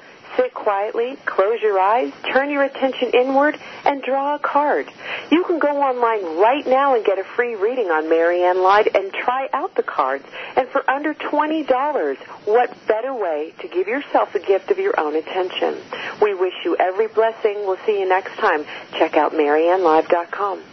Sit 0.37 0.53
quietly, 0.53 1.17
close 1.25 1.61
your 1.61 1.79
eyes, 1.79 2.11
turn 2.31 2.49
your 2.49 2.63
attention 2.63 3.11
inward, 3.13 3.59
and 3.85 4.01
draw 4.01 4.35
a 4.35 4.39
card. 4.39 4.89
You 5.29 5.43
can 5.43 5.59
go 5.59 5.81
online 5.81 6.39
right 6.39 6.65
now 6.65 6.95
and 6.95 7.05
get 7.05 7.19
a 7.19 7.23
free 7.23 7.55
reading 7.55 7.87
on 7.87 8.09
Marianne 8.09 8.61
Live 8.61 8.87
and 8.93 9.11
try 9.11 9.49
out 9.53 9.75
the 9.75 9.83
cards. 9.83 10.25
And 10.55 10.67
for 10.69 10.89
under 10.89 11.13
$20, 11.13 12.17
what 12.45 12.87
better 12.87 13.13
way 13.13 13.53
to 13.59 13.67
give 13.67 13.87
yourself 13.87 14.33
a 14.35 14.39
gift 14.39 14.71
of 14.71 14.77
your 14.77 14.99
own 14.99 15.15
attention? 15.15 15.77
We 16.21 16.33
wish 16.33 16.53
you 16.63 16.75
every 16.77 17.07
blessing. 17.07 17.63
We'll 17.65 17.79
see 17.85 17.99
you 17.99 18.07
next 18.07 18.35
time. 18.37 18.65
Check 18.97 19.15
out 19.17 19.33
MarianneLive.com. 19.33 20.63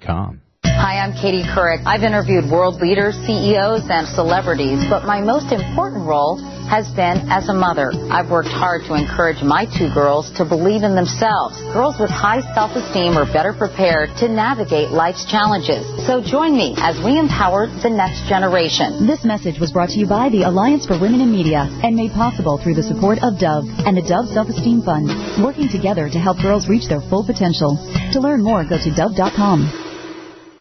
com. 0.00 0.40
Hi, 0.80 0.96
I'm 0.96 1.12
Katie 1.12 1.44
Couric. 1.44 1.84
I've 1.84 2.00
interviewed 2.08 2.48
world 2.48 2.80
leaders, 2.80 3.12
CEOs, 3.28 3.84
and 3.92 4.08
celebrities, 4.08 4.80
but 4.88 5.04
my 5.04 5.20
most 5.20 5.52
important 5.52 6.08
role 6.08 6.40
has 6.72 6.88
been 6.96 7.28
as 7.28 7.50
a 7.50 7.52
mother. 7.52 7.92
I've 8.08 8.30
worked 8.30 8.48
hard 8.48 8.88
to 8.88 8.96
encourage 8.96 9.44
my 9.44 9.68
two 9.68 9.92
girls 9.92 10.32
to 10.40 10.48
believe 10.48 10.80
in 10.80 10.96
themselves. 10.96 11.60
Girls 11.76 12.00
with 12.00 12.08
high 12.08 12.40
self-esteem 12.56 13.12
are 13.20 13.28
better 13.28 13.52
prepared 13.52 14.16
to 14.24 14.28
navigate 14.32 14.88
life's 14.88 15.28
challenges. 15.28 15.84
So 16.08 16.24
join 16.24 16.56
me 16.56 16.72
as 16.80 16.96
we 17.04 17.20
empower 17.20 17.68
the 17.68 17.92
next 17.92 18.24
generation. 18.24 19.04
This 19.04 19.20
message 19.22 19.60
was 19.60 19.76
brought 19.76 19.92
to 19.92 20.00
you 20.00 20.08
by 20.08 20.32
the 20.32 20.48
Alliance 20.48 20.88
for 20.88 20.96
Women 20.96 21.20
in 21.20 21.28
Media 21.30 21.68
and 21.84 21.92
made 21.92 22.16
possible 22.16 22.56
through 22.56 22.80
the 22.80 22.88
support 22.88 23.20
of 23.20 23.36
Dove 23.36 23.68
and 23.84 24.00
the 24.00 24.06
Dove 24.08 24.32
Self-Esteem 24.32 24.80
Fund, 24.80 25.44
working 25.44 25.68
together 25.68 26.08
to 26.08 26.18
help 26.18 26.40
girls 26.40 26.72
reach 26.72 26.88
their 26.88 27.04
full 27.12 27.20
potential. 27.20 27.76
To 28.16 28.20
learn 28.24 28.40
more, 28.42 28.64
go 28.64 28.80
to 28.80 28.90
dove.com. 28.96 29.89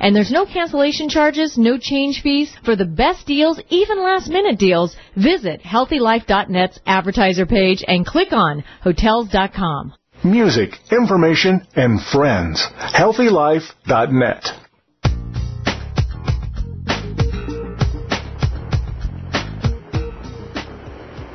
And 0.00 0.14
there's 0.14 0.30
no 0.30 0.46
cancellation 0.46 1.08
charges, 1.08 1.58
no 1.58 1.76
change 1.78 2.22
fees. 2.22 2.52
For 2.64 2.76
the 2.76 2.84
best 2.84 3.26
deals, 3.26 3.60
even 3.68 4.02
last 4.02 4.28
minute 4.28 4.58
deals, 4.58 4.96
visit 5.16 5.62
HealthyLife.net's 5.62 6.78
advertiser 6.86 7.46
page 7.46 7.84
and 7.86 8.06
click 8.06 8.32
on 8.32 8.62
Hotels.com. 8.82 9.94
Music, 10.24 10.70
information, 10.90 11.66
and 11.76 12.00
friends. 12.00 12.66
HealthyLife.net. 12.78 14.44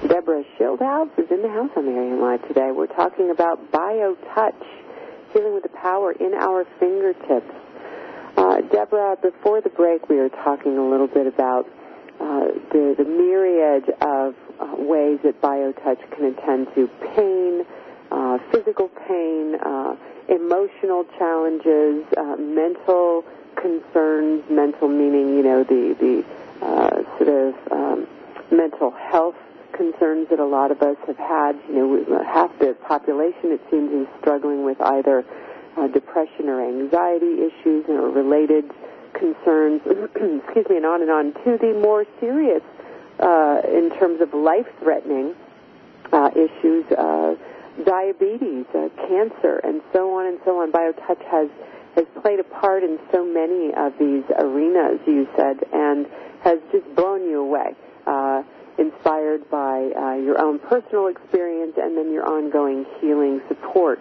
Deborah 0.08 0.44
Schildhouse 0.60 1.18
is 1.18 1.32
in 1.32 1.42
the 1.42 1.50
house 1.50 1.72
on 1.76 1.86
Marianne 1.86 2.22
Live 2.22 2.48
today. 2.48 2.72
We're 2.76 2.88
talking 2.88 3.32
about 3.32 3.72
BioTouch, 3.72 4.54
healing 5.34 5.54
with 5.54 5.64
the 5.64 5.70
power 5.70 6.12
in 6.12 6.34
our 6.34 6.66
fingertips. 6.80 7.63
Uh, 8.36 8.62
Deborah, 8.62 9.16
before 9.22 9.62
the 9.62 9.70
break, 9.70 10.10
we 10.10 10.16
were 10.18 10.30
talking 10.30 10.78
a 10.78 10.86
little 10.90 11.08
bit 11.08 11.28
about 11.28 11.68
uh, 12.20 12.48
the, 12.72 12.96
the 12.98 13.06
myriad 13.06 13.90
of 14.02 14.36
uh, 14.60 14.76
ways 14.78 15.20
that 15.24 15.40
BioTouch 15.42 16.12
can 16.12 16.26
attend 16.26 16.68
to 16.76 16.88
pain, 17.16 17.66
uh, 18.12 18.38
physical 18.52 18.90
pain, 19.08 19.56
uh, 19.56 19.96
emotional 20.30 21.06
challenges, 21.18 22.06
uh, 22.18 22.36
mental 22.38 23.24
concerns, 23.56 24.44
mental 24.50 24.88
meaning, 24.88 25.36
you 25.36 25.44
know, 25.44 25.64
the, 25.64 25.96
the 26.00 26.66
uh, 26.66 27.18
sort 27.18 27.30
of 27.30 27.72
um, 27.72 28.08
mental 28.52 28.92
health 28.92 29.36
concerns 29.74 30.30
that 30.30 30.40
a 30.40 30.46
lot 30.46 30.72
of 30.72 30.82
us 30.82 30.98
have 31.08 31.18
had. 31.18 31.60
You 31.68 32.06
know, 32.08 32.24
half 32.24 32.58
the 32.60 32.76
population, 32.88 33.52
it 33.52 33.62
seems, 33.70 33.92
is 33.92 34.08
struggling 34.22 34.64
with 34.64 34.80
either 34.82 35.26
uh, 35.78 35.88
depression 35.88 36.50
or 36.50 36.62
anxiety 36.62 37.44
issues 37.44 37.86
or 37.88 38.10
related 38.10 38.70
concerns, 39.14 39.82
excuse 39.86 40.66
me, 40.70 40.78
and 40.78 40.86
on 40.86 41.02
and 41.02 41.12
on, 41.12 41.34
to 41.44 41.58
the 41.58 41.74
more 41.82 42.06
serious, 42.20 42.62
uh, 43.20 43.62
in 43.68 43.92
terms 44.00 44.22
of 44.22 44.34
life-threatening 44.34 45.36
uh, 46.12 46.30
issues, 46.36 46.86
uh, 46.98 47.36
diabetes, 47.86 48.66
uh, 48.76 48.90
cancer, 49.08 49.60
and 49.64 49.82
so 49.94 50.14
on 50.18 50.28
and 50.28 50.40
so 50.46 50.62
on. 50.62 50.72
BioTouch 50.72 51.24
has 51.30 51.50
has 51.96 52.06
played 52.24 52.40
a 52.40 52.44
part 52.44 52.84
in 52.84 52.98
so 53.12 53.24
many 53.24 53.72
of 53.78 53.94
these 54.00 54.24
arenas, 54.40 55.00
you 55.06 55.28
said, 55.38 55.60
and 55.72 56.08
has 56.44 56.58
just 56.72 56.84
blown 56.96 57.22
you 57.22 57.40
away. 57.40 57.76
Uh, 58.08 58.42
inspired 58.78 59.48
by 59.52 59.92
uh, 59.96 60.16
your 60.16 60.40
own 60.42 60.58
personal 60.58 61.08
experience 61.08 61.74
and 61.78 61.96
then 61.98 62.12
your 62.12 62.26
ongoing 62.26 62.86
healing 63.00 63.42
support. 63.48 64.00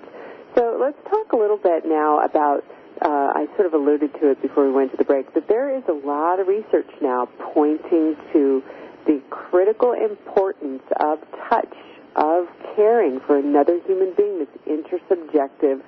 So 0.55 0.79
let's 0.81 0.99
talk 1.09 1.33
a 1.33 1.37
little 1.37 1.59
bit 1.59 1.85
now 1.87 2.25
about. 2.25 2.65
Uh, 3.01 3.35
I 3.35 3.47
sort 3.57 3.67
of 3.67 3.75
alluded 3.75 4.13
to 4.21 4.31
it 4.31 4.41
before 4.43 4.65
we 4.65 4.73
went 4.73 4.93
to 4.93 4.97
the 4.97 5.05
break, 5.05 5.33
but 5.35 5.49
there 5.49 5.75
is 5.77 5.83
a 5.89 6.07
lot 6.07 6.39
of 6.39 6.47
research 6.47 6.87
now 7.01 7.27
pointing 7.53 8.15
to 8.33 8.63
the 9.07 9.21
critical 9.31 9.93
importance 9.93 10.83
of 11.01 11.19
touch, 11.49 11.75
of 12.15 12.47
caring 12.77 13.19
for 13.27 13.39
another 13.39 13.81
human 13.87 14.15
being, 14.15 14.39
this 14.39 14.55
intersubjective 14.69 15.83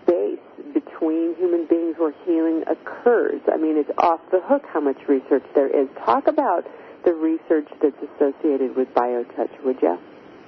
space 0.00 0.40
between 0.72 1.34
human 1.36 1.66
beings 1.68 1.96
where 1.98 2.14
healing 2.24 2.62
occurs. 2.66 3.40
I 3.52 3.56
mean, 3.58 3.76
it's 3.76 3.90
off 3.98 4.20
the 4.30 4.40
hook 4.42 4.62
how 4.72 4.80
much 4.80 4.96
research 5.08 5.44
there 5.54 5.68
is. 5.68 5.88
Talk 6.06 6.26
about 6.26 6.64
the 7.04 7.12
research 7.12 7.68
that's 7.82 7.96
associated 8.16 8.76
with 8.76 8.88
BioTouch, 8.94 9.64
would 9.64 9.76
you? 9.82 9.98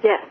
Yes. 0.03 0.25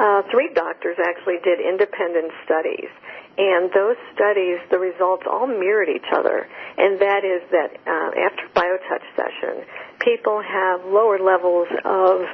Uh, 0.00 0.22
three 0.32 0.48
doctors 0.54 0.96
actually 0.96 1.36
did 1.44 1.60
independent 1.60 2.32
studies, 2.44 2.88
and 3.36 3.70
those 3.76 3.96
studies, 4.14 4.56
the 4.70 4.78
results 4.78 5.24
all 5.30 5.46
mirrored 5.46 5.90
each 5.90 6.08
other. 6.16 6.48
And 6.78 6.98
that 7.00 7.20
is 7.20 7.44
that 7.52 7.76
uh, 7.84 8.10
after 8.16 8.48
BioTouch 8.56 9.04
session, 9.12 9.64
people 10.00 10.40
have 10.40 10.84
lower 10.86 11.18
levels 11.18 11.68
of 11.84 12.24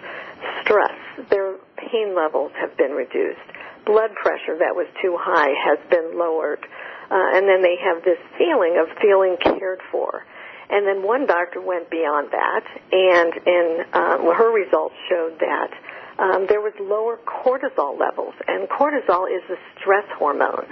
stress. 0.63 0.95
Their 1.29 1.57
pain 1.77 2.15
levels 2.15 2.53
have 2.55 2.77
been 2.77 2.93
reduced. 2.93 3.43
Blood 3.85 4.15
pressure 4.15 4.59
that 4.59 4.75
was 4.75 4.87
too 5.03 5.17
high 5.19 5.51
has 5.67 5.79
been 5.91 6.17
lowered. 6.17 6.63
Uh, 7.11 7.35
and 7.35 7.49
then 7.49 7.63
they 7.63 7.77
have 7.83 8.03
this 8.05 8.19
feeling 8.39 8.79
of 8.79 8.87
feeling 9.03 9.37
cared 9.43 9.81
for. 9.91 10.25
And 10.71 10.87
then 10.87 11.03
one 11.03 11.27
doctor 11.27 11.61
went 11.61 11.91
beyond 11.91 12.31
that, 12.31 12.65
and 12.91 13.33
in 13.47 13.85
uh, 13.93 14.19
her 14.35 14.51
results 14.51 14.95
showed 15.09 15.39
that 15.39 15.71
um, 16.19 16.47
there 16.49 16.61
was 16.61 16.73
lower 16.81 17.19
cortisol 17.25 17.99
levels, 17.99 18.35
and 18.49 18.69
cortisol 18.69 19.29
is 19.29 19.43
a 19.51 19.57
stress 19.79 20.07
hormone. 20.19 20.67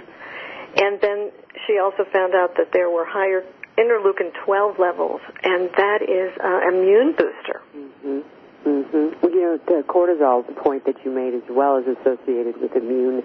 And 0.76 1.00
then 1.00 1.30
she 1.66 1.78
also 1.78 2.04
found 2.12 2.35
out 2.35 2.57
that 2.57 2.72
there 2.72 2.90
were 2.90 3.04
higher 3.04 3.44
interleukin 3.78 4.33
12 4.44 4.78
levels, 4.78 5.20
and 5.42 5.70
that 5.76 6.02
is 6.02 6.33
uh, 6.42 6.68
immune 6.68 7.14
booster. 7.16 7.61
Mm-hmm. 7.76 8.20
Mm-hmm. 8.64 9.26
You 9.26 9.40
know, 9.42 9.59
the 9.66 9.85
cortisol 9.87 10.42
point 10.57 10.87
that 10.87 10.96
you 11.04 11.11
made 11.11 11.35
as 11.35 11.44
well 11.50 11.76
is 11.76 11.85
associated 12.00 12.57
with 12.61 12.72
immune 12.74 13.22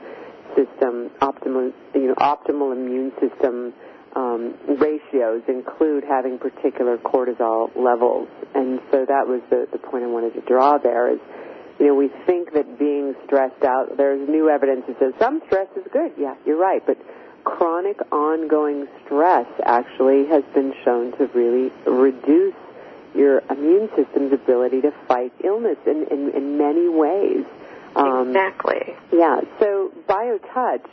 system, 0.56 1.12
optimal, 1.22 1.72
you 1.96 2.08
know, 2.08 2.16
optimal 2.16 2.74
immune 2.74 3.14
system 3.22 3.74
um, 4.16 4.56
ratios 4.68 5.44
include 5.48 6.04
having 6.04 6.40
particular 6.40 6.98
cortisol 6.98 7.70
levels, 7.76 8.28
and 8.56 8.80
so 8.92 9.06
that 9.06 9.28
was 9.28 9.42
the 9.50 9.68
the 9.72 9.78
point 9.78 10.04
I 10.04 10.08
wanted 10.08 10.34
to 10.34 10.42
draw 10.42 10.78
there. 10.78 11.14
Is 11.14 11.20
you 11.80 11.88
know 11.88 11.96
we 11.96 12.10
think 12.26 12.54
that 12.54 12.78
being 12.78 13.16
stressed 13.26 13.64
out, 13.64 13.98
there's 13.98 14.28
new 14.28 14.50
evidence 14.50 14.86
that 14.88 15.00
says 15.00 15.14
some 15.20 15.42
stress 15.48 15.68
is 15.76 15.86
good. 15.92 16.12
Yeah, 16.18 16.36
you're 16.46 16.60
right, 16.60 16.86
but 16.86 16.98
chronic 17.44 18.00
ongoing 18.12 18.88
stress 19.06 19.48
actually 19.66 20.26
has 20.28 20.44
been 20.54 20.74
shown 20.84 21.12
to 21.18 21.26
really 21.28 21.72
reduce 21.86 22.56
your 23.16 23.42
immune 23.50 23.90
system's 23.96 24.34
ability 24.34 24.82
to 24.82 24.92
fight 25.08 25.34
illness 25.44 25.78
in, 25.86 26.06
in, 26.12 26.30
in 26.32 26.58
many 26.58 26.88
ways. 26.88 27.46
Um, 27.96 28.28
exactly. 28.30 28.96
Yeah, 29.12 29.42
so 29.60 29.92
BioTouch 30.08 30.86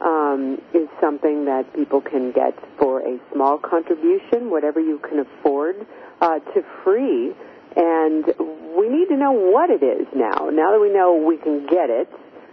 um, 0.00 0.60
is 0.74 0.88
something 1.00 1.46
that 1.46 1.72
people 1.74 2.00
can 2.00 2.32
get 2.32 2.54
for 2.78 3.00
a 3.00 3.18
small 3.32 3.58
contribution, 3.58 4.50
whatever 4.50 4.80
you 4.80 4.98
can 4.98 5.20
afford, 5.20 5.86
uh, 6.20 6.38
to 6.38 6.64
free. 6.82 7.32
And 7.76 8.24
we 8.76 8.88
need 8.88 9.08
to 9.08 9.16
know 9.16 9.32
what 9.32 9.70
it 9.70 9.82
is 9.82 10.06
now. 10.14 10.50
Now 10.50 10.70
that 10.72 10.80
we 10.80 10.92
know 10.92 11.16
we 11.26 11.36
can 11.38 11.66
get 11.66 11.90
it, 11.90 12.08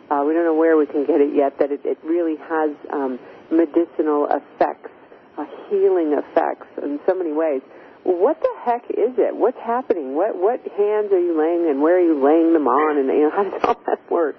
uh, 0.09 0.23
we 0.25 0.33
don't 0.33 0.45
know 0.45 0.57
where 0.57 0.77
we 0.77 0.85
can 0.85 1.05
get 1.05 1.21
it 1.21 1.35
yet, 1.35 1.57
that 1.59 1.71
it, 1.71 1.81
it 1.85 1.97
really 2.03 2.35
has 2.37 2.75
um, 2.91 3.19
medicinal 3.51 4.27
effects, 4.27 4.91
uh, 5.37 5.45
healing 5.69 6.13
effects 6.17 6.67
in 6.81 6.99
so 7.07 7.15
many 7.15 7.31
ways. 7.31 7.61
What 8.03 8.41
the 8.41 8.49
heck 8.65 8.89
is 8.89 9.13
it? 9.17 9.35
What's 9.35 9.61
happening? 9.61 10.15
What 10.15 10.35
what 10.35 10.59
hands 10.73 11.13
are 11.13 11.21
you 11.21 11.37
laying 11.37 11.69
and 11.69 11.81
where 11.81 11.97
are 11.97 12.03
you 12.03 12.17
laying 12.17 12.51
them 12.51 12.67
on 12.67 12.97
and 12.97 13.07
you 13.07 13.29
know, 13.29 13.31
how 13.31 13.43
does 13.43 13.61
all 13.63 13.79
that 13.85 14.01
work? 14.09 14.35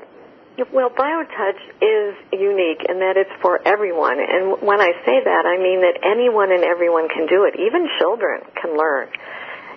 Well, 0.72 0.90
BioTouch 0.90 1.62
is 1.80 2.14
unique 2.30 2.84
in 2.84 3.00
that 3.00 3.16
it's 3.16 3.32
for 3.40 3.56
everyone. 3.66 4.20
And 4.20 4.60
when 4.60 4.82
I 4.82 4.92
say 5.06 5.16
that, 5.24 5.44
I 5.48 5.56
mean 5.56 5.80
that 5.80 6.04
anyone 6.04 6.52
and 6.52 6.62
everyone 6.62 7.08
can 7.08 7.26
do 7.26 7.48
it. 7.48 7.56
Even 7.56 7.88
children 7.98 8.42
can 8.60 8.76
learn. 8.76 9.08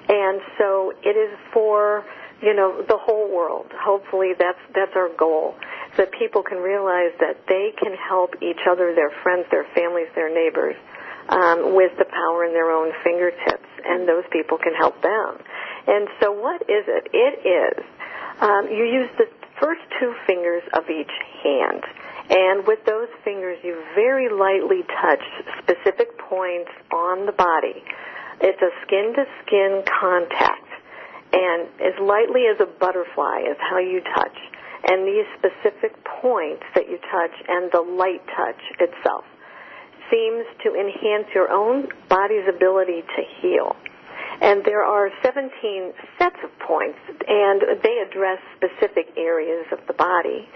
And 0.07 0.41
so 0.57 0.93
it 1.03 1.17
is 1.17 1.37
for, 1.53 2.05
you 2.41 2.53
know, 2.53 2.83
the 2.87 2.97
whole 2.97 3.33
world. 3.33 3.71
Hopefully 3.73 4.33
that's, 4.37 4.59
that's 4.73 4.95
our 4.95 5.09
goal. 5.17 5.55
That 5.97 6.11
people 6.11 6.43
can 6.43 6.59
realize 6.59 7.11
that 7.19 7.47
they 7.47 7.73
can 7.77 7.93
help 7.95 8.35
each 8.41 8.67
other, 8.69 8.93
their 8.93 9.11
friends, 9.23 9.45
their 9.49 9.65
families, 9.73 10.07
their 10.13 10.33
neighbors, 10.33 10.75
um, 11.29 11.73
with 11.73 11.97
the 11.97 12.05
power 12.05 12.45
in 12.45 12.53
their 12.53 12.71
own 12.71 12.91
fingertips. 13.03 13.67
And 13.85 14.07
those 14.07 14.25
people 14.31 14.57
can 14.57 14.73
help 14.73 15.01
them. 15.01 15.39
And 15.87 16.07
so 16.21 16.31
what 16.31 16.61
is 16.63 16.85
it? 16.87 17.07
It 17.13 17.47
is, 17.47 17.85
um, 18.41 18.67
you 18.69 18.83
use 18.83 19.09
the 19.17 19.27
first 19.59 19.81
two 19.99 20.13
fingers 20.27 20.63
of 20.73 20.89
each 20.89 21.11
hand. 21.43 21.83
And 22.29 22.65
with 22.65 22.83
those 22.85 23.07
fingers, 23.23 23.57
you 23.63 23.81
very 23.93 24.29
lightly 24.29 24.81
touch 25.01 25.21
specific 25.61 26.17
points 26.17 26.71
on 26.91 27.25
the 27.25 27.31
body. 27.31 27.83
It's 28.41 28.61
a 28.61 28.71
skin 28.85 29.13
to 29.15 29.25
skin 29.45 29.83
contact. 29.87 30.69
And 31.33 31.67
as 31.81 31.95
lightly 31.99 32.47
as 32.47 32.59
a 32.59 32.65
butterfly 32.65 33.43
is 33.49 33.57
how 33.59 33.79
you 33.79 34.01
touch. 34.15 34.37
And 34.87 35.07
these 35.07 35.25
specific 35.39 35.97
points 36.21 36.63
that 36.75 36.87
you 36.87 36.97
touch 37.11 37.35
and 37.47 37.71
the 37.71 37.81
light 37.81 38.21
touch 38.37 38.61
itself 38.79 39.25
seems 40.11 40.45
to 40.63 40.75
enhance 40.75 41.27
your 41.33 41.51
own 41.51 41.87
body's 42.09 42.47
ability 42.47 43.01
to 43.01 43.21
heal. 43.41 43.75
And 44.41 44.63
there 44.65 44.83
are 44.83 45.09
17 45.23 45.49
sets 46.19 46.35
of 46.43 46.51
points, 46.59 46.99
and 47.27 47.61
they 47.81 48.03
address 48.05 48.39
specific 48.55 49.07
areas 49.17 49.65
of 49.71 49.79
the 49.87 49.93
body. 49.93 50.47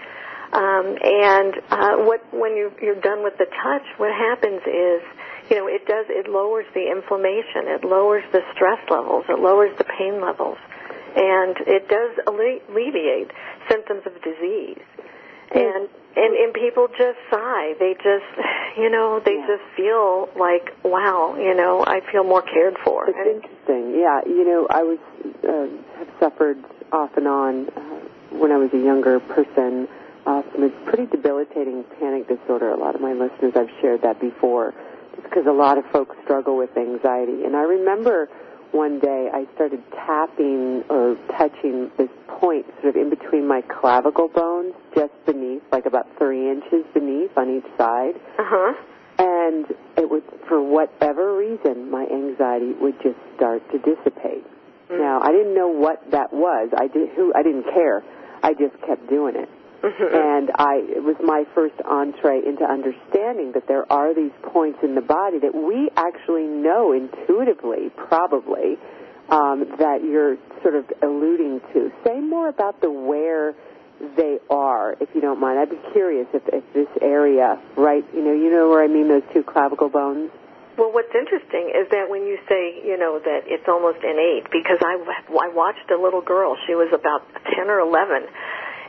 Um, 0.52 0.98
and 1.02 1.54
uh, 1.70 1.96
what 2.04 2.20
when 2.32 2.56
you, 2.56 2.72
you're 2.82 3.00
done 3.00 3.22
with 3.22 3.34
the 3.38 3.46
touch, 3.46 3.86
what 3.98 4.10
happens 4.12 4.60
is, 4.66 5.02
you 5.50 5.56
know, 5.56 5.66
it 5.66 5.84
does 5.86 6.06
it 6.08 6.30
lowers 6.30 6.66
the 6.74 6.90
inflammation, 6.90 7.66
it 7.66 7.84
lowers 7.84 8.24
the 8.32 8.40
stress 8.54 8.78
levels, 8.88 9.24
it 9.28 9.38
lowers 9.38 9.76
the 9.78 9.84
pain 9.84 10.20
levels, 10.22 10.58
and 11.16 11.56
it 11.66 11.88
does 11.88 12.14
alleviate 12.26 13.30
symptoms 13.68 14.02
of 14.06 14.14
disease. 14.22 14.78
And 15.52 15.88
and 16.16 16.34
and 16.36 16.54
people 16.54 16.86
just 16.86 17.18
sigh. 17.30 17.74
They 17.78 17.94
just, 17.94 18.30
you 18.78 18.90
know, 18.90 19.20
they 19.24 19.34
yeah. 19.34 19.46
just 19.46 19.76
feel 19.76 20.28
like, 20.38 20.70
wow, 20.84 21.34
you 21.36 21.54
know, 21.54 21.84
I 21.84 22.00
feel 22.12 22.22
more 22.22 22.42
cared 22.42 22.76
for. 22.84 23.08
It's 23.08 23.18
and, 23.18 23.42
interesting. 23.42 24.00
Yeah, 24.00 24.20
you 24.26 24.44
know, 24.44 24.68
I 24.70 24.82
was 24.82 24.98
uh, 25.42 25.98
have 25.98 26.08
suffered 26.20 26.58
off 26.92 27.16
and 27.16 27.26
on 27.26 27.68
uh, 27.70 27.80
when 28.38 28.52
I 28.52 28.56
was 28.58 28.70
a 28.72 28.78
younger 28.78 29.18
person 29.18 29.88
uh, 30.26 30.42
from 30.42 30.64
a 30.64 30.70
pretty 30.86 31.06
debilitating 31.06 31.84
panic 31.98 32.28
disorder. 32.28 32.70
A 32.70 32.76
lot 32.76 32.94
of 32.94 33.00
my 33.00 33.12
listeners, 33.12 33.54
I've 33.56 33.70
shared 33.80 34.02
that 34.02 34.20
before, 34.20 34.74
because 35.22 35.46
a 35.46 35.52
lot 35.52 35.78
of 35.78 35.84
folks 35.92 36.16
struggle 36.24 36.56
with 36.56 36.76
anxiety. 36.76 37.44
And 37.44 37.56
I 37.56 37.62
remember 37.62 38.28
one 38.72 39.00
day 39.00 39.28
I 39.32 39.46
started 39.54 39.82
tapping 39.90 40.84
or 40.88 41.16
touching 41.36 41.90
this 41.98 42.10
point 42.28 42.66
sort 42.80 42.96
of 42.96 43.02
in 43.02 43.10
between 43.10 43.46
my 43.46 43.62
clavicle 43.62 44.28
bones, 44.28 44.74
just 44.94 45.12
beneath, 45.26 45.62
like 45.72 45.86
about 45.86 46.06
three 46.18 46.50
inches 46.50 46.84
beneath 46.94 47.36
on 47.36 47.56
each 47.56 47.66
side. 47.76 48.14
Uh-huh. 48.38 48.74
And 49.18 49.66
it 49.96 50.08
would, 50.08 50.22
for 50.48 50.62
whatever 50.62 51.36
reason, 51.36 51.90
my 51.90 52.06
anxiety 52.06 52.72
would 52.80 52.94
just 53.02 53.18
start 53.36 53.62
to 53.72 53.78
dissipate. 53.78 54.46
Mm. 54.88 54.98
Now, 54.98 55.20
I 55.20 55.32
didn't 55.32 55.54
know 55.54 55.68
what 55.68 56.10
that 56.10 56.32
was. 56.32 56.70
I 56.76 56.86
did, 56.86 57.10
who, 57.10 57.32
I 57.34 57.42
didn't 57.42 57.64
care. 57.64 58.02
I 58.42 58.54
just 58.54 58.80
kept 58.86 59.08
doing 59.10 59.36
it. 59.36 59.48
Mm-hmm. 59.82 60.14
And 60.30 60.50
I, 60.56 60.80
it 60.84 61.02
was 61.02 61.16
my 61.22 61.44
first 61.54 61.74
entree 61.84 62.40
into 62.46 62.64
understanding 62.64 63.52
that 63.52 63.66
there 63.68 63.90
are 63.92 64.14
these 64.14 64.32
points 64.42 64.78
in 64.82 64.94
the 64.94 65.00
body 65.00 65.38
that 65.40 65.54
we 65.54 65.90
actually 65.96 66.44
know 66.44 66.92
intuitively, 66.92 67.90
probably, 68.08 68.76
um, 69.28 69.64
that 69.78 70.02
you're 70.02 70.36
sort 70.62 70.74
of 70.74 70.84
alluding 71.02 71.60
to. 71.72 71.92
Say 72.04 72.20
more 72.20 72.48
about 72.48 72.80
the 72.80 72.90
where 72.90 73.54
they 74.16 74.38
are, 74.48 74.96
if 75.00 75.08
you 75.14 75.20
don't 75.20 75.40
mind. 75.40 75.58
I'd 75.58 75.70
be 75.70 75.80
curious 75.92 76.26
if, 76.32 76.42
if 76.48 76.64
this 76.72 76.88
area, 77.02 77.60
right, 77.76 78.04
you 78.14 78.24
know, 78.24 78.32
you 78.32 78.50
know 78.50 78.68
where 78.68 78.82
I 78.82 78.88
mean 78.88 79.08
those 79.08 79.26
two 79.32 79.42
clavicle 79.42 79.90
bones? 79.90 80.30
Well, 80.78 80.92
what's 80.92 81.12
interesting 81.12 81.68
is 81.76 81.92
that 81.92 82.08
when 82.08 82.24
you 82.24 82.38
say, 82.48 82.80
you 82.80 82.96
know, 82.96 83.20
that 83.20 83.44
it's 83.44 83.68
almost 83.68 84.00
innate, 84.00 84.48
because 84.48 84.80
I, 84.80 84.96
I 85.28 85.52
watched 85.52 85.90
a 85.92 86.00
little 86.00 86.22
girl, 86.22 86.56
she 86.66 86.74
was 86.74 86.88
about 86.88 87.20
10 87.52 87.68
or 87.68 87.80
11, 87.80 88.24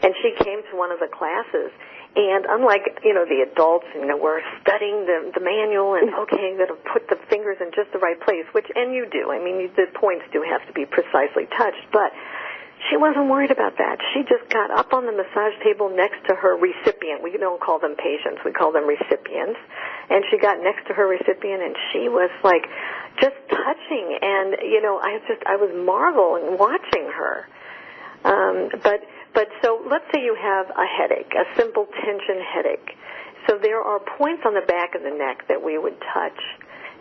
and 0.02 0.14
she 0.22 0.34
came 0.44 0.62
to 0.72 0.74
one 0.78 0.92
of 0.92 1.00
the 1.00 1.10
classes. 1.10 1.72
And 2.12 2.44
unlike, 2.44 3.00
you 3.08 3.16
know, 3.16 3.24
the 3.24 3.48
adults, 3.48 3.88
you 3.96 4.04
know, 4.04 4.20
we're 4.20 4.44
studying 4.60 5.08
the, 5.08 5.32
the 5.32 5.40
manual 5.40 5.96
and, 5.96 6.12
okay, 6.28 6.52
going 6.60 6.68
to 6.68 6.76
put 6.92 7.08
the 7.08 7.16
fingers 7.32 7.56
in 7.64 7.72
just 7.72 7.88
the 7.96 8.04
right 8.04 8.20
place, 8.20 8.44
which, 8.52 8.68
and 8.76 8.92
you 8.92 9.08
do. 9.08 9.32
I 9.32 9.40
mean, 9.40 9.64
you, 9.64 9.72
the 9.72 9.88
points 9.96 10.28
do 10.36 10.44
have 10.44 10.60
to 10.68 10.74
be 10.76 10.84
precisely 10.84 11.48
touched. 11.56 11.88
But 11.96 12.12
she 12.90 12.98
wasn't 12.98 13.30
worried 13.30 13.52
about 13.52 13.78
that. 13.78 14.02
She 14.14 14.24
just 14.26 14.50
got 14.50 14.72
up 14.72 14.94
on 14.94 15.06
the 15.06 15.14
massage 15.14 15.54
table 15.64 15.94
next 15.94 16.26
to 16.28 16.34
her 16.34 16.58
recipient. 16.58 17.22
We 17.22 17.38
don't 17.38 17.62
call 17.62 17.78
them 17.78 17.96
patients, 17.96 18.42
we 18.44 18.52
call 18.52 18.72
them 18.72 18.88
recipients. 18.88 19.60
And 20.10 20.26
she 20.32 20.38
got 20.40 20.58
next 20.60 20.88
to 20.88 20.94
her 20.94 21.08
recipient 21.08 21.62
and 21.62 21.76
she 21.94 22.10
was 22.10 22.32
like 22.44 22.66
just 23.22 23.38
touching 23.48 24.18
and 24.22 24.58
you 24.66 24.82
know, 24.82 24.98
I 24.98 25.20
just 25.28 25.46
I 25.46 25.56
was 25.56 25.70
marveling 25.72 26.58
watching 26.58 27.06
her. 27.14 27.48
Um 28.26 28.70
but 28.82 29.00
but 29.34 29.48
so 29.64 29.82
let's 29.90 30.06
say 30.14 30.22
you 30.22 30.36
have 30.36 30.70
a 30.70 30.86
headache, 30.86 31.32
a 31.34 31.46
simple 31.58 31.88
tension 32.04 32.42
headache. 32.42 32.98
So 33.48 33.58
there 33.58 33.82
are 33.82 34.00
points 34.18 34.44
on 34.46 34.54
the 34.54 34.66
back 34.68 34.94
of 34.94 35.02
the 35.02 35.10
neck 35.10 35.48
that 35.48 35.64
we 35.64 35.78
would 35.78 35.98
touch 36.14 36.40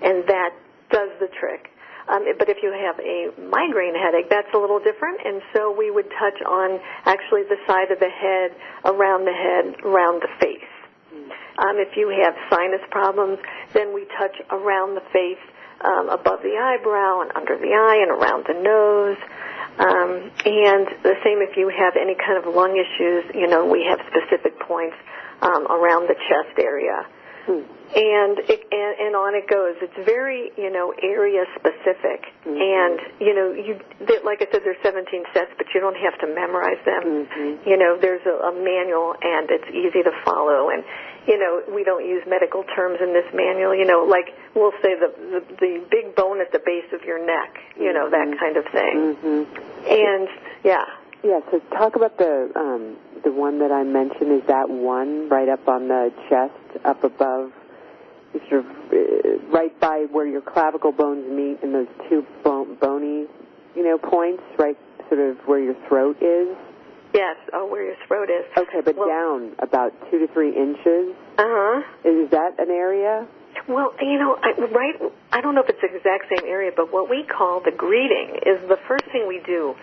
and 0.02 0.26
that 0.28 0.50
does 0.90 1.10
the 1.20 1.28
trick. 1.38 1.70
Um, 2.08 2.26
but 2.38 2.48
if 2.48 2.58
you 2.62 2.72
have 2.74 2.98
a 2.98 3.30
migraine 3.38 3.94
headache, 3.94 4.28
that's 4.30 4.50
a 4.54 4.58
little 4.58 4.80
different, 4.80 5.20
and 5.24 5.42
so 5.54 5.70
we 5.70 5.90
would 5.90 6.10
touch 6.18 6.42
on 6.42 6.80
actually 7.06 7.44
the 7.46 7.60
side 7.68 7.92
of 7.92 8.00
the 8.00 8.10
head, 8.10 8.50
around 8.84 9.26
the 9.26 9.36
head, 9.36 9.84
around 9.84 10.22
the 10.22 10.32
face. 10.40 10.72
Um, 11.58 11.76
if 11.76 11.94
you 11.96 12.08
have 12.08 12.34
sinus 12.50 12.82
problems, 12.90 13.38
then 13.74 13.94
we 13.94 14.06
touch 14.18 14.34
around 14.50 14.96
the 14.96 15.06
face, 15.12 15.44
um, 15.84 16.08
above 16.08 16.42
the 16.42 16.56
eyebrow, 16.58 17.20
and 17.20 17.30
under 17.36 17.56
the 17.56 17.70
eye, 17.70 18.02
and 18.02 18.10
around 18.10 18.44
the 18.48 18.58
nose. 18.58 19.18
Um, 19.80 20.30
and 20.44 20.84
the 21.02 21.16
same 21.24 21.40
if 21.40 21.56
you 21.56 21.72
have 21.72 21.96
any 21.96 22.14
kind 22.14 22.36
of 22.36 22.52
lung 22.54 22.76
issues, 22.76 23.24
you 23.34 23.46
know, 23.48 23.64
we 23.64 23.86
have 23.88 23.98
specific 24.12 24.60
points 24.60 24.96
um, 25.42 25.64
around 25.72 26.08
the 26.08 26.16
chest 26.28 26.58
area. 26.60 27.06
Hmm. 27.48 27.64
And, 27.90 28.38
it, 28.46 28.62
and 28.70 28.92
and 29.02 29.12
on 29.16 29.34
it 29.34 29.48
goes. 29.50 29.74
It's 29.82 29.96
very 30.06 30.52
you 30.54 30.70
know 30.70 30.94
area 31.02 31.42
specific, 31.58 32.22
Mm-hmm. 32.46 32.54
and 32.54 32.96
you 33.18 33.34
know 33.34 33.50
you 33.50 33.80
that- 34.06 34.22
like 34.24 34.38
I 34.40 34.46
said, 34.52 34.62
there's 34.62 34.78
17 34.84 35.02
sets, 35.34 35.50
but 35.58 35.66
you 35.74 35.80
don't 35.80 35.96
have 35.98 36.14
to 36.22 36.28
memorize 36.30 36.78
them. 36.86 37.26
Mm-hmm. 37.26 37.68
You 37.68 37.76
know, 37.76 37.98
there's 37.98 38.22
a, 38.30 38.36
a 38.46 38.52
manual, 38.54 39.16
and 39.20 39.50
it's 39.50 39.66
easy 39.74 40.04
to 40.06 40.12
follow. 40.24 40.70
And 40.70 40.84
you 41.26 41.36
know, 41.36 41.66
we 41.74 41.82
don't 41.82 42.06
use 42.06 42.22
medical 42.28 42.62
terms 42.76 43.00
in 43.02 43.10
this 43.12 43.26
manual. 43.34 43.74
You 43.74 43.84
know, 43.84 44.06
like 44.06 44.30
we'll 44.54 44.76
say 44.84 44.94
the 44.94 45.10
the, 45.10 45.40
the 45.58 45.72
big 45.90 46.14
bone 46.14 46.38
at 46.40 46.52
the 46.52 46.60
base 46.62 46.86
of 46.94 47.02
your 47.02 47.18
neck. 47.18 47.58
You 47.74 47.90
know, 47.92 48.06
that 48.08 48.28
kind 48.38 48.54
of 48.56 48.64
thing. 48.70 48.96
hmm 49.18 49.42
And 49.88 50.28
yeah, 50.64 50.84
Yeah, 51.24 51.40
so 51.50 51.58
talk 51.76 51.96
about 51.96 52.18
the 52.18 52.50
um, 52.56 52.96
the 53.24 53.32
one 53.32 53.58
that 53.60 53.70
I 53.72 53.82
mentioned. 53.84 54.32
Is 54.32 54.46
that 54.48 54.68
one 54.68 55.28
right 55.28 55.48
up 55.48 55.66
on 55.68 55.88
the 55.88 56.12
chest, 56.28 56.84
up 56.84 57.04
above, 57.04 57.52
sort 58.48 58.64
of 58.64 58.66
uh, 58.92 59.38
right 59.50 59.78
by 59.80 60.06
where 60.10 60.26
your 60.26 60.40
clavicle 60.42 60.92
bones 60.92 61.26
meet, 61.30 61.62
and 61.62 61.74
those 61.74 61.88
two 62.08 62.24
bone, 62.44 62.76
bony, 62.80 63.26
you 63.74 63.84
know, 63.84 63.98
points, 63.98 64.42
right, 64.58 64.76
sort 65.08 65.20
of 65.20 65.36
where 65.46 65.60
your 65.60 65.74
throat 65.88 66.16
is. 66.22 66.56
yes. 67.12 67.36
Oh, 67.52 67.66
where 67.66 67.84
your 67.84 67.96
throat 68.06 68.28
is. 68.30 68.44
Okay, 68.56 68.80
but 68.84 68.96
Well- 68.96 69.08
down 69.08 69.52
about 69.58 69.92
two 70.10 70.18
to 70.20 70.26
three 70.32 70.54
inches. 70.56 71.14
Uh 71.38 71.44
huh. 71.46 71.82
Is 72.04 72.30
that 72.30 72.58
an 72.58 72.70
area? 72.70 73.26
Well, 73.68 73.94
you 74.00 74.18
know, 74.18 74.38
I, 74.42 74.52
right. 74.72 75.12
I 75.32 75.40
don't 75.40 75.54
know 75.54 75.62
if 75.62 75.68
it's 75.68 75.80
the 75.80 75.94
exact 75.94 76.26
same 76.28 76.48
area, 76.48 76.72
but 76.74 76.92
what 76.92 77.08
we 77.08 77.24
call 77.24 77.60
the 77.60 77.70
greeting 77.70 78.40
is 78.46 78.60
the 78.68 78.78
first 78.88 79.04
thing 79.12 79.26
we 79.28 79.40
do 79.44 79.74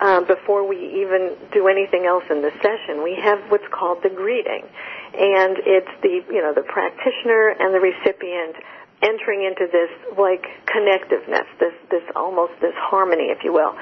um, 0.00 0.26
before 0.26 0.66
we 0.66 1.02
even 1.02 1.36
do 1.52 1.68
anything 1.68 2.06
else 2.06 2.24
in 2.30 2.42
the 2.42 2.50
session. 2.62 3.02
We 3.02 3.16
have 3.22 3.38
what's 3.50 3.68
called 3.70 4.02
the 4.02 4.10
greeting, 4.10 4.66
and 5.14 5.56
it's 5.64 5.90
the 6.02 6.24
you 6.32 6.42
know 6.42 6.52
the 6.52 6.66
practitioner 6.66 7.54
and 7.58 7.74
the 7.74 7.80
recipient 7.80 8.56
entering 9.02 9.44
into 9.44 9.66
this 9.70 9.90
like 10.18 10.46
connectiveness, 10.66 11.46
this 11.58 11.74
this 11.90 12.02
almost 12.16 12.52
this 12.60 12.74
harmony, 12.76 13.30
if 13.30 13.44
you 13.44 13.52
will. 13.52 13.74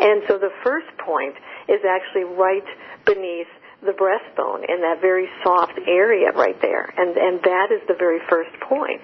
And 0.00 0.22
so 0.28 0.38
the 0.38 0.52
first 0.64 0.86
point 0.98 1.34
is 1.68 1.80
actually 1.84 2.24
right 2.24 2.66
beneath 3.04 3.48
the 3.80 3.94
breastbone 3.94 4.66
in 4.68 4.82
that 4.82 5.00
very 5.00 5.28
soft 5.44 5.78
area 5.86 6.32
right 6.32 6.60
there, 6.60 6.92
and 6.96 7.16
and 7.16 7.40
that 7.42 7.70
is 7.70 7.80
the 7.86 7.94
very 7.94 8.18
first 8.28 8.50
point. 8.68 9.02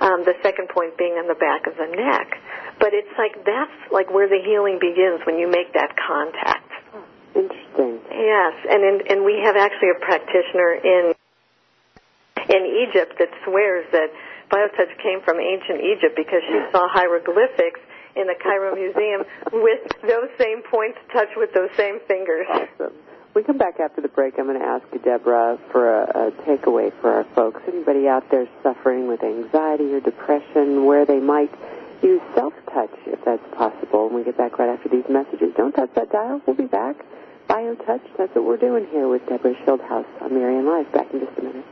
Um, 0.00 0.24
the 0.24 0.32
second 0.40 0.72
point 0.72 0.96
being 0.96 1.20
on 1.20 1.28
the 1.28 1.36
back 1.36 1.68
of 1.68 1.76
the 1.76 1.84
neck, 1.84 2.40
but 2.80 2.96
it's 2.96 3.12
like 3.20 3.36
that's 3.44 3.92
like 3.92 4.08
where 4.08 4.28
the 4.28 4.40
healing 4.40 4.80
begins 4.80 5.20
when 5.28 5.36
you 5.36 5.44
make 5.44 5.76
that 5.76 5.92
contact. 5.92 6.72
Interesting. 7.36 8.00
Yes, 8.08 8.54
and 8.64 8.80
in, 8.80 8.96
and 9.12 9.18
we 9.28 9.44
have 9.44 9.60
actually 9.60 9.92
a 9.92 10.00
practitioner 10.00 10.80
in 10.80 11.12
in 12.48 12.62
Egypt 12.88 13.20
that 13.20 13.28
swears 13.44 13.84
that 13.92 14.08
BioTouch 14.48 14.96
came 15.04 15.20
from 15.20 15.38
ancient 15.38 15.84
Egypt 15.84 16.16
because 16.16 16.40
she 16.48 16.58
saw 16.72 16.88
hieroglyphics 16.88 17.80
in 18.16 18.26
the 18.26 18.34
Cairo 18.40 18.74
Museum 18.74 19.22
with 19.52 19.84
those 20.02 20.32
same 20.40 20.62
points 20.64 20.98
touched 21.12 21.36
with 21.36 21.52
those 21.52 21.70
same 21.76 22.00
fingers. 22.08 22.46
Awesome. 22.48 22.96
We 23.32 23.44
come 23.44 23.58
back 23.58 23.78
after 23.78 24.00
the 24.00 24.08
break. 24.08 24.38
I'm 24.38 24.46
going 24.46 24.58
to 24.58 24.64
ask 24.64 24.84
Deborah, 25.04 25.56
for 25.70 26.02
a, 26.02 26.28
a 26.28 26.30
takeaway 26.42 26.92
for 27.00 27.12
our 27.12 27.24
folks. 27.34 27.62
Anybody 27.68 28.08
out 28.08 28.28
there 28.30 28.48
suffering 28.62 29.06
with 29.06 29.22
anxiety 29.22 29.94
or 29.94 30.00
depression, 30.00 30.84
where 30.84 31.06
they 31.06 31.20
might 31.20 31.50
use 32.02 32.20
self-touch, 32.34 32.90
if 33.06 33.24
that's 33.24 33.42
possible. 33.54 34.08
When 34.08 34.16
we 34.16 34.24
get 34.24 34.36
back 34.36 34.58
right 34.58 34.70
after 34.70 34.88
these 34.88 35.04
messages, 35.08 35.54
don't 35.56 35.72
touch 35.72 35.94
that 35.94 36.10
dial. 36.10 36.40
We'll 36.44 36.56
be 36.56 36.66
back. 36.66 36.96
BioTouch, 37.48 38.02
that's 38.18 38.34
what 38.34 38.44
we're 38.44 38.56
doing 38.56 38.86
here 38.90 39.06
with 39.06 39.26
Deborah 39.28 39.54
Schildhouse 39.64 40.06
on 40.20 40.34
Marianne 40.34 40.66
Live. 40.66 40.90
Back 40.92 41.12
in 41.12 41.20
just 41.20 41.38
a 41.38 41.42
minute. 41.42 41.64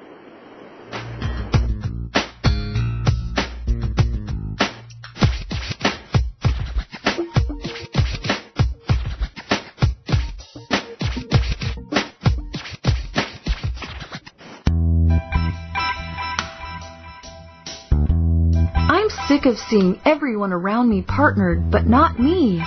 Sick 19.39 19.47
of 19.47 19.59
seeing 19.71 20.01
everyone 20.05 20.53
around 20.53 20.89
me 20.89 21.01
partnered, 21.03 21.71
but 21.71 21.87
not 21.87 22.19
me. 22.19 22.61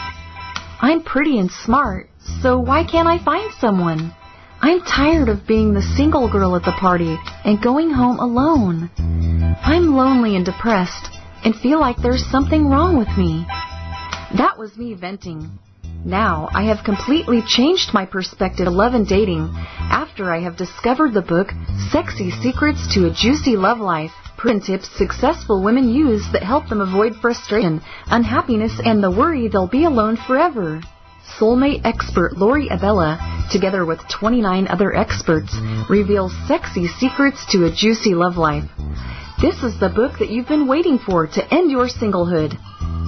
I'm 0.79 1.03
pretty 1.03 1.37
and 1.37 1.51
smart, 1.51 2.09
so 2.41 2.59
why 2.59 2.85
can't 2.85 3.09
I 3.09 3.23
find 3.23 3.51
someone? 3.59 4.13
I'm 4.61 4.81
tired 4.81 5.27
of 5.27 5.47
being 5.47 5.73
the 5.73 5.81
single 5.81 6.31
girl 6.31 6.55
at 6.55 6.63
the 6.63 6.71
party 6.71 7.17
and 7.43 7.61
going 7.61 7.89
home 7.91 8.19
alone. 8.19 8.89
I'm 9.61 9.95
lonely 9.95 10.37
and 10.37 10.45
depressed 10.45 11.09
and 11.43 11.55
feel 11.55 11.79
like 11.79 11.97
there's 11.97 12.29
something 12.31 12.69
wrong 12.69 12.97
with 12.97 13.09
me. 13.17 13.45
That 14.37 14.57
was 14.57 14.77
me 14.77 14.93
venting. 14.93 15.59
Now 16.05 16.47
I 16.53 16.63
have 16.63 16.85
completely 16.85 17.41
changed 17.45 17.93
my 17.93 18.05
perspective 18.05 18.67
of 18.67 18.73
love 18.73 18.93
and 18.93 19.07
dating 19.07 19.49
after 19.77 20.31
I 20.31 20.39
have 20.39 20.55
discovered 20.55 21.13
the 21.13 21.21
book 21.21 21.49
Sexy 21.91 22.31
Secrets 22.31 22.93
to 22.93 23.07
a 23.07 23.13
Juicy 23.13 23.57
Love 23.57 23.79
Life. 23.79 24.13
Print 24.41 24.63
tips 24.63 24.89
successful 24.97 25.61
women 25.61 25.87
use 25.87 26.25
that 26.33 26.41
help 26.41 26.67
them 26.67 26.81
avoid 26.81 27.15
frustration, 27.21 27.79
unhappiness, 28.07 28.81
and 28.83 29.03
the 29.03 29.11
worry 29.11 29.47
they'll 29.47 29.67
be 29.67 29.83
alone 29.83 30.17
forever. 30.17 30.81
Soulmate 31.37 31.81
expert 31.85 32.35
Lori 32.35 32.67
Abella, 32.69 33.19
together 33.51 33.85
with 33.85 33.99
29 34.09 34.67
other 34.67 34.95
experts, 34.95 35.55
reveals 35.87 36.33
sexy 36.47 36.87
secrets 36.87 37.45
to 37.51 37.65
a 37.65 37.71
juicy 37.71 38.15
love 38.15 38.35
life. 38.35 38.63
This 39.39 39.61
is 39.61 39.79
the 39.79 39.89
book 39.89 40.17
that 40.17 40.31
you've 40.31 40.47
been 40.47 40.65
waiting 40.67 40.97
for 40.97 41.27
to 41.27 41.53
end 41.53 41.69
your 41.69 41.87
singlehood. 41.87 42.57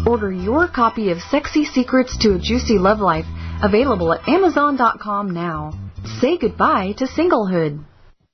Order 0.05 0.31
your 0.31 0.67
copy 0.67 1.09
of 1.09 1.19
Sexy 1.19 1.65
Secrets 1.65 2.15
to 2.19 2.35
a 2.35 2.39
Juicy 2.39 2.77
Love 2.77 2.99
Life, 2.99 3.25
available 3.63 4.13
at 4.13 4.27
Amazon.com 4.29 5.31
now. 5.31 5.73
Say 6.19 6.37
goodbye 6.37 6.93
to 6.97 7.05
singlehood. 7.05 7.83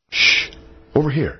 Shh. 0.09 0.49
Over 0.93 1.11
here. 1.11 1.39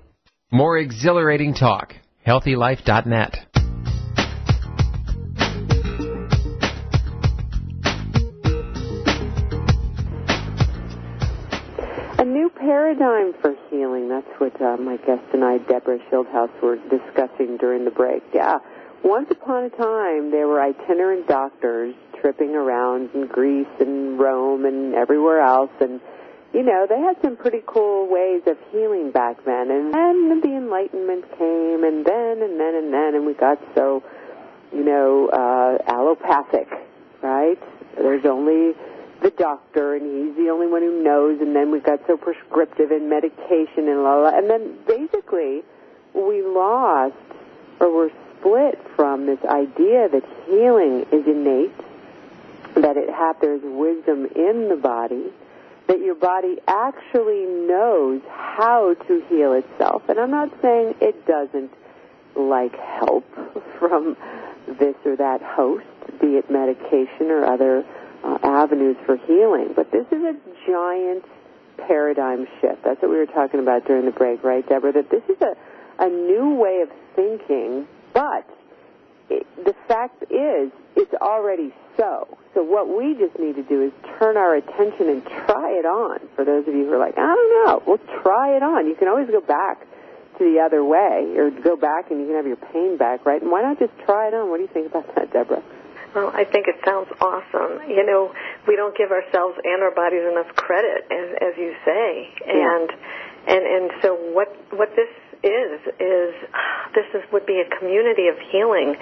More 0.53 0.77
exhilarating 0.77 1.53
talk. 1.53 1.95
HealthyLife.net. 2.27 3.47
A 12.19 12.25
new 12.25 12.49
paradigm 12.49 13.33
for 13.41 13.55
healing. 13.69 14.09
That's 14.09 14.27
what 14.39 14.61
uh, 14.61 14.75
my 14.75 14.97
guest 14.97 15.23
and 15.31 15.45
I, 15.45 15.59
Deborah 15.59 15.99
Schildhouse, 16.11 16.61
were 16.61 16.75
discussing 16.89 17.55
during 17.55 17.85
the 17.85 17.91
break. 17.91 18.21
Yeah. 18.33 18.57
Once 19.05 19.31
upon 19.31 19.63
a 19.63 19.69
time, 19.69 20.31
there 20.31 20.49
were 20.49 20.61
itinerant 20.61 21.29
doctors 21.29 21.95
tripping 22.19 22.55
around 22.55 23.09
in 23.13 23.25
Greece 23.27 23.67
and 23.79 24.19
Rome 24.19 24.65
and 24.65 24.95
everywhere 24.95 25.39
else 25.39 25.71
and 25.79 26.01
you 26.53 26.63
know, 26.63 26.85
they 26.87 26.99
had 26.99 27.15
some 27.21 27.37
pretty 27.37 27.61
cool 27.65 28.11
ways 28.11 28.41
of 28.45 28.57
healing 28.71 29.11
back 29.11 29.43
then. 29.45 29.71
And 29.71 29.93
then 29.93 30.41
the 30.41 30.55
Enlightenment 30.55 31.25
came, 31.37 31.83
and 31.83 32.05
then 32.05 32.41
and 32.41 32.59
then 32.59 32.75
and 32.75 32.93
then, 32.93 33.15
and 33.15 33.25
we 33.25 33.33
got 33.33 33.59
so, 33.73 34.03
you 34.73 34.83
know, 34.83 35.29
uh, 35.29 35.77
allopathic, 35.89 36.67
right? 37.21 37.59
There's 37.95 38.25
only 38.25 38.73
the 39.21 39.29
doctor, 39.29 39.95
and 39.95 40.03
he's 40.03 40.35
the 40.35 40.49
only 40.49 40.67
one 40.67 40.81
who 40.81 41.01
knows. 41.01 41.39
And 41.39 41.55
then 41.55 41.71
we 41.71 41.79
got 41.79 41.99
so 42.05 42.17
prescriptive 42.17 42.91
in 42.91 43.07
medication 43.07 43.87
and 43.87 44.03
la 44.03 44.15
la. 44.15 44.37
And 44.37 44.49
then 44.49 44.77
basically, 44.85 45.61
we 46.13 46.41
lost 46.41 47.15
or 47.79 47.89
were 47.89 48.11
split 48.39 48.77
from 48.97 49.25
this 49.25 49.39
idea 49.45 50.09
that 50.09 50.23
healing 50.47 51.05
is 51.13 51.25
innate, 51.25 51.77
that 52.75 52.97
it 52.97 53.09
ha- 53.09 53.35
there's 53.39 53.61
wisdom 53.63 54.25
in 54.35 54.67
the 54.67 54.75
body 54.75 55.31
that 55.91 55.99
your 55.99 56.15
body 56.15 56.55
actually 56.69 57.43
knows 57.67 58.21
how 58.29 58.93
to 58.93 59.21
heal 59.27 59.51
itself. 59.51 60.01
And 60.07 60.17
I'm 60.17 60.31
not 60.31 60.49
saying 60.61 60.95
it 61.01 61.27
doesn't 61.27 61.69
like 62.33 62.73
help 62.79 63.25
from 63.79 64.15
this 64.79 64.95
or 65.03 65.17
that 65.17 65.41
host, 65.41 65.83
be 66.21 66.37
it 66.37 66.49
medication 66.49 67.27
or 67.27 67.43
other 67.43 67.83
uh, 68.23 68.37
avenues 68.41 68.95
for 69.05 69.17
healing. 69.17 69.73
But 69.75 69.91
this 69.91 70.05
is 70.13 70.23
a 70.23 70.33
giant 70.65 71.25
paradigm 71.75 72.47
shift. 72.61 72.85
That's 72.85 73.01
what 73.01 73.11
we 73.11 73.17
were 73.17 73.25
talking 73.25 73.59
about 73.59 73.85
during 73.85 74.05
the 74.05 74.11
break, 74.11 74.45
right, 74.45 74.67
Deborah? 74.69 74.93
That 74.93 75.09
this 75.09 75.23
is 75.27 75.41
a, 75.41 75.57
a 75.99 76.07
new 76.07 76.53
way 76.55 76.83
of 76.83 76.89
thinking, 77.17 77.85
but 78.13 78.47
the 79.63 79.75
fact 79.87 80.23
is, 80.23 80.71
it's 80.95 81.13
already 81.21 81.73
so. 81.97 82.37
So 82.53 82.63
what 82.63 82.87
we 82.87 83.15
just 83.15 83.39
need 83.39 83.55
to 83.55 83.63
do 83.63 83.81
is 83.83 83.91
turn 84.19 84.37
our 84.37 84.55
attention 84.55 85.09
and 85.09 85.23
try 85.23 85.71
it 85.79 85.85
on. 85.85 86.19
For 86.35 86.43
those 86.43 86.67
of 86.67 86.73
you 86.73 86.85
who 86.85 86.93
are 86.93 86.99
like, 86.99 87.17
I 87.17 87.33
don't 87.35 87.51
know, 87.65 87.83
well, 87.85 88.21
try 88.21 88.55
it 88.55 88.63
on. 88.63 88.87
You 88.87 88.95
can 88.95 89.07
always 89.07 89.29
go 89.29 89.41
back 89.41 89.85
to 90.37 90.43
the 90.43 90.59
other 90.59 90.83
way, 90.83 91.35
or 91.37 91.51
go 91.51 91.75
back 91.75 92.09
and 92.09 92.19
you 92.19 92.27
can 92.27 92.35
have 92.35 92.47
your 92.47 92.57
pain 92.71 92.97
back, 92.97 93.25
right? 93.25 93.41
And 93.41 93.51
why 93.51 93.61
not 93.61 93.79
just 93.79 93.91
try 94.05 94.27
it 94.27 94.33
on? 94.33 94.49
What 94.49 94.57
do 94.57 94.63
you 94.63 94.69
think 94.73 94.87
about 94.87 95.13
that, 95.15 95.31
Deborah? 95.31 95.63
Well, 96.15 96.31
I 96.33 96.43
think 96.43 96.67
it 96.67 96.75
sounds 96.83 97.07
awesome. 97.21 97.87
You 97.87 98.05
know, 98.05 98.33
we 98.67 98.75
don't 98.75 98.95
give 98.97 99.11
ourselves 99.11 99.57
and 99.63 99.81
our 99.81 99.91
bodies 99.95 100.23
enough 100.29 100.53
credit, 100.55 101.07
as, 101.07 101.27
as 101.39 101.53
you 101.57 101.73
say, 101.85 102.33
and 102.47 102.89
yeah. 102.91 103.55
and 103.55 103.63
and 103.63 103.91
so 104.01 104.15
what 104.33 104.51
what 104.71 104.89
this 104.95 105.07
is 105.43 105.79
is 105.99 106.33
this 106.93 107.07
is 107.13 107.23
would 107.31 107.45
be 107.45 107.61
a 107.61 107.79
community 107.79 108.27
of 108.27 108.35
healing 108.51 108.95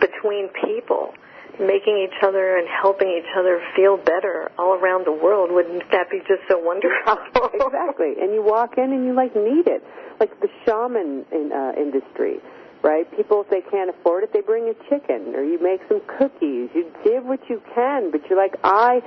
between 0.00 0.48
people 0.64 1.14
making 1.60 1.98
each 1.98 2.22
other 2.22 2.56
and 2.56 2.68
helping 2.68 3.08
each 3.08 3.30
other 3.36 3.60
feel 3.74 3.96
better 3.96 4.50
all 4.58 4.74
around 4.74 5.06
the 5.06 5.12
world. 5.12 5.50
Wouldn't 5.50 5.82
that 5.90 6.10
be 6.10 6.18
just 6.20 6.42
so 6.48 6.58
wonderful? 6.58 7.18
exactly. 7.54 8.14
And 8.20 8.32
you 8.32 8.42
walk 8.42 8.78
in 8.78 8.92
and 8.92 9.04
you 9.04 9.14
like 9.14 9.34
need 9.34 9.66
it. 9.66 9.82
Like 10.20 10.38
the 10.40 10.48
shaman 10.64 11.26
in, 11.32 11.52
uh, 11.52 11.72
industry, 11.76 12.38
right? 12.82 13.04
People, 13.16 13.42
if 13.42 13.50
they 13.50 13.62
can't 13.70 13.90
afford 13.90 14.24
it, 14.24 14.32
they 14.32 14.40
bring 14.40 14.68
a 14.70 14.74
chicken 14.88 15.34
or 15.34 15.42
you 15.42 15.58
make 15.62 15.80
some 15.88 16.00
cookies. 16.18 16.70
You 16.74 16.90
give 17.04 17.24
what 17.24 17.40
you 17.48 17.62
can, 17.74 18.10
but 18.10 18.22
you're 18.28 18.38
like, 18.38 18.54
I, 18.62 19.02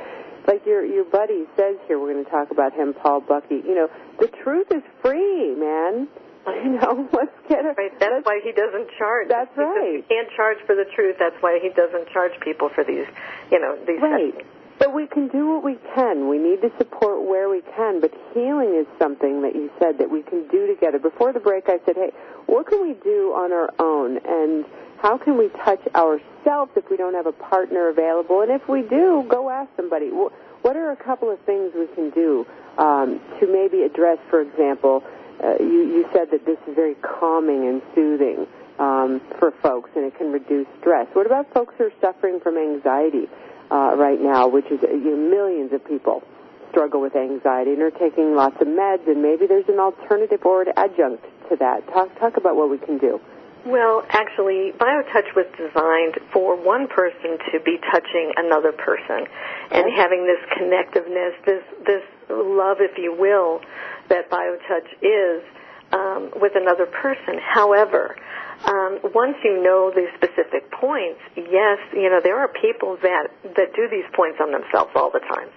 like 0.48 0.66
your 0.66 0.86
your 0.86 1.06
buddy 1.06 1.46
says 1.56 1.76
here, 1.88 2.00
we're 2.00 2.14
going 2.14 2.26
to 2.26 2.32
talk 2.32 2.52
about 2.52 2.74
him, 2.74 2.94
Paul 2.94 3.22
Bucky. 3.22 3.62
You 3.64 3.76
know, 3.76 3.88
the 4.20 4.28
truth 4.44 4.68
is 4.72 4.84
free, 5.02 5.56
man. 5.56 6.08
You 6.62 6.78
know, 6.78 7.10
let's 7.14 7.32
get 7.50 7.66
it. 7.66 7.76
Right. 7.78 8.00
That's 8.00 8.26
why 8.26 8.40
he 8.44 8.52
doesn't 8.52 8.90
charge. 8.98 9.28
That's 9.30 9.56
right. 9.58 9.98
He 9.98 10.02
can't 10.04 10.30
charge 10.36 10.58
for 10.66 10.76
the 10.76 10.86
truth. 10.96 11.16
That's 11.20 11.36
why 11.42 11.60
he 11.62 11.70
doesn't 11.70 12.10
charge 12.10 12.34
people 12.40 12.70
for 12.70 12.84
these, 12.84 13.06
you 13.52 13.60
know, 13.60 13.78
these. 13.86 14.02
Right. 14.02 14.34
Sessions. 14.34 14.50
But 14.82 14.96
we 14.96 15.06
can 15.06 15.28
do 15.28 15.48
what 15.48 15.64
we 15.64 15.78
can. 15.94 16.28
We 16.28 16.40
need 16.40 16.62
to 16.62 16.72
support 16.80 17.22
where 17.22 17.50
we 17.50 17.62
can. 17.76 18.02
But 18.02 18.14
healing 18.34 18.76
is 18.76 18.88
something 18.98 19.44
that 19.44 19.54
you 19.54 19.70
said 19.80 20.00
that 20.00 20.10
we 20.10 20.24
can 20.24 20.48
do 20.48 20.66
together. 20.66 20.98
Before 20.98 21.32
the 21.32 21.40
break, 21.40 21.66
I 21.68 21.78
said, 21.86 21.96
hey, 21.96 22.12
what 22.48 22.66
can 22.66 22.82
we 22.82 22.96
do 23.04 23.34
on 23.38 23.54
our 23.54 23.70
own? 23.78 24.18
And 24.26 24.66
how 24.98 25.20
can 25.20 25.38
we 25.38 25.50
touch 25.64 25.82
ourselves 25.94 26.72
if 26.76 26.90
we 26.90 26.98
don't 26.98 27.14
have 27.14 27.28
a 27.28 27.32
partner 27.32 27.90
available? 27.90 28.42
And 28.42 28.50
if 28.52 28.68
we 28.68 28.82
do, 28.82 29.24
go 29.30 29.52
ask 29.52 29.70
somebody. 29.76 30.10
What 30.10 30.76
are 30.76 30.92
a 30.92 30.98
couple 30.98 31.30
of 31.30 31.40
things 31.42 31.74
we 31.76 31.88
can 31.94 32.10
do 32.10 32.48
um, 32.80 33.20
to 33.40 33.46
maybe 33.46 33.84
address, 33.84 34.18
for 34.32 34.42
example, 34.42 35.04
uh, 35.44 35.56
you, 35.60 35.88
you 35.88 36.06
said 36.14 36.30
that 36.32 36.46
this 36.46 36.58
is 36.68 36.76
very 36.76 36.96
calming 36.96 37.68
and 37.68 37.82
soothing 37.96 38.48
um, 38.80 39.22
for 39.40 39.52
folks, 39.62 39.90
and 39.96 40.06
it 40.06 40.18
can 40.18 40.32
reduce 40.32 40.68
stress. 40.80 41.08
What 41.14 41.26
about 41.26 41.52
folks 41.54 41.74
who 41.78 41.86
are 41.86 41.94
suffering 42.02 42.40
from 42.40 42.58
anxiety 42.58 43.28
uh, 43.72 43.96
right 43.96 44.20
now, 44.20 44.48
which 44.48 44.66
is 44.66 44.80
you 44.82 45.16
know, 45.16 45.30
millions 45.30 45.74
of 45.74 45.86
people 45.86 46.24
struggle 46.70 47.02
with 47.02 47.16
anxiety 47.16 47.74
and 47.74 47.82
are 47.82 47.92
taking 47.92 48.36
lots 48.36 48.56
of 48.62 48.68
meds, 48.68 49.08
and 49.08 49.22
maybe 49.22 49.46
there's 49.48 49.68
an 49.68 49.80
alternative 49.80 50.40
or 50.46 50.64
an 50.64 50.74
adjunct 50.78 51.24
to 51.50 51.56
that. 51.58 51.86
Talk 51.92 52.18
talk 52.20 52.38
about 52.38 52.56
what 52.56 52.70
we 52.70 52.78
can 52.78 52.98
do. 52.98 53.20
Well, 53.66 54.04
actually, 54.10 54.74
BioTouch 54.74 55.36
was 55.36 55.46
designed 55.54 56.18
for 56.34 56.58
one 56.58 56.88
person 56.88 57.38
to 57.54 57.60
be 57.60 57.78
touching 57.92 58.34
another 58.36 58.72
person 58.72 59.28
and 59.70 59.86
having 59.96 60.26
this 60.26 60.42
connectiveness, 60.58 61.34
this 61.46 61.64
this 61.86 62.02
love, 62.30 62.78
if 62.80 62.98
you 62.98 63.14
will, 63.14 63.62
that 64.12 64.30
BioTouch 64.30 64.92
is 65.02 65.42
um, 65.96 66.32
with 66.36 66.52
another 66.56 66.86
person. 66.86 67.40
However, 67.40 68.16
um, 68.66 69.00
once 69.16 69.38
you 69.44 69.64
know 69.64 69.90
the 69.90 70.06
specific 70.16 70.70
points, 70.72 71.20
yes, 71.36 71.80
you 71.96 72.10
know 72.12 72.20
there 72.22 72.38
are 72.38 72.52
people 72.62 72.98
that 73.02 73.32
that 73.56 73.74
do 73.74 73.88
these 73.90 74.06
points 74.14 74.38
on 74.44 74.52
themselves 74.52 74.92
all 74.96 75.10
the 75.10 75.24
time, 75.24 75.50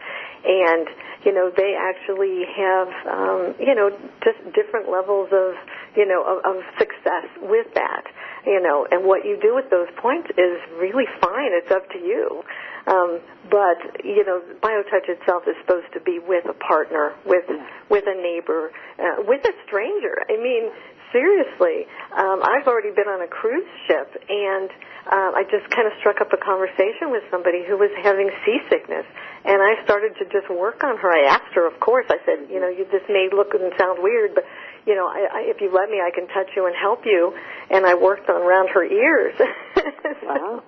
and 0.47 0.89
you 1.27 1.33
know 1.35 1.51
they 1.55 1.77
actually 1.77 2.47
have 2.57 2.89
um, 3.11 3.55
you 3.59 3.75
know 3.75 3.91
just 4.25 4.39
different 4.55 4.89
levels 4.89 5.29
of 5.33 5.53
you 5.97 6.07
know 6.07 6.23
of, 6.23 6.39
of 6.45 6.63
success 6.79 7.27
with 7.43 7.67
that 7.75 8.05
you 8.47 8.61
know 8.61 8.87
and 8.91 9.05
what 9.05 9.25
you 9.25 9.39
do 9.41 9.55
with 9.55 9.71
those 9.71 9.89
points 10.01 10.29
is 10.37 10.59
really 10.79 11.07
fine 11.21 11.51
it's 11.55 11.71
up 11.71 11.89
to 11.91 11.99
you 11.99 12.43
um, 12.87 13.21
but 13.51 14.05
you 14.05 14.25
know 14.25 14.43
biotouch 14.63 15.09
itself 15.09 15.45
is 15.47 15.57
supposed 15.63 15.91
to 15.93 16.01
be 16.01 16.19
with 16.19 16.45
a 16.49 16.57
partner 16.65 17.15
with 17.25 17.45
with 17.91 18.05
a 18.07 18.17
neighbor 18.21 18.71
uh, 18.99 19.23
with 19.27 19.45
a 19.45 19.55
stranger 19.67 20.19
i 20.29 20.37
mean 20.37 20.71
seriously 21.13 21.87
um, 22.17 22.43
i've 22.43 22.67
already 22.67 22.91
been 22.91 23.09
on 23.09 23.23
a 23.23 23.29
cruise 23.29 23.69
ship 23.87 24.11
and 24.29 24.71
uh, 25.05 25.37
I 25.37 25.45
just 25.53 25.69
kind 25.69 25.85
of 25.85 25.93
struck 26.01 26.25
up 26.25 26.33
a 26.33 26.41
conversation 26.41 27.13
with 27.13 27.21
somebody 27.29 27.61
who 27.61 27.77
was 27.77 27.93
having 28.01 28.33
seasickness, 28.41 29.05
and 29.45 29.61
I 29.61 29.77
started 29.85 30.17
to 30.17 30.25
just 30.33 30.49
work 30.49 30.81
on 30.81 30.97
her. 30.97 31.13
I 31.13 31.29
asked 31.29 31.53
her, 31.53 31.69
of 31.69 31.77
course. 31.77 32.09
I 32.09 32.17
said, 32.25 32.49
you 32.49 32.57
know, 32.57 32.73
you 32.73 32.89
this 32.89 33.05
may 33.13 33.29
look 33.29 33.53
and 33.53 33.69
sound 33.77 34.01
weird, 34.01 34.33
but 34.33 34.49
you 34.87 34.95
know, 34.95 35.07
I, 35.07 35.27
I, 35.33 35.41
if 35.47 35.61
you 35.61 35.73
let 35.73 35.89
me, 35.89 36.01
I 36.01 36.11
can 36.15 36.29
touch 36.29 36.51
you 36.57 36.67
and 36.67 36.75
help 36.77 37.05
you. 37.07 37.35
And 37.71 37.87
I 37.87 37.95
worked 37.95 38.29
on 38.29 38.43
around 38.43 38.69
her 38.71 38.85
ears. 38.85 39.35
wow. 40.23 40.63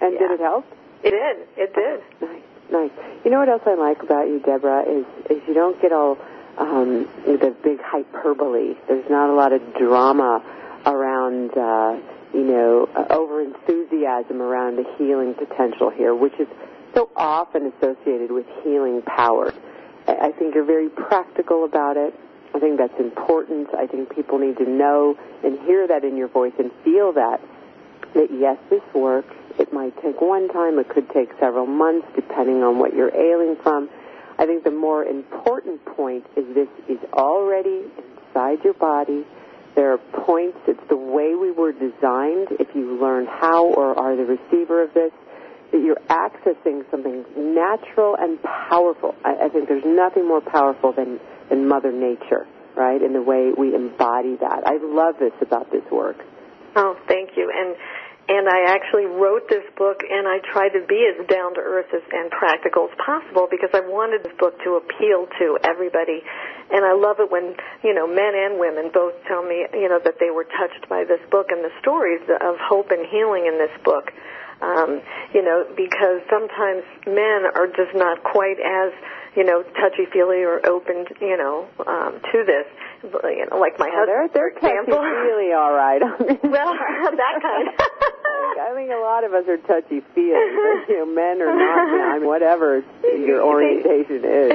And 0.00 0.14
yeah. 0.14 0.18
did 0.18 0.30
it 0.32 0.40
help? 0.40 0.66
It 1.02 1.10
did. 1.10 1.48
It 1.56 1.74
did. 1.74 2.00
Nice, 2.70 2.90
nice. 2.90 3.06
You 3.24 3.30
know 3.30 3.38
what 3.38 3.48
else 3.48 3.62
I 3.64 3.74
like 3.74 4.02
about 4.02 4.26
you, 4.26 4.40
Deborah, 4.40 4.82
is 4.82 5.06
is 5.30 5.40
you 5.46 5.54
don't 5.54 5.80
get 5.80 5.92
all 5.92 6.18
um, 6.58 7.08
the 7.24 7.54
big 7.62 7.78
hyperbole. 7.80 8.74
There's 8.88 9.08
not 9.08 9.30
a 9.30 9.34
lot 9.34 9.52
of 9.52 9.62
drama 9.74 10.42
around. 10.84 11.56
Uh, 11.56 12.00
you 12.34 12.42
know, 12.42 12.88
uh, 12.94 13.14
over 13.14 13.40
enthusiasm 13.40 14.42
around 14.42 14.76
the 14.76 14.84
healing 14.98 15.34
potential 15.34 15.90
here, 15.90 16.14
which 16.14 16.34
is 16.38 16.48
so 16.94 17.08
often 17.16 17.72
associated 17.72 18.30
with 18.30 18.46
healing 18.62 19.00
power. 19.02 19.54
I 20.08 20.32
think 20.32 20.54
you're 20.54 20.64
very 20.64 20.88
practical 20.88 21.64
about 21.64 21.96
it. 21.96 22.14
I 22.56 22.58
think 22.58 22.78
that's 22.78 22.98
important. 22.98 23.68
I 23.74 23.86
think 23.86 24.14
people 24.14 24.38
need 24.38 24.56
to 24.56 24.68
know 24.68 25.14
and 25.44 25.58
hear 25.60 25.86
that 25.86 26.04
in 26.04 26.16
your 26.16 26.28
voice 26.28 26.54
and 26.58 26.72
feel 26.82 27.12
that, 27.12 27.38
that 28.14 28.28
yes, 28.32 28.56
this 28.70 28.80
works. 28.94 29.34
It 29.58 29.74
might 29.74 29.94
take 30.02 30.22
one 30.22 30.48
time. 30.48 30.78
It 30.78 30.88
could 30.88 31.10
take 31.10 31.30
several 31.38 31.66
months, 31.66 32.08
depending 32.14 32.62
on 32.62 32.78
what 32.78 32.94
you're 32.94 33.14
ailing 33.14 33.56
from. 33.62 33.90
I 34.38 34.46
think 34.46 34.64
the 34.64 34.70
more 34.70 35.04
important 35.04 35.84
point 35.84 36.24
is 36.34 36.44
this 36.54 36.68
is 36.88 36.98
already 37.12 37.84
inside 38.08 38.64
your 38.64 38.74
body. 38.74 39.26
There 39.74 39.92
are 39.92 39.98
points. 39.98 40.58
It's 40.66 40.88
the 40.88 40.96
way 40.96 41.34
we 41.34 41.50
were 41.50 41.72
designed. 41.72 42.48
If 42.58 42.74
you 42.74 42.98
learn 42.98 43.26
how 43.26 43.66
or 43.66 43.98
are 43.98 44.16
the 44.16 44.24
receiver 44.24 44.82
of 44.82 44.94
this, 44.94 45.12
that 45.72 45.82
you're 45.82 46.00
accessing 46.08 46.90
something 46.90 47.24
natural 47.36 48.16
and 48.18 48.42
powerful. 48.42 49.14
I, 49.24 49.44
I 49.44 49.48
think 49.48 49.68
there's 49.68 49.84
nothing 49.84 50.26
more 50.26 50.40
powerful 50.40 50.92
than, 50.92 51.20
than 51.48 51.68
Mother 51.68 51.92
Nature, 51.92 52.46
right? 52.76 53.00
In 53.00 53.12
the 53.12 53.22
way 53.22 53.52
we 53.56 53.74
embody 53.74 54.36
that. 54.36 54.62
I 54.66 54.78
love 54.82 55.16
this 55.18 55.34
about 55.40 55.70
this 55.70 55.84
work. 55.90 56.16
Oh, 56.76 56.96
thank 57.08 57.30
you. 57.36 57.50
And 57.54 57.66
and 57.66 57.76
and 58.28 58.48
I 58.50 58.74
actually 58.74 59.06
wrote 59.06 59.46
this 59.48 59.62
book, 59.78 60.02
and 60.02 60.26
I 60.26 60.42
tried 60.50 60.74
to 60.74 60.82
be 60.82 60.98
as 61.06 61.14
down 61.30 61.54
to 61.54 61.62
earth 61.62 61.86
as, 61.94 62.02
and 62.10 62.26
practical 62.30 62.90
as 62.90 62.94
possible 62.98 63.46
because 63.46 63.70
I 63.70 63.86
wanted 63.86 64.26
this 64.26 64.34
book 64.34 64.58
to 64.66 64.82
appeal 64.82 65.30
to 65.38 65.58
everybody. 65.62 66.26
And 66.74 66.82
I 66.82 66.98
love 66.98 67.22
it 67.22 67.30
when 67.30 67.54
you 67.86 67.94
know 67.94 68.10
men 68.10 68.34
and 68.34 68.58
women 68.58 68.90
both 68.90 69.14
tell 69.30 69.46
me 69.46 69.62
you 69.72 69.88
know 69.88 70.02
that 70.02 70.18
they 70.18 70.34
were 70.34 70.46
touched 70.58 70.90
by 70.90 71.06
this 71.06 71.22
book 71.30 71.54
and 71.54 71.62
the 71.62 71.70
stories 71.78 72.22
of 72.26 72.58
hope 72.58 72.90
and 72.90 73.06
healing 73.06 73.46
in 73.46 73.62
this 73.62 73.74
book. 73.86 74.10
Um, 74.62 75.02
you 75.34 75.44
know, 75.44 75.64
because 75.76 76.24
sometimes 76.30 76.82
men 77.06 77.44
are 77.54 77.66
just 77.66 77.92
not 77.94 78.22
quite 78.24 78.56
as 78.56 78.92
you 79.36 79.44
know 79.44 79.62
touchy 79.62 80.08
feely 80.10 80.42
or 80.42 80.64
open 80.66 81.04
you 81.20 81.36
know 81.36 81.68
um, 81.86 82.20
to 82.32 82.44
this 82.44 82.64
you 83.02 83.46
know, 83.50 83.58
like 83.58 83.78
my 83.78 83.88
oh, 83.92 83.96
husband, 83.96 84.30
they're, 84.32 84.50
they're 84.50 84.52
for 84.58 84.66
example. 84.66 84.96
touchy-feely, 84.96 85.52
all 85.52 85.72
right. 85.72 86.00
well, 86.42 86.72
that 86.74 87.36
kind. 87.42 87.68
I 88.56 88.72
think 88.74 88.90
a 88.90 89.00
lot 89.00 89.24
of 89.24 89.32
us 89.32 89.44
are 89.48 89.58
touchy-feely. 89.58 90.32
you 90.88 90.98
know, 90.98 91.06
men 91.06 91.42
or 91.42 91.54
not, 91.54 91.92
you 91.92 91.98
know, 91.98 92.04
I 92.04 92.18
mean, 92.18 92.26
whatever 92.26 92.82
your 93.02 93.42
orientation 93.42 94.24
is. 94.24 94.52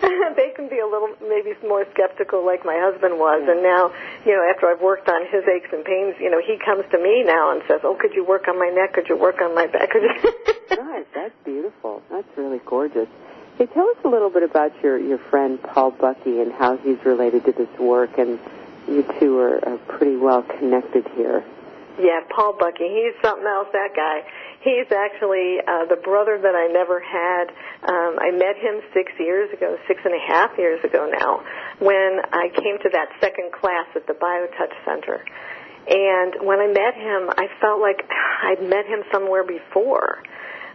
they 0.36 0.50
can 0.56 0.68
be 0.68 0.78
a 0.78 0.86
little 0.86 1.14
maybe 1.22 1.54
more 1.66 1.84
skeptical, 1.92 2.44
like 2.44 2.64
my 2.64 2.78
husband 2.78 3.18
was. 3.18 3.42
And 3.46 3.60
hmm. 3.60 3.68
now, 3.68 3.82
you 4.24 4.32
know, 4.32 4.42
after 4.48 4.66
I've 4.66 4.80
worked 4.80 5.08
on 5.08 5.26
his 5.30 5.44
aches 5.44 5.70
and 5.72 5.84
pains, 5.84 6.16
you 6.20 6.30
know, 6.30 6.40
he 6.40 6.58
comes 6.58 6.84
to 6.90 6.98
me 6.98 7.22
now 7.24 7.52
and 7.52 7.62
says, 7.68 7.80
"Oh, 7.84 7.96
could 7.98 8.14
you 8.14 8.24
work 8.24 8.48
on 8.48 8.58
my 8.58 8.68
neck? 8.68 8.94
Could 8.94 9.08
you 9.08 9.16
work 9.16 9.40
on 9.40 9.54
my 9.54 9.66
back?" 9.66 9.90
Could 9.90 10.02
you? 10.08 10.76
right, 10.76 11.06
that's 11.14 11.34
beautiful. 11.44 12.02
That's 12.10 12.28
really 12.36 12.60
gorgeous. 12.64 13.08
Hey, 13.58 13.66
tell 13.66 13.88
us 13.88 13.96
a 14.04 14.08
little 14.08 14.30
bit 14.30 14.42
about 14.42 14.72
your, 14.82 14.98
your 14.98 15.18
friend 15.30 15.62
Paul 15.62 15.92
Bucky 15.92 16.40
and 16.40 16.52
how 16.52 16.76
he's 16.76 16.98
related 17.04 17.44
to 17.44 17.52
this 17.52 17.68
work, 17.78 18.18
and 18.18 18.40
you 18.88 19.06
two 19.20 19.38
are, 19.38 19.64
are 19.64 19.78
pretty 19.78 20.16
well 20.16 20.42
connected 20.42 21.06
here. 21.14 21.44
Yeah, 21.98 22.26
Paul 22.34 22.56
Bucky, 22.58 22.88
he's 22.90 23.14
something 23.22 23.46
else, 23.46 23.68
that 23.72 23.94
guy. 23.94 24.26
He's 24.64 24.88
actually 24.88 25.60
uh, 25.60 25.84
the 25.92 26.00
brother 26.00 26.40
that 26.40 26.56
I 26.56 26.72
never 26.72 26.98
had. 26.98 27.52
Um, 27.84 28.16
I 28.16 28.32
met 28.32 28.56
him 28.56 28.80
six 28.94 29.12
years 29.20 29.52
ago, 29.52 29.76
six 29.86 30.00
and 30.04 30.14
a 30.14 30.24
half 30.26 30.56
years 30.56 30.82
ago 30.82 31.04
now, 31.04 31.44
when 31.84 32.24
I 32.32 32.48
came 32.48 32.80
to 32.80 32.88
that 32.96 33.12
second 33.20 33.52
class 33.52 33.86
at 33.94 34.06
the 34.06 34.14
BioTouch 34.14 34.72
Center. 34.88 35.20
And 35.86 36.48
when 36.48 36.60
I 36.60 36.68
met 36.72 36.96
him, 36.96 37.28
I 37.36 37.52
felt 37.60 37.82
like 37.82 38.08
I'd 38.08 38.62
met 38.62 38.86
him 38.86 39.04
somewhere 39.12 39.44
before 39.44 40.22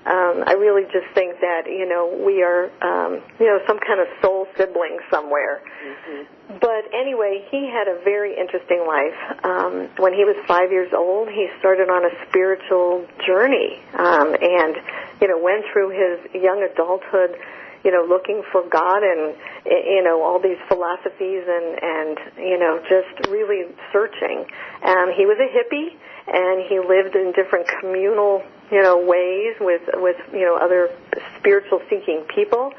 um, 0.05 0.43
I 0.47 0.53
really 0.53 0.83
just 0.91 1.11
think 1.13 1.39
that 1.41 1.67
you 1.67 1.87
know 1.87 2.07
we 2.25 2.41
are 2.41 2.71
um, 2.81 3.21
you 3.39 3.47
know 3.47 3.59
some 3.67 3.79
kind 3.79 3.99
of 3.99 4.07
soul 4.21 4.47
sibling 4.55 4.99
somewhere. 5.11 5.61
Mm-hmm. 5.61 6.57
But 6.59 6.89
anyway, 6.95 7.45
he 7.51 7.69
had 7.69 7.87
a 7.87 8.01
very 8.03 8.35
interesting 8.35 8.85
life. 8.87 9.19
Um, 9.43 9.89
when 9.97 10.13
he 10.13 10.25
was 10.25 10.35
five 10.47 10.71
years 10.71 10.91
old, 10.95 11.29
he 11.29 11.47
started 11.59 11.89
on 11.89 12.05
a 12.05 12.13
spiritual 12.27 13.05
journey 13.27 13.81
um, 13.93 14.33
and 14.33 14.75
you 15.21 15.27
know 15.27 15.37
went 15.37 15.65
through 15.73 15.91
his 15.91 16.41
young 16.41 16.63
adulthood 16.63 17.37
you 17.83 17.91
know, 17.91 18.03
looking 18.03 18.43
for 18.51 18.67
God 18.67 19.03
and 19.03 19.35
you 19.65 20.03
know 20.03 20.21
all 20.21 20.39
these 20.39 20.59
philosophies 20.67 21.43
and 21.47 21.79
and 21.81 22.17
you 22.37 22.59
know 22.59 22.79
just 22.83 23.29
really 23.29 23.71
searching. 23.93 24.45
Um, 24.83 25.11
he 25.15 25.25
was 25.25 25.39
a 25.39 25.47
hippie 25.47 25.95
and 26.31 26.65
he 26.67 26.79
lived 26.79 27.15
in 27.15 27.33
different 27.33 27.67
communal 27.79 28.43
you 28.71 28.81
know 28.81 28.97
ways 29.03 29.55
with 29.59 29.81
with 29.95 30.17
you 30.33 30.45
know 30.45 30.57
other 30.57 30.89
spiritual 31.37 31.81
seeking 31.89 32.25
people. 32.33 32.71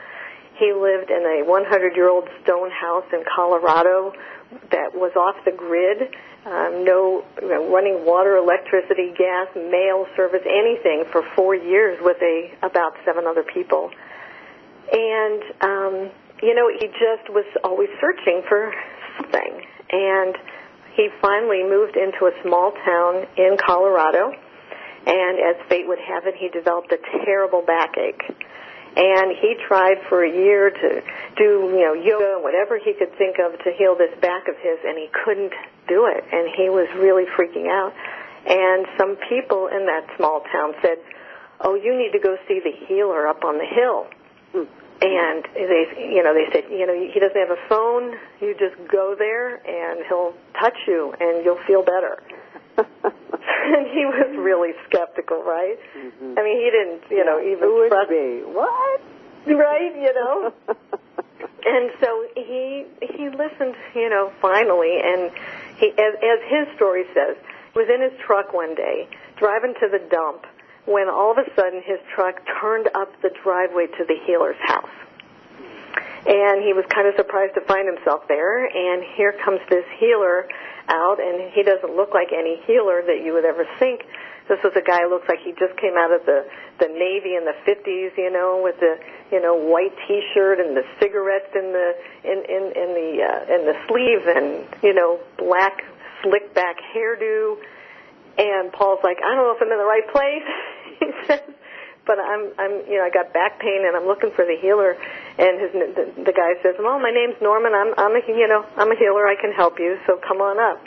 He 0.56 0.72
lived 0.74 1.10
in 1.10 1.24
a 1.24 1.48
100 1.48 1.96
year 1.96 2.08
old 2.08 2.28
stone 2.42 2.70
house 2.70 3.06
in 3.12 3.24
Colorado 3.24 4.12
that 4.70 4.92
was 4.94 5.12
off 5.16 5.42
the 5.44 5.52
grid. 5.52 6.14
Um, 6.44 6.84
no 6.84 7.24
you 7.42 7.48
know, 7.48 7.70
running 7.70 8.06
water, 8.06 8.36
electricity, 8.36 9.12
gas, 9.16 9.48
mail 9.54 10.06
service, 10.16 10.40
anything 10.46 11.04
for 11.12 11.22
four 11.36 11.54
years 11.54 11.98
with 12.00 12.16
a 12.22 12.52
about 12.62 12.94
seven 13.04 13.26
other 13.26 13.42
people 13.42 13.90
and, 14.92 15.42
um, 15.60 16.10
you 16.42 16.54
know, 16.54 16.68
he 16.68 16.86
just 16.88 17.30
was 17.30 17.46
always 17.62 17.88
searching 18.00 18.42
for 18.48 18.72
something. 19.16 19.62
And 19.90 20.36
he 20.94 21.08
finally 21.20 21.62
moved 21.62 21.96
into 21.96 22.26
a 22.26 22.32
small 22.42 22.72
town 22.84 23.26
in 23.36 23.56
Colorado. 23.56 24.32
And 25.06 25.38
as 25.38 25.56
fate 25.68 25.88
would 25.88 25.98
have 25.98 26.26
it, 26.26 26.34
he 26.36 26.48
developed 26.48 26.92
a 26.92 26.98
terrible 27.24 27.62
backache. 27.62 28.20
And 28.96 29.30
he 29.30 29.54
tried 29.66 29.98
for 30.08 30.24
a 30.24 30.30
year 30.30 30.70
to 30.70 31.02
do, 31.36 31.70
you 31.72 31.84
know, 31.86 31.94
yoga 31.94 32.34
and 32.34 32.42
whatever 32.42 32.76
he 32.76 32.92
could 32.92 33.16
think 33.16 33.38
of 33.38 33.56
to 33.62 33.72
heal 33.78 33.96
this 33.96 34.10
back 34.20 34.48
of 34.48 34.56
his, 34.58 34.78
and 34.84 34.98
he 34.98 35.08
couldn't 35.24 35.54
do 35.86 36.06
it. 36.06 36.24
And 36.32 36.50
he 36.56 36.68
was 36.68 36.88
really 36.98 37.24
freaking 37.38 37.70
out. 37.70 37.94
And 38.46 38.86
some 38.98 39.16
people 39.28 39.68
in 39.68 39.86
that 39.86 40.10
small 40.16 40.40
town 40.52 40.74
said, 40.82 40.98
"Oh, 41.60 41.74
you 41.76 41.94
need 41.96 42.12
to 42.12 42.18
go 42.18 42.36
see 42.48 42.58
the 42.58 42.72
healer 42.86 43.28
up 43.28 43.44
on 43.44 43.58
the 43.58 43.64
hill." 43.64 44.06
Hmm. 44.52 44.64
And 45.00 45.44
they 45.54 46.12
you 46.12 46.22
know 46.22 46.34
they 46.34 46.46
said 46.52 46.70
you 46.70 46.86
know 46.86 46.92
he 46.94 47.18
doesn't 47.18 47.36
have 47.36 47.50
a 47.50 47.68
phone. 47.68 48.16
You 48.40 48.54
just 48.58 48.76
go 48.90 49.14
there 49.18 49.56
and 49.56 50.04
he'll 50.06 50.34
touch 50.58 50.76
you 50.86 51.14
and 51.18 51.44
you'll 51.44 51.62
feel 51.66 51.82
better. 51.82 52.22
And 52.76 53.86
he 53.94 54.04
was 54.04 54.36
really 54.38 54.72
skeptical 54.88 55.42
right? 55.42 55.78
Mm-hmm. 55.96 56.38
i 56.38 56.42
mean 56.42 56.56
he 56.60 56.70
didn't 56.70 57.02
you 57.10 57.24
know 57.24 57.40
even 57.40 57.58
Who 57.60 57.74
would 57.80 57.88
trust 57.88 58.10
be? 58.10 58.42
What? 58.44 59.00
Right 59.46 59.94
you 59.96 60.12
know? 60.14 60.52
And 61.62 61.90
so 62.00 62.24
he 62.36 62.86
he 63.02 63.28
listened 63.28 63.76
you 63.94 64.08
know 64.08 64.32
finally 64.40 64.96
and 65.02 65.30
he 65.76 65.88
as, 65.88 66.14
as 66.22 66.38
his 66.48 66.74
story 66.76 67.04
says 67.12 67.36
was 67.74 67.86
in 67.94 68.00
his 68.00 68.18
truck 68.26 68.52
one 68.54 68.74
day 68.74 69.08
driving 69.36 69.74
to 69.80 69.88
the 69.88 69.98
dump 70.10 70.46
when 70.90 71.08
all 71.08 71.30
of 71.30 71.38
a 71.38 71.46
sudden 71.54 71.82
his 71.86 72.02
truck 72.14 72.42
turned 72.60 72.90
up 72.98 73.14
the 73.22 73.30
driveway 73.46 73.86
to 73.86 74.02
the 74.04 74.18
healer's 74.26 74.58
house. 74.66 74.90
And 76.26 76.60
he 76.66 76.74
was 76.74 76.84
kind 76.90 77.06
of 77.06 77.14
surprised 77.16 77.54
to 77.54 77.62
find 77.62 77.86
himself 77.86 78.26
there. 78.26 78.66
And 78.66 79.06
here 79.14 79.32
comes 79.44 79.60
this 79.70 79.86
healer 80.02 80.50
out, 80.90 81.22
and 81.22 81.50
he 81.54 81.62
doesn't 81.62 81.94
look 81.94 82.12
like 82.12 82.34
any 82.34 82.60
healer 82.66 83.00
that 83.06 83.22
you 83.24 83.32
would 83.32 83.46
ever 83.46 83.64
think. 83.78 84.02
This 84.50 84.58
was 84.66 84.74
a 84.74 84.82
guy 84.82 85.06
who 85.06 85.14
looks 85.14 85.30
like 85.30 85.38
he 85.46 85.54
just 85.54 85.78
came 85.78 85.94
out 85.94 86.10
of 86.10 86.26
the 86.26 86.42
the 86.82 86.90
Navy 86.90 87.38
in 87.38 87.46
the 87.46 87.54
50s, 87.62 88.18
you 88.18 88.34
know, 88.34 88.58
with 88.58 88.74
the 88.82 88.98
you 89.30 89.40
know 89.40 89.54
white 89.54 89.94
T-shirt 90.08 90.58
and 90.58 90.76
the 90.76 90.82
cigarettes 90.98 91.54
in 91.54 91.70
the 91.70 91.94
in 92.26 92.38
in 92.50 92.62
in 92.74 92.90
the 92.98 93.10
uh, 93.22 93.54
in 93.54 93.60
the 93.64 93.78
sleeve, 93.86 94.26
and 94.26 94.66
you 94.82 94.92
know 94.92 95.20
black 95.38 95.86
slick 96.22 96.52
back 96.52 96.76
hairdo 96.92 97.62
and 98.40 98.72
Paul's 98.72 99.00
like, 99.02 99.18
I 99.20 99.34
don't 99.34 99.44
know 99.44 99.54
if 99.54 99.60
I'm 99.60 99.72
in 99.72 99.78
the 99.78 99.84
right 99.84 100.08
place. 100.12 100.48
he 101.00 101.10
says, 101.26 101.40
but 102.06 102.18
I'm, 102.18 102.52
I'm, 102.58 102.72
you 102.86 102.98
know, 102.98 103.04
I 103.04 103.10
got 103.10 103.32
back 103.32 103.60
pain 103.60 103.84
and 103.86 103.96
I'm 103.96 104.06
looking 104.06 104.30
for 104.30 104.44
the 104.44 104.56
healer. 104.60 104.96
And 105.38 105.60
his, 105.60 105.72
the, 105.72 106.24
the 106.24 106.32
guy 106.32 106.60
says, 106.62 106.76
well, 106.78 106.98
my 106.98 107.10
name's 107.10 107.40
Norman. 107.40 107.72
I'm, 107.74 107.94
I'm 107.98 108.16
a, 108.16 108.22
you 108.26 108.48
know, 108.48 108.64
I'm 108.76 108.90
a 108.90 108.96
healer. 108.96 109.26
I 109.26 109.36
can 109.40 109.52
help 109.52 109.78
you. 109.78 109.98
So 110.06 110.16
come 110.16 110.40
on 110.40 110.58
up. 110.58 110.80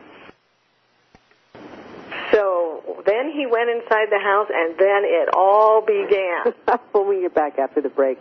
So 2.31 3.03
then 3.05 3.31
he 3.31 3.45
went 3.45 3.69
inside 3.69 4.09
the 4.09 4.19
house, 4.19 4.49
and 4.51 4.73
then 4.77 5.03
it 5.05 5.29
all 5.33 5.81
began. 5.85 6.53
when 6.91 7.07
we 7.07 7.21
get 7.21 7.35
back 7.35 7.59
after 7.59 7.79
the 7.81 7.89
break, 7.89 8.19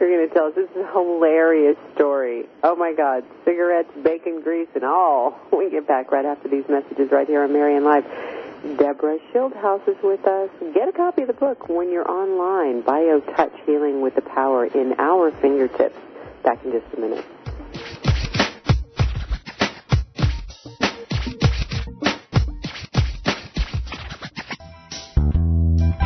you're 0.00 0.16
going 0.16 0.28
to 0.28 0.34
tell 0.34 0.46
us 0.46 0.54
this 0.54 0.68
is 0.70 0.76
a 0.76 0.92
hilarious 0.92 1.76
story. 1.94 2.46
Oh 2.64 2.74
my 2.74 2.92
God, 2.92 3.24
cigarettes, 3.44 3.90
bacon 4.02 4.42
grease, 4.42 4.68
and 4.74 4.84
all. 4.84 5.38
We 5.62 5.70
get 5.70 5.86
back 5.86 6.10
right 6.10 6.24
after 6.24 6.48
these 6.48 6.64
messages 6.68 7.12
right 7.12 7.28
here 7.28 7.44
on 7.44 7.52
Marianne 7.52 7.84
Live. 7.84 8.04
Deborah 8.62 9.18
Schildhouse 9.34 9.88
is 9.88 9.96
with 10.04 10.24
us. 10.24 10.48
Get 10.72 10.88
a 10.88 10.92
copy 10.92 11.22
of 11.22 11.26
the 11.26 11.34
book 11.34 11.68
when 11.68 11.90
you're 11.90 12.08
online. 12.08 12.82
Bio 12.82 13.18
Touch 13.34 13.52
Healing 13.66 14.00
with 14.00 14.14
the 14.14 14.22
Power 14.22 14.66
in 14.66 14.94
Our 15.00 15.32
Fingertips. 15.40 15.96
Back 16.44 16.64
in 16.64 16.70
just 16.70 16.86
a 16.96 17.00
minute. 17.00 17.24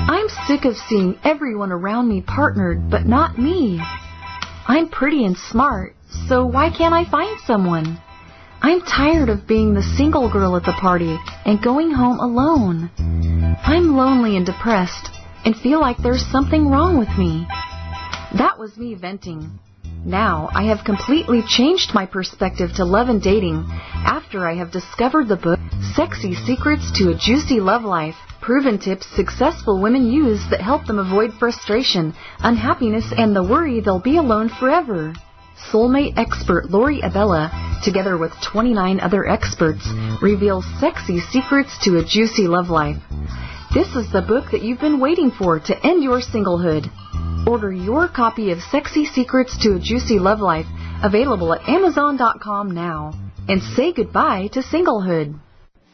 I'm 0.08 0.28
sick 0.46 0.64
of 0.64 0.78
seeing 0.88 1.18
everyone 1.24 1.72
around 1.72 2.08
me 2.08 2.22
partnered, 2.22 2.88
but 2.88 3.04
not 3.04 3.38
me. 3.38 3.78
I'm 4.66 4.88
pretty 4.88 5.26
and 5.26 5.36
smart, 5.36 5.94
so 6.26 6.46
why 6.46 6.70
can't 6.70 6.94
I 6.94 7.04
find 7.04 7.38
someone? 7.40 8.00
I'm 8.62 8.80
tired 8.80 9.28
of 9.28 9.46
being 9.46 9.74
the 9.74 9.82
single 9.82 10.30
girl 10.30 10.56
at 10.56 10.64
the 10.64 10.72
party 10.72 11.16
and 11.44 11.62
going 11.62 11.90
home 11.90 12.18
alone. 12.18 12.90
I'm 13.62 13.96
lonely 13.96 14.36
and 14.36 14.46
depressed 14.46 15.10
and 15.44 15.56
feel 15.56 15.80
like 15.80 15.98
there's 15.98 16.24
something 16.30 16.68
wrong 16.68 16.98
with 16.98 17.10
me. 17.18 17.46
That 18.38 18.58
was 18.58 18.76
me 18.76 18.94
venting. 18.94 19.58
Now 20.04 20.48
I 20.54 20.64
have 20.64 20.84
completely 20.84 21.42
changed 21.46 21.94
my 21.94 22.06
perspective 22.06 22.70
to 22.76 22.84
love 22.84 23.08
and 23.08 23.20
dating 23.20 23.64
after 23.92 24.46
I 24.46 24.54
have 24.54 24.70
discovered 24.70 25.28
the 25.28 25.36
book 25.36 25.58
Sexy 25.94 26.34
Secrets 26.34 26.90
to 26.98 27.10
a 27.10 27.18
Juicy 27.18 27.60
Love 27.60 27.84
Life. 27.84 28.16
Proven 28.40 28.78
tips 28.78 29.06
successful 29.16 29.80
women 29.80 30.06
use 30.06 30.44
that 30.50 30.60
help 30.60 30.86
them 30.86 30.98
avoid 30.98 31.32
frustration, 31.34 32.14
unhappiness, 32.38 33.12
and 33.16 33.34
the 33.34 33.42
worry 33.42 33.80
they'll 33.80 34.00
be 34.00 34.16
alone 34.16 34.48
forever. 34.48 35.12
Soulmate 35.70 36.16
expert 36.16 36.70
Lori 36.70 37.00
Abella, 37.00 37.50
together 37.82 38.16
with 38.16 38.32
29 38.42 39.00
other 39.00 39.26
experts, 39.26 39.88
reveals 40.22 40.64
sexy 40.78 41.18
secrets 41.20 41.76
to 41.84 41.98
a 41.98 42.04
juicy 42.04 42.46
love 42.46 42.68
life. 42.68 42.98
This 43.74 43.96
is 43.96 44.10
the 44.12 44.22
book 44.22 44.50
that 44.52 44.62
you've 44.62 44.80
been 44.80 45.00
waiting 45.00 45.30
for 45.30 45.58
to 45.58 45.86
end 45.86 46.02
your 46.02 46.20
singlehood. 46.20 46.88
Order 47.46 47.72
your 47.72 48.08
copy 48.08 48.50
of 48.52 48.60
Sexy 48.60 49.04
Secrets 49.04 49.56
to 49.62 49.74
a 49.74 49.78
Juicy 49.78 50.18
Love 50.18 50.40
Life, 50.40 50.66
available 51.02 51.52
at 51.52 51.68
Amazon.com 51.68 52.72
now. 52.72 53.12
And 53.48 53.62
say 53.62 53.92
goodbye 53.92 54.48
to 54.52 54.60
singlehood. 54.60 55.38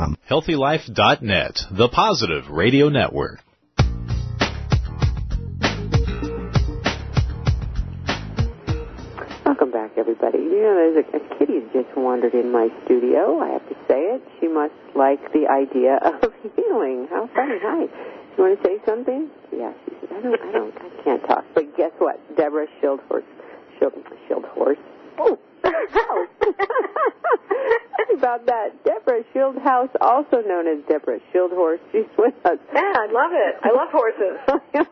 HealthyLife.net, 0.29 1.65
the 1.71 1.87
positive 1.89 2.49
radio 2.49 2.89
network. 2.89 3.39
Welcome 9.45 9.71
back, 9.71 9.91
everybody. 9.97 10.39
You 10.39 10.61
know, 10.61 10.73
there's 10.73 11.05
a, 11.13 11.17
a 11.17 11.37
kitty 11.37 11.59
just 11.71 11.95
wandered 11.95 12.33
in 12.33 12.51
my 12.51 12.69
studio. 12.85 13.39
I 13.39 13.49
have 13.53 13.69
to 13.69 13.75
say 13.87 13.99
it. 14.17 14.23
She 14.39 14.47
must 14.47 14.73
like 14.95 15.21
the 15.33 15.45
idea 15.47 15.97
of 16.01 16.33
healing. 16.55 17.07
How 17.09 17.27
funny. 17.35 17.59
Hi. 17.61 17.81
You 18.37 18.43
want 18.43 18.61
to 18.61 18.67
say 18.67 18.77
something? 18.85 19.29
Yeah, 19.51 19.73
she 19.85 19.91
said, 20.01 20.17
I 20.17 20.21
don't, 20.21 20.41
I 20.41 20.51
don't, 20.51 20.77
I 20.77 21.03
can't 21.03 21.23
talk. 21.27 21.45
But 21.53 21.75
guess 21.77 21.91
what? 21.99 22.17
Deborah 22.37 22.67
Schildhorst. 22.81 23.25
Schild, 23.79 23.93
Schildhorst. 24.29 24.79
Oh, 25.19 25.37
about 28.17 28.45
that. 28.45 28.83
Deborah 28.83 29.23
Schildhouse, 29.33 29.89
also 29.99 30.41
known 30.41 30.67
as 30.67 30.77
Deborah 30.87 31.19
Schildhorst. 31.33 31.79
She's 31.91 32.05
with 32.17 32.35
us. 32.45 32.59
Yeah, 32.73 32.93
I 32.95 33.07
love 33.11 33.31
it. 33.33 33.57
I 33.63 33.71
love 33.71 33.89
horses. 33.91 34.39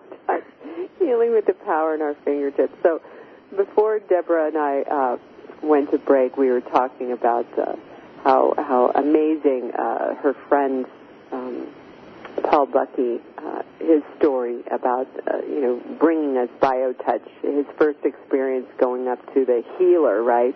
Healing 0.99 1.31
with 1.31 1.45
the 1.45 1.53
power 1.65 1.93
in 1.95 2.01
our 2.01 2.15
fingertips. 2.25 2.73
So 2.83 2.99
before 3.55 3.99
Deborah 3.99 4.47
and 4.47 4.57
I 4.57 4.81
uh, 4.81 5.17
went 5.61 5.91
to 5.91 5.97
break, 5.97 6.35
we 6.37 6.49
were 6.49 6.61
talking 6.61 7.11
about 7.11 7.45
uh, 7.57 7.75
how 8.23 8.53
how 8.57 8.91
amazing 8.95 9.71
uh, 9.77 10.15
her 10.15 10.33
friend 10.47 10.85
um, 11.31 11.67
Paul 12.41 12.65
Bucky, 12.67 13.17
uh, 13.37 13.61
his 13.79 14.01
story 14.17 14.61
about 14.71 15.07
uh, 15.27 15.37
you 15.47 15.61
know 15.61 15.97
bringing 15.99 16.37
us 16.37 16.49
BioTouch, 16.61 17.25
his 17.41 17.65
first 17.77 17.99
experience 18.03 18.67
going 18.79 19.07
up 19.07 19.19
to 19.33 19.45
the 19.45 19.63
healer, 19.77 20.23
right? 20.23 20.55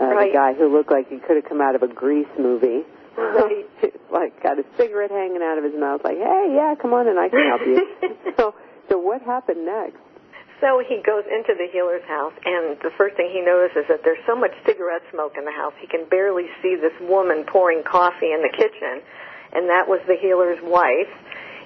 Uh, 0.00 0.04
Right. 0.14 0.30
The 0.30 0.32
guy 0.32 0.52
who 0.54 0.70
looked 0.70 0.92
like 0.92 1.08
he 1.08 1.18
could 1.18 1.36
have 1.36 1.44
come 1.48 1.60
out 1.60 1.74
of 1.74 1.82
a 1.82 1.88
Grease 1.88 2.30
movie. 2.38 2.82
Right. 3.18 3.66
like 4.12 4.40
got 4.42 4.58
a 4.58 4.64
cigarette 4.76 5.10
hanging 5.10 5.42
out 5.42 5.58
of 5.58 5.64
his 5.64 5.74
mouth, 5.74 6.02
like, 6.04 6.18
hey, 6.18 6.54
yeah, 6.54 6.74
come 6.80 6.94
on 6.94 7.08
and 7.08 7.18
I 7.18 7.28
can 7.28 7.42
help 7.50 7.62
you. 7.66 7.82
so, 8.38 8.54
so 8.88 8.98
what 8.98 9.22
happened 9.22 9.66
next? 9.66 9.98
So 10.62 10.78
he 10.82 11.02
goes 11.02 11.22
into 11.26 11.54
the 11.54 11.66
healer's 11.70 12.02
house, 12.06 12.32
and 12.44 12.78
the 12.82 12.90
first 12.98 13.14
thing 13.16 13.30
he 13.30 13.42
notices 13.42 13.86
is 13.86 13.88
that 13.90 14.00
there's 14.02 14.22
so 14.26 14.34
much 14.34 14.50
cigarette 14.66 15.02
smoke 15.10 15.34
in 15.38 15.44
the 15.44 15.54
house, 15.54 15.74
he 15.78 15.86
can 15.86 16.06
barely 16.10 16.46
see 16.62 16.74
this 16.74 16.94
woman 17.06 17.42
pouring 17.46 17.82
coffee 17.86 18.30
in 18.34 18.42
the 18.42 18.50
kitchen, 18.50 19.02
and 19.52 19.68
that 19.70 19.88
was 19.88 20.00
the 20.06 20.16
healer's 20.16 20.58
wife. 20.62 21.10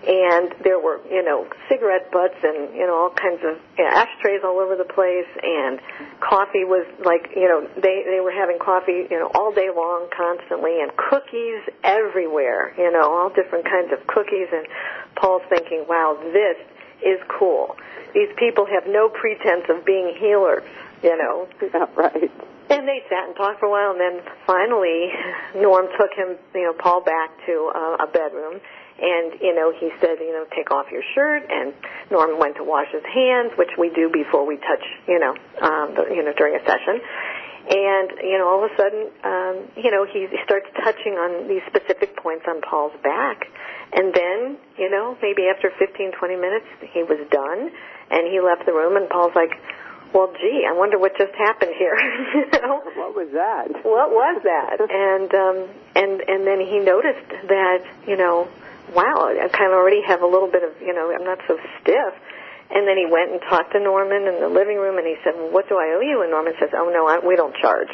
And 0.02 0.50
there 0.64 0.80
were, 0.80 0.98
you 1.08 1.22
know, 1.22 1.46
cigarette 1.68 2.10
butts 2.10 2.34
and, 2.42 2.74
you 2.74 2.84
know, 2.88 3.06
all 3.06 3.14
kinds 3.14 3.38
of 3.46 3.54
you 3.78 3.84
know, 3.84 3.90
ashtrays 3.94 4.42
all 4.42 4.58
over 4.58 4.74
the 4.74 4.82
place, 4.82 5.30
and 5.40 5.78
coffee 6.18 6.66
was 6.66 6.84
like, 7.06 7.30
you 7.36 7.46
know, 7.46 7.70
they 7.78 8.02
they 8.02 8.18
were 8.18 8.32
having 8.32 8.58
coffee, 8.58 9.06
you 9.06 9.18
know, 9.18 9.30
all 9.38 9.54
day 9.54 9.70
long, 9.70 10.10
constantly, 10.10 10.82
and 10.82 10.90
cookies 10.96 11.62
everywhere, 11.84 12.74
you 12.76 12.90
know, 12.90 13.14
all 13.14 13.30
different 13.30 13.64
kinds 13.64 13.92
of 13.92 14.04
cookies. 14.08 14.48
And 14.50 14.66
Paul's 15.14 15.46
thinking, 15.48 15.86
wow, 15.88 16.18
this 16.18 16.58
is 17.06 17.20
cool. 17.38 17.76
These 18.12 18.30
people 18.36 18.66
have 18.66 18.86
no 18.86 19.08
pretense 19.08 19.66
of 19.68 19.84
being 19.84 20.14
healers, 20.18 20.64
you 21.02 21.16
know. 21.16 21.46
right. 21.96 22.30
And 22.72 22.88
they 22.88 23.04
sat 23.12 23.28
and 23.28 23.36
talked 23.36 23.60
for 23.60 23.68
a 23.68 23.70
while, 23.70 23.92
and 23.92 24.00
then 24.00 24.24
finally, 24.48 25.12
Norm 25.60 25.92
took 25.92 26.08
him, 26.16 26.40
you 26.56 26.64
know, 26.64 26.72
Paul 26.72 27.04
back 27.04 27.28
to 27.44 27.68
uh, 27.68 28.04
a 28.04 28.08
bedroom, 28.08 28.56
and 28.96 29.36
you 29.44 29.52
know, 29.52 29.76
he 29.76 29.92
said, 30.00 30.16
you 30.24 30.32
know, 30.32 30.48
take 30.56 30.72
off 30.72 30.88
your 30.88 31.04
shirt, 31.14 31.44
and 31.52 31.76
Norm 32.10 32.40
went 32.40 32.56
to 32.56 32.64
wash 32.64 32.88
his 32.88 33.04
hands, 33.04 33.52
which 33.60 33.76
we 33.76 33.92
do 33.92 34.08
before 34.08 34.48
we 34.48 34.56
touch, 34.56 34.80
you 35.04 35.20
know, 35.20 35.36
um, 35.60 35.92
the, 35.92 36.16
you 36.16 36.24
know, 36.24 36.32
during 36.32 36.56
a 36.56 36.64
session. 36.64 36.96
And 37.62 38.08
you 38.24 38.40
know, 38.40 38.48
all 38.48 38.64
of 38.64 38.72
a 38.72 38.74
sudden, 38.80 39.04
um, 39.20 39.54
you 39.76 39.92
know, 39.92 40.08
he, 40.08 40.24
he 40.32 40.40
starts 40.48 40.66
touching 40.82 41.20
on 41.20 41.52
these 41.52 41.62
specific 41.68 42.16
points 42.16 42.48
on 42.48 42.64
Paul's 42.64 42.96
back, 43.04 43.52
and 43.92 44.16
then, 44.16 44.56
you 44.80 44.88
know, 44.88 45.12
maybe 45.20 45.44
after 45.52 45.68
15, 45.76 46.16
20 46.16 46.36
minutes, 46.40 46.66
he 46.88 47.04
was 47.04 47.20
done, 47.28 47.68
and 48.08 48.32
he 48.32 48.40
left 48.40 48.64
the 48.64 48.72
room, 48.72 48.96
and 48.96 49.12
Paul's 49.12 49.36
like, 49.36 49.60
well, 50.12 50.32
gee, 50.40 50.64
I 50.68 50.72
wonder 50.76 50.98
what 50.98 51.16
just 51.16 51.34
happened 51.34 51.72
here. 51.78 51.96
you 52.34 52.46
know? 52.60 52.80
What 52.96 53.16
was 53.16 53.28
that? 53.32 53.68
What 53.84 54.10
was 54.12 54.42
that? 54.44 54.76
and 54.80 55.30
um, 55.34 55.56
and 55.96 56.20
and 56.28 56.46
then 56.46 56.60
he 56.60 56.78
noticed 56.78 57.28
that, 57.48 57.84
you 58.06 58.16
know, 58.16 58.48
wow, 58.94 59.32
I 59.32 59.48
kind 59.48 59.72
of 59.72 59.78
already 59.78 60.02
have 60.06 60.22
a 60.22 60.26
little 60.26 60.50
bit 60.50 60.62
of, 60.62 60.80
you 60.80 60.92
know, 60.92 61.12
I'm 61.12 61.24
not 61.24 61.38
so 61.48 61.56
stiff. 61.80 62.14
And 62.72 62.88
then 62.88 62.96
he 62.96 63.04
went 63.04 63.32
and 63.32 63.40
talked 63.48 63.72
to 63.72 63.80
Norman 63.80 64.24
in 64.24 64.40
the 64.40 64.48
living 64.48 64.78
room, 64.78 64.96
and 64.96 65.06
he 65.06 65.16
said, 65.24 65.36
well, 65.36 65.52
"What 65.52 65.68
do 65.68 65.76
I 65.76 65.92
owe 65.92 66.00
you?" 66.00 66.22
And 66.22 66.30
Norman 66.30 66.54
says, 66.58 66.70
"Oh 66.72 66.88
no, 66.88 67.04
I, 67.04 67.20
we 67.20 67.36
don't 67.36 67.54
charge." 67.56 67.92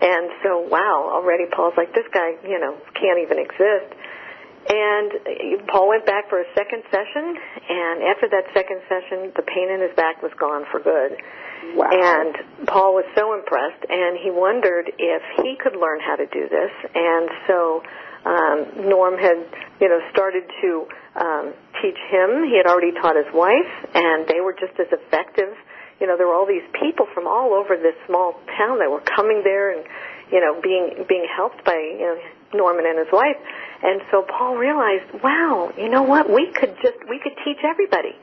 And 0.00 0.32
so, 0.42 0.64
wow, 0.64 1.12
already 1.12 1.44
Paul's 1.52 1.74
like, 1.76 1.92
"This 1.92 2.08
guy, 2.12 2.40
you 2.48 2.58
know, 2.58 2.80
can't 2.96 3.20
even 3.20 3.36
exist." 3.38 3.92
And 4.68 5.64
Paul 5.72 5.88
went 5.88 6.04
back 6.04 6.28
for 6.28 6.40
a 6.40 6.48
second 6.54 6.84
session, 6.92 7.32
and 7.32 8.04
after 8.04 8.28
that 8.28 8.44
second 8.52 8.80
session, 8.92 9.32
the 9.34 9.42
pain 9.42 9.72
in 9.72 9.80
his 9.80 9.96
back 9.96 10.22
was 10.22 10.32
gone 10.38 10.64
for 10.70 10.80
good. 10.80 11.16
Wow. 11.74 11.88
And 11.88 12.66
Paul 12.66 12.94
was 12.94 13.08
so 13.16 13.32
impressed, 13.32 13.84
and 13.88 14.20
he 14.20 14.30
wondered 14.30 14.92
if 14.98 15.22
he 15.42 15.56
could 15.56 15.76
learn 15.80 16.00
how 16.00 16.16
to 16.16 16.26
do 16.26 16.48
this. 16.48 16.72
And 16.94 17.28
so 17.48 17.82
um, 18.24 18.88
Norm 18.88 19.16
had, 19.16 19.48
you 19.80 19.88
know, 19.88 20.00
started 20.12 20.44
to 20.60 20.70
um, 21.16 21.54
teach 21.80 21.98
him. 22.12 22.44
He 22.44 22.60
had 22.60 22.68
already 22.68 22.92
taught 23.00 23.16
his 23.16 23.32
wife, 23.32 23.72
and 23.94 24.28
they 24.28 24.40
were 24.40 24.52
just 24.52 24.76
as 24.76 24.92
effective. 24.92 25.56
You 26.00 26.06
know, 26.06 26.16
there 26.16 26.28
were 26.28 26.36
all 26.36 26.48
these 26.48 26.68
people 26.80 27.06
from 27.12 27.26
all 27.26 27.52
over 27.56 27.76
this 27.76 27.96
small 28.06 28.36
town 28.56 28.78
that 28.80 28.90
were 28.90 29.04
coming 29.04 29.40
there 29.44 29.72
and, 29.72 29.84
you 30.32 30.40
know, 30.40 30.60
being 30.60 31.04
being 31.08 31.26
helped 31.28 31.64
by 31.64 31.76
you 31.76 32.06
know 32.06 32.18
Norman 32.54 32.86
and 32.86 32.98
his 32.98 33.12
wife. 33.12 33.36
And 33.82 34.02
so 34.10 34.22
Paul 34.22 34.56
realized, 34.56 35.22
wow, 35.22 35.72
you 35.76 35.88
know 35.88 36.02
what? 36.02 36.28
We 36.30 36.52
could 36.52 36.76
just 36.82 36.98
we 37.08 37.18
could 37.18 37.36
teach 37.44 37.58
everybody. 37.64 38.14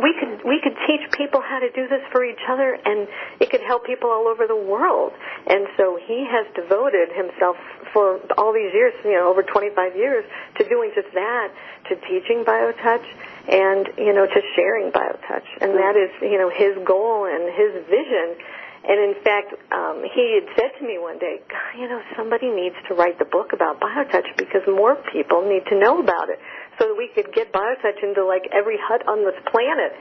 We 0.00 0.14
could 0.18 0.46
we 0.46 0.60
could 0.62 0.76
teach 0.86 1.10
people 1.12 1.40
how 1.42 1.58
to 1.58 1.70
do 1.70 1.86
this 1.88 2.02
for 2.10 2.24
each 2.24 2.40
other, 2.48 2.78
and 2.84 3.08
it 3.40 3.50
could 3.50 3.60
help 3.60 3.84
people 3.84 4.10
all 4.10 4.26
over 4.26 4.46
the 4.46 4.56
world. 4.56 5.12
And 5.46 5.66
so 5.76 5.98
he 6.06 6.26
has 6.30 6.46
devoted 6.54 7.10
himself 7.12 7.56
for 7.92 8.20
all 8.38 8.52
these 8.54 8.72
years, 8.72 8.94
you 9.04 9.12
know, 9.12 9.28
over 9.28 9.42
25 9.42 9.96
years, 9.96 10.24
to 10.58 10.68
doing 10.68 10.92
just 10.94 11.12
that, 11.12 11.52
to 11.88 11.96
teaching 12.08 12.44
BioTouch, 12.44 13.04
and 13.48 13.88
you 13.98 14.14
know, 14.14 14.26
to 14.26 14.40
sharing 14.56 14.92
BioTouch. 14.92 15.46
And 15.60 15.74
that 15.74 15.96
is, 15.96 16.10
you 16.22 16.38
know, 16.38 16.48
his 16.48 16.78
goal 16.86 17.26
and 17.26 17.52
his 17.52 17.84
vision. 17.86 18.36
And 18.82 18.98
in 18.98 19.14
fact, 19.22 19.54
um, 19.70 20.02
he 20.02 20.42
had 20.42 20.46
said 20.58 20.70
to 20.78 20.82
me 20.82 20.98
one 20.98 21.18
day, 21.18 21.38
God, 21.46 21.78
you 21.78 21.86
know, 21.86 22.02
somebody 22.18 22.50
needs 22.50 22.74
to 22.88 22.94
write 22.94 23.18
the 23.18 23.24
book 23.24 23.52
about 23.54 23.78
BioTouch 23.78 24.34
because 24.36 24.62
more 24.66 24.98
people 25.14 25.46
need 25.46 25.62
to 25.70 25.78
know 25.78 26.02
about 26.02 26.28
it 26.30 26.42
so 26.78 26.90
that 26.90 26.96
we 26.98 27.06
could 27.14 27.30
get 27.32 27.52
BioTouch 27.52 28.02
into 28.02 28.26
like 28.26 28.50
every 28.50 28.78
hut 28.82 29.06
on 29.06 29.22
this 29.22 29.38
planet. 29.46 29.94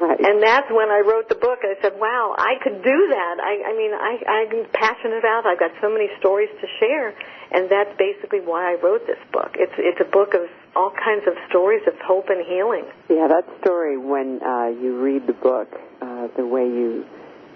Right. 0.00 0.18
And 0.18 0.42
that's 0.42 0.66
when 0.74 0.90
I 0.90 1.06
wrote 1.06 1.28
the 1.28 1.38
book. 1.38 1.62
I 1.62 1.78
said, 1.80 1.94
"Wow, 1.94 2.34
I 2.36 2.58
could 2.62 2.82
do 2.82 2.98
that." 3.14 3.34
I, 3.38 3.70
I 3.70 3.72
mean, 3.78 3.94
I, 3.94 4.12
I'm 4.26 4.66
passionate 4.74 5.22
about. 5.22 5.46
It. 5.46 5.54
I've 5.54 5.60
got 5.62 5.70
so 5.80 5.88
many 5.88 6.10
stories 6.18 6.50
to 6.50 6.66
share, 6.82 7.14
and 7.54 7.70
that's 7.70 7.94
basically 7.96 8.40
why 8.42 8.74
I 8.74 8.82
wrote 8.82 9.06
this 9.06 9.22
book. 9.30 9.54
It's 9.54 9.72
it's 9.78 10.00
a 10.02 10.10
book 10.10 10.34
of 10.34 10.50
all 10.74 10.90
kinds 10.90 11.22
of 11.30 11.34
stories 11.48 11.82
of 11.86 11.94
hope 12.02 12.26
and 12.26 12.42
healing. 12.44 12.90
Yeah, 13.08 13.28
that 13.30 13.46
story 13.62 13.96
when 13.96 14.42
uh, 14.42 14.74
you 14.74 14.98
read 14.98 15.28
the 15.28 15.38
book, 15.38 15.70
uh, 16.02 16.26
the 16.36 16.46
way 16.46 16.66
you 16.66 17.06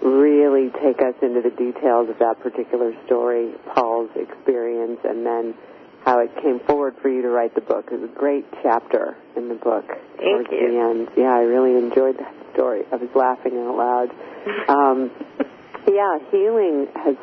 really 0.01 0.69
take 0.81 1.01
us 1.01 1.15
into 1.21 1.41
the 1.41 1.51
details 1.51 2.09
of 2.09 2.19
that 2.19 2.39
particular 2.41 2.93
story, 3.05 3.53
Paul's 3.73 4.11
experience, 4.15 4.99
and 5.03 5.25
then 5.25 5.53
how 6.05 6.19
it 6.19 6.31
came 6.41 6.59
forward 6.61 6.95
for 7.01 7.09
you 7.09 7.21
to 7.21 7.29
write 7.29 7.53
the 7.55 7.61
book. 7.61 7.89
It 7.91 7.99
was 7.99 8.09
a 8.09 8.19
great 8.19 8.45
chapter 8.63 9.17
in 9.35 9.49
the 9.49 9.55
book. 9.55 9.85
Thank 9.87 10.47
towards 10.47 10.51
you. 10.51 10.71
The 10.71 10.79
end. 10.79 11.09
Yeah, 11.17 11.33
I 11.33 11.41
really 11.41 11.75
enjoyed 11.77 12.17
that 12.17 12.33
story. 12.53 12.83
I 12.91 12.95
was 12.95 13.09
laughing 13.15 13.57
out 13.57 13.75
loud. 13.75 14.09
Um, 14.69 15.11
yeah, 15.87 16.17
healing 16.31 16.87
has, 16.95 17.15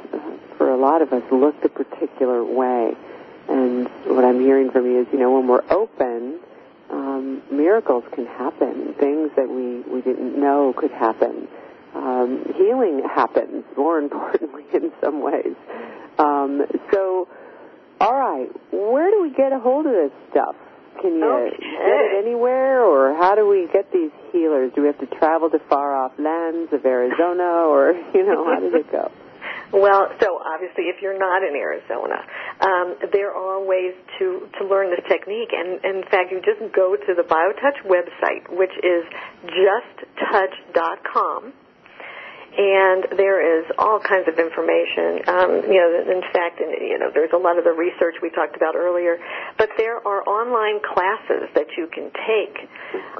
for 0.58 0.70
a 0.70 0.76
lot 0.76 1.02
of 1.02 1.12
us, 1.12 1.22
looked 1.32 1.64
a 1.64 1.68
particular 1.68 2.44
way. 2.44 2.92
And 3.48 3.88
what 4.04 4.24
I'm 4.24 4.40
hearing 4.40 4.70
from 4.70 4.86
you 4.86 5.02
is, 5.02 5.06
you 5.12 5.18
know, 5.18 5.32
when 5.32 5.46
we're 5.46 5.64
open, 5.70 6.40
um, 6.90 7.42
miracles 7.50 8.04
can 8.12 8.26
happen. 8.26 8.94
Things 8.98 9.30
that 9.36 9.48
we, 9.48 9.80
we 9.92 10.02
didn't 10.02 10.38
know 10.38 10.74
could 10.76 10.90
happen. 10.90 11.48
Um, 11.96 12.44
healing 12.56 13.02
happens, 13.08 13.64
more 13.76 13.98
importantly, 14.04 14.64
in 14.74 14.92
some 15.02 15.22
ways. 15.22 15.56
Um, 16.18 16.62
so, 16.92 17.26
all 18.00 18.12
right, 18.14 18.48
where 18.72 19.10
do 19.10 19.22
we 19.22 19.30
get 19.30 19.52
a 19.52 19.58
hold 19.58 19.86
of 19.86 19.92
this 19.92 20.12
stuff? 20.30 20.54
Can 21.00 21.16
you 21.16 21.24
Okay. 21.24 21.56
get 21.56 22.00
it 22.04 22.24
anywhere, 22.24 22.82
or 22.82 23.14
how 23.16 23.34
do 23.34 23.46
we 23.46 23.68
get 23.72 23.90
these 23.92 24.10
healers? 24.32 24.72
Do 24.74 24.80
we 24.82 24.86
have 24.88 24.98
to 25.00 25.06
travel 25.18 25.50
to 25.50 25.58
far 25.68 25.94
off 25.94 26.12
lands 26.18 26.72
of 26.72 26.84
Arizona, 26.86 27.68
or 27.68 27.92
you 28.14 28.24
know, 28.26 28.44
how 28.44 28.60
does 28.60 28.74
it 28.74 28.90
go? 28.92 29.10
Well, 29.72 30.08
so 30.22 30.38
obviously, 30.38 30.84
if 30.84 31.02
you're 31.02 31.18
not 31.18 31.42
in 31.42 31.56
Arizona, 31.56 32.22
um, 32.60 32.94
there 33.12 33.32
are 33.34 33.60
ways 33.64 33.94
to 34.18 34.48
to 34.58 34.64
learn 34.64 34.90
this 34.90 35.02
technique, 35.10 35.50
and, 35.52 35.82
and 35.84 36.04
in 36.04 36.08
fact, 36.08 36.30
you 36.30 36.38
just 36.40 36.60
go 36.72 36.94
to 36.94 37.14
the 37.14 37.22
BioTouch 37.26 37.82
website, 37.84 38.46
which 38.56 38.70
is 38.82 39.04
justtouch.com. 40.24 41.52
And 42.56 43.18
there 43.20 43.60
is 43.60 43.66
all 43.76 44.00
kinds 44.00 44.28
of 44.28 44.38
information. 44.38 45.20
Um, 45.28 45.50
you 45.68 45.76
know, 45.76 46.08
in 46.08 46.24
fact, 46.32 46.56
you 46.58 46.96
know, 46.98 47.10
there's 47.12 47.32
a 47.34 47.36
lot 47.36 47.58
of 47.58 47.64
the 47.64 47.76
research 47.76 48.16
we 48.22 48.30
talked 48.30 48.56
about 48.56 48.74
earlier. 48.74 49.18
But 49.58 49.68
there 49.76 50.00
are 50.00 50.24
online 50.24 50.80
classes 50.80 51.52
that 51.52 51.76
you 51.76 51.86
can 51.92 52.08
take, 52.24 52.56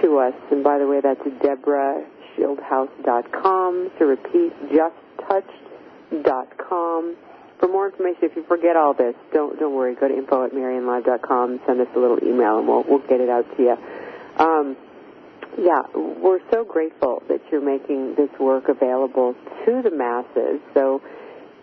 to 0.00 0.18
us. 0.18 0.34
And 0.50 0.64
by 0.64 0.78
the 0.78 0.86
way, 0.86 1.00
that's 1.02 1.20
deborahshieldhouse.com. 1.20 3.90
To 3.98 4.06
repeat, 4.06 4.52
justtouched.com. 4.72 7.16
For 7.60 7.68
more 7.68 7.90
information, 7.90 8.24
if 8.24 8.36
you 8.36 8.42
forget 8.44 8.74
all 8.74 8.94
this, 8.94 9.14
don't 9.34 9.58
don't 9.60 9.74
worry. 9.74 9.94
Go 9.94 10.08
to 10.08 10.16
info 10.16 10.46
at 10.46 10.52
mariannelive.com. 10.52 11.60
Send 11.66 11.80
us 11.80 11.88
a 11.94 11.98
little 11.98 12.18
email, 12.24 12.58
and 12.58 12.66
we'll 12.66 12.84
we'll 12.88 13.06
get 13.06 13.20
it 13.20 13.28
out 13.28 13.44
to 13.56 13.62
you. 13.62 13.76
Um, 14.42 14.76
yeah, 15.58 15.82
we're 15.94 16.40
so 16.50 16.64
grateful 16.64 17.22
that 17.28 17.40
you're 17.52 17.60
making 17.60 18.14
this 18.14 18.30
work 18.40 18.68
available 18.68 19.34
to 19.66 19.82
the 19.82 19.90
masses. 19.90 20.60
So, 20.72 21.02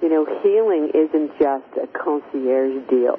you 0.01 0.09
know, 0.09 0.25
healing 0.43 0.91
isn't 0.93 1.31
just 1.39 1.65
a 1.81 1.87
concierge 1.87 2.87
deal. 2.89 3.17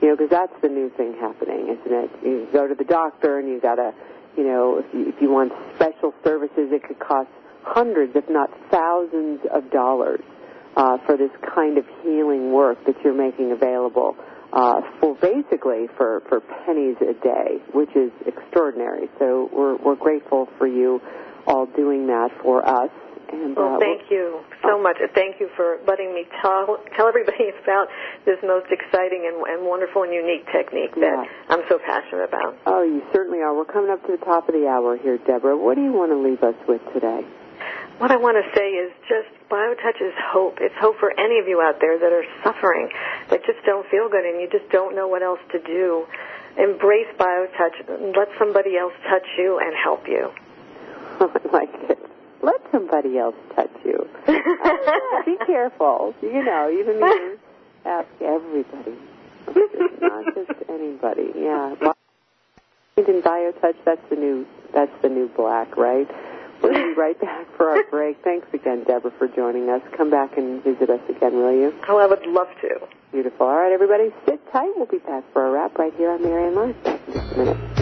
You 0.00 0.08
know, 0.08 0.16
because 0.16 0.30
that's 0.30 0.54
the 0.62 0.68
new 0.68 0.90
thing 0.90 1.14
happening, 1.18 1.76
isn't 1.76 1.92
it? 1.92 2.10
You 2.22 2.48
go 2.52 2.68
to 2.68 2.74
the 2.74 2.84
doctor 2.84 3.38
and 3.38 3.48
you 3.48 3.60
gotta, 3.60 3.94
you 4.36 4.44
know, 4.44 4.78
if 4.78 4.94
you, 4.94 5.08
if 5.08 5.20
you 5.20 5.30
want 5.30 5.52
special 5.74 6.14
services, 6.22 6.70
it 6.70 6.84
could 6.84 6.98
cost 7.00 7.30
hundreds, 7.64 8.14
if 8.14 8.28
not 8.28 8.50
thousands 8.70 9.40
of 9.52 9.70
dollars 9.70 10.20
uh, 10.76 10.98
for 11.06 11.16
this 11.16 11.30
kind 11.54 11.78
of 11.78 11.84
healing 12.02 12.52
work 12.52 12.84
that 12.86 12.96
you're 13.04 13.14
making 13.14 13.52
available 13.52 14.16
uh, 14.52 14.80
for 15.00 15.14
basically 15.16 15.86
for, 15.96 16.22
for 16.28 16.40
pennies 16.40 16.96
a 17.00 17.14
day, 17.24 17.56
which 17.72 17.94
is 17.96 18.12
extraordinary. 18.26 19.08
So 19.18 19.48
we're, 19.52 19.76
we're 19.76 19.96
grateful 19.96 20.48
for 20.58 20.66
you 20.66 21.00
all 21.46 21.66
doing 21.66 22.06
that 22.08 22.30
for 22.42 22.66
us. 22.66 22.90
And 23.32 23.56
Well, 23.56 23.76
uh, 23.76 23.78
thank 23.80 24.10
you 24.10 24.40
so 24.62 24.78
much. 24.80 24.98
Thank 25.14 25.40
you 25.40 25.48
for 25.56 25.78
letting 25.88 26.12
me 26.12 26.26
tell 26.42 26.76
tell 26.94 27.08
everybody 27.08 27.48
about 27.62 27.88
this 28.26 28.36
most 28.44 28.66
exciting 28.70 29.24
and, 29.24 29.40
and 29.48 29.66
wonderful 29.66 30.02
and 30.02 30.12
unique 30.12 30.44
technique 30.52 30.94
that 30.96 31.00
Yeah. 31.00 31.24
I'm 31.48 31.62
so 31.70 31.78
passionate 31.78 32.28
about. 32.28 32.58
Oh, 32.66 32.82
you 32.82 33.00
certainly 33.10 33.40
are. 33.40 33.56
We're 33.56 33.64
coming 33.64 33.90
up 33.90 34.04
to 34.04 34.12
the 34.12 34.22
top 34.22 34.48
of 34.48 34.54
the 34.54 34.68
hour 34.68 34.98
here, 34.98 35.16
Deborah. 35.16 35.56
What 35.56 35.76
do 35.76 35.82
you 35.82 35.92
want 35.92 36.12
to 36.12 36.18
leave 36.18 36.42
us 36.42 36.56
with 36.68 36.82
today? 36.92 37.24
What 37.96 38.10
I 38.10 38.16
want 38.16 38.36
to 38.36 38.44
say 38.58 38.68
is 38.68 38.92
just 39.08 39.32
BioTouch 39.52 40.00
is 40.00 40.14
hope. 40.16 40.56
It's 40.62 40.74
hope 40.80 40.96
for 40.98 41.12
any 41.20 41.38
of 41.38 41.46
you 41.46 41.60
out 41.60 41.76
there 41.78 41.98
that 41.98 42.10
are 42.10 42.24
suffering, 42.42 42.88
that 43.28 43.44
just 43.44 43.62
don't 43.66 43.86
feel 43.90 44.08
good 44.08 44.24
and 44.24 44.40
you 44.40 44.48
just 44.50 44.72
don't 44.72 44.96
know 44.96 45.06
what 45.06 45.22
else 45.22 45.40
to 45.52 45.58
do. 45.58 46.06
Embrace 46.56 47.06
BioTouch. 47.18 48.16
Let 48.16 48.28
somebody 48.38 48.78
else 48.78 48.94
touch 49.10 49.26
you 49.36 49.58
and 49.58 49.76
help 49.76 50.08
you. 50.08 50.30
I 51.20 51.28
like 51.52 51.90
it. 51.90 51.98
Let 52.42 52.62
somebody 52.72 53.18
else 53.18 53.36
touch 53.54 53.70
you. 53.84 54.08
Oh, 54.26 55.22
be 55.26 55.36
careful. 55.44 56.14
You 56.22 56.42
know, 56.42 56.70
even 56.72 56.96
you 56.98 57.38
ask 57.84 58.08
everybody, 58.22 58.96
not 60.00 60.34
just 60.34 60.50
anybody. 60.70 61.30
Yeah. 61.36 61.74
In 62.96 63.22
BioTouch, 63.22 63.76
that's 63.84 64.08
the 64.08 64.16
new 64.16 64.46
that's 64.72 64.92
the 65.02 65.08
new 65.08 65.28
black, 65.28 65.76
right? 65.76 66.08
We'll 66.62 66.72
be 66.72 66.94
right 66.94 67.20
back 67.20 67.46
for 67.56 67.70
our 67.70 67.82
break. 67.90 68.22
Thanks 68.22 68.46
again, 68.52 68.84
Deborah, 68.84 69.12
for 69.18 69.28
joining 69.28 69.68
us. 69.68 69.82
Come 69.96 70.10
back 70.10 70.36
and 70.36 70.62
visit 70.62 70.90
us 70.90 71.00
again, 71.08 71.34
will 71.34 71.52
you? 71.52 71.74
Oh, 71.88 71.98
I 71.98 72.06
would 72.06 72.24
love 72.26 72.48
to. 72.60 72.86
Beautiful. 73.10 73.46
All 73.46 73.56
right, 73.56 73.72
everybody, 73.72 74.10
sit 74.26 74.40
tight. 74.52 74.70
We'll 74.76 74.86
be 74.86 74.98
back 74.98 75.24
for 75.32 75.46
a 75.46 75.50
wrap 75.50 75.76
right 75.78 75.92
here 75.94 76.10
on 76.10 76.22
Marianne 76.22 76.54
Live. 76.54 76.84
Back 76.84 77.00
in 77.08 77.14
just 77.14 77.32
a 77.32 77.38
minute. 77.38 77.81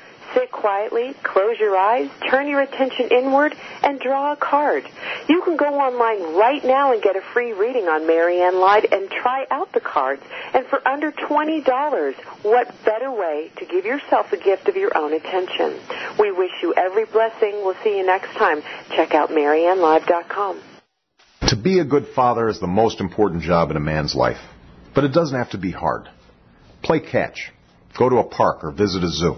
Sit 0.33 0.51
quietly, 0.51 1.13
close 1.23 1.59
your 1.59 1.75
eyes, 1.75 2.09
turn 2.29 2.47
your 2.47 2.61
attention 2.61 3.09
inward, 3.09 3.53
and 3.83 3.99
draw 3.99 4.31
a 4.31 4.35
card. 4.37 4.87
You 5.27 5.41
can 5.41 5.57
go 5.57 5.65
online 5.65 6.37
right 6.37 6.63
now 6.63 6.93
and 6.93 7.01
get 7.01 7.17
a 7.17 7.21
free 7.33 7.51
reading 7.51 7.87
on 7.87 8.07
Marianne 8.07 8.59
Live 8.59 8.85
and 8.91 9.09
try 9.09 9.45
out 9.51 9.73
the 9.73 9.81
cards. 9.81 10.21
And 10.53 10.65
for 10.67 10.85
under 10.87 11.11
$20, 11.11 12.15
what 12.43 12.73
better 12.85 13.11
way 13.11 13.51
to 13.57 13.65
give 13.65 13.85
yourself 13.85 14.31
a 14.31 14.37
gift 14.37 14.69
of 14.69 14.75
your 14.77 14.97
own 14.97 15.13
attention? 15.13 15.79
We 16.17 16.31
wish 16.31 16.51
you 16.61 16.73
every 16.75 17.05
blessing. 17.05 17.61
We'll 17.63 17.75
see 17.83 17.97
you 17.97 18.05
next 18.05 18.33
time. 18.37 18.61
Check 18.95 19.13
out 19.13 19.29
MarianneLive.com. 19.29 20.61
To 21.47 21.55
be 21.57 21.79
a 21.79 21.85
good 21.85 22.07
father 22.15 22.47
is 22.47 22.59
the 22.59 22.67
most 22.67 23.01
important 23.01 23.43
job 23.43 23.71
in 23.71 23.77
a 23.77 23.81
man's 23.81 24.15
life. 24.15 24.39
But 24.95 25.03
it 25.03 25.13
doesn't 25.13 25.37
have 25.37 25.51
to 25.51 25.57
be 25.57 25.71
hard. 25.71 26.07
Play 26.83 26.99
catch. 26.99 27.51
Go 27.97 28.07
to 28.07 28.17
a 28.17 28.23
park 28.23 28.63
or 28.63 28.71
visit 28.71 29.03
a 29.03 29.09
zoo. 29.09 29.37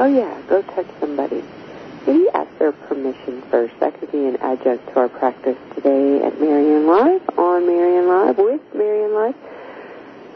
Oh 0.00 0.06
yeah, 0.06 0.40
go 0.48 0.62
touch 0.62 0.86
somebody. 0.98 1.44
Maybe 2.06 2.26
ask 2.32 2.48
their 2.58 2.72
permission 2.72 3.42
first. 3.50 3.78
That 3.80 4.00
could 4.00 4.10
be 4.10 4.24
an 4.24 4.38
adjunct 4.38 4.86
to 4.86 4.96
our 4.96 5.10
practice 5.10 5.58
today 5.74 6.24
at 6.24 6.40
Marianne 6.40 6.86
Live, 6.86 7.38
on 7.38 7.66
Marianne 7.66 8.08
Live, 8.08 8.38
with 8.38 8.62
Marianne 8.72 9.12
Live. 9.12 9.34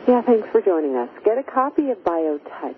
Yeah, 0.07 0.21
thanks 0.21 0.47
for 0.53 0.61
joining 0.61 0.97
us. 0.97 1.09
Get 1.25 1.39
a 1.39 1.43
copy 1.43 1.89
of 1.89 1.97
BioTouch 2.05 2.75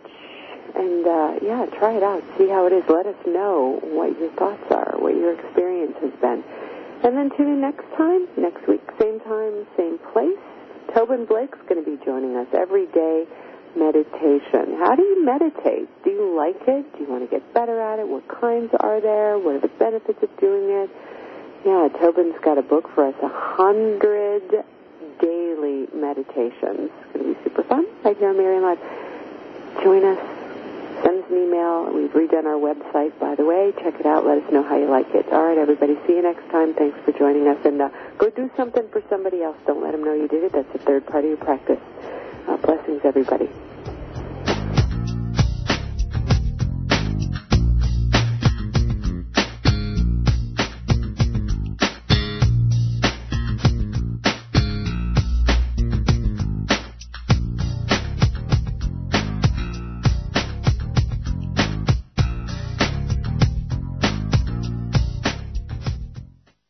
and 0.76 1.04
uh, 1.04 1.34
yeah, 1.42 1.66
try 1.76 1.96
it 1.96 2.04
out. 2.04 2.22
See 2.38 2.48
how 2.48 2.66
it 2.66 2.72
is. 2.72 2.84
Let 2.88 3.06
us 3.06 3.16
know 3.26 3.80
what 3.82 4.16
your 4.20 4.30
thoughts 4.30 4.70
are, 4.70 4.94
what 4.96 5.16
your 5.16 5.32
experience 5.32 5.96
has 6.00 6.12
been. 6.20 6.44
And 7.02 7.16
then 7.16 7.30
tune 7.36 7.48
in 7.48 7.60
next 7.60 7.90
time, 7.96 8.28
next 8.36 8.64
week, 8.68 8.82
same 9.00 9.18
time, 9.18 9.66
same 9.76 9.98
place. 10.12 10.38
Tobin 10.94 11.24
Blake's 11.24 11.58
going 11.68 11.84
to 11.84 11.98
be 11.98 11.98
joining 12.04 12.36
us 12.36 12.46
every 12.52 12.86
day 12.86 13.26
meditation. 13.76 14.76
How 14.78 14.94
do 14.96 15.02
you 15.02 15.24
meditate? 15.24 15.88
Do 16.04 16.10
you 16.10 16.36
like 16.36 16.56
it? 16.66 16.92
Do 16.96 17.04
you 17.04 17.10
want 17.10 17.28
to 17.28 17.30
get 17.30 17.54
better 17.54 17.80
at 17.80 17.98
it? 17.98 18.08
What 18.08 18.26
kinds 18.28 18.72
are 18.80 19.00
there? 19.00 19.38
What 19.38 19.56
are 19.56 19.60
the 19.60 19.68
benefits 19.68 20.22
of 20.22 20.30
doing 20.40 20.70
it? 20.70 20.90
Yeah, 21.64 21.88
Tobin's 22.00 22.38
got 22.42 22.58
a 22.58 22.62
book 22.62 22.88
for 22.94 23.06
us, 23.06 23.14
a 23.22 23.28
hundred 23.28 24.64
daily 25.20 25.88
meditations. 25.94 26.90
It's 26.92 27.12
going 27.12 27.34
to 27.34 27.34
be 27.34 27.44
super 27.44 27.62
fun 27.64 27.86
right 28.04 28.16
here 28.16 28.30
on 28.30 28.36
Marianne 28.36 28.62
Live. 28.62 28.78
Join 29.82 30.04
us. 30.04 30.18
Send 31.02 31.24
us 31.24 31.30
an 31.30 31.36
email. 31.36 31.92
We've 31.92 32.10
redone 32.10 32.46
our 32.46 32.56
website, 32.56 33.18
by 33.18 33.34
the 33.34 33.44
way. 33.44 33.72
Check 33.82 34.00
it 34.00 34.06
out. 34.06 34.24
Let 34.24 34.42
us 34.42 34.52
know 34.52 34.62
how 34.62 34.78
you 34.78 34.86
like 34.88 35.12
it. 35.14 35.26
All 35.32 35.44
right, 35.44 35.58
everybody. 35.58 35.98
See 36.06 36.14
you 36.14 36.22
next 36.22 36.48
time. 36.50 36.72
Thanks 36.74 36.98
for 37.04 37.12
joining 37.12 37.46
us. 37.48 37.58
And 37.64 37.80
uh, 37.82 37.90
go 38.16 38.30
do 38.30 38.50
something 38.56 38.88
for 38.88 39.02
somebody 39.10 39.42
else. 39.42 39.56
Don't 39.66 39.82
let 39.82 39.92
them 39.92 40.04
know 40.04 40.14
you 40.14 40.28
did 40.28 40.44
it. 40.44 40.52
That's 40.52 40.74
a 40.74 40.78
third 40.78 41.06
part 41.06 41.24
of 41.24 41.28
your 41.28 41.36
practice. 41.36 41.80
Uh, 42.48 42.56
blessings, 42.58 43.00
everybody. 43.04 43.48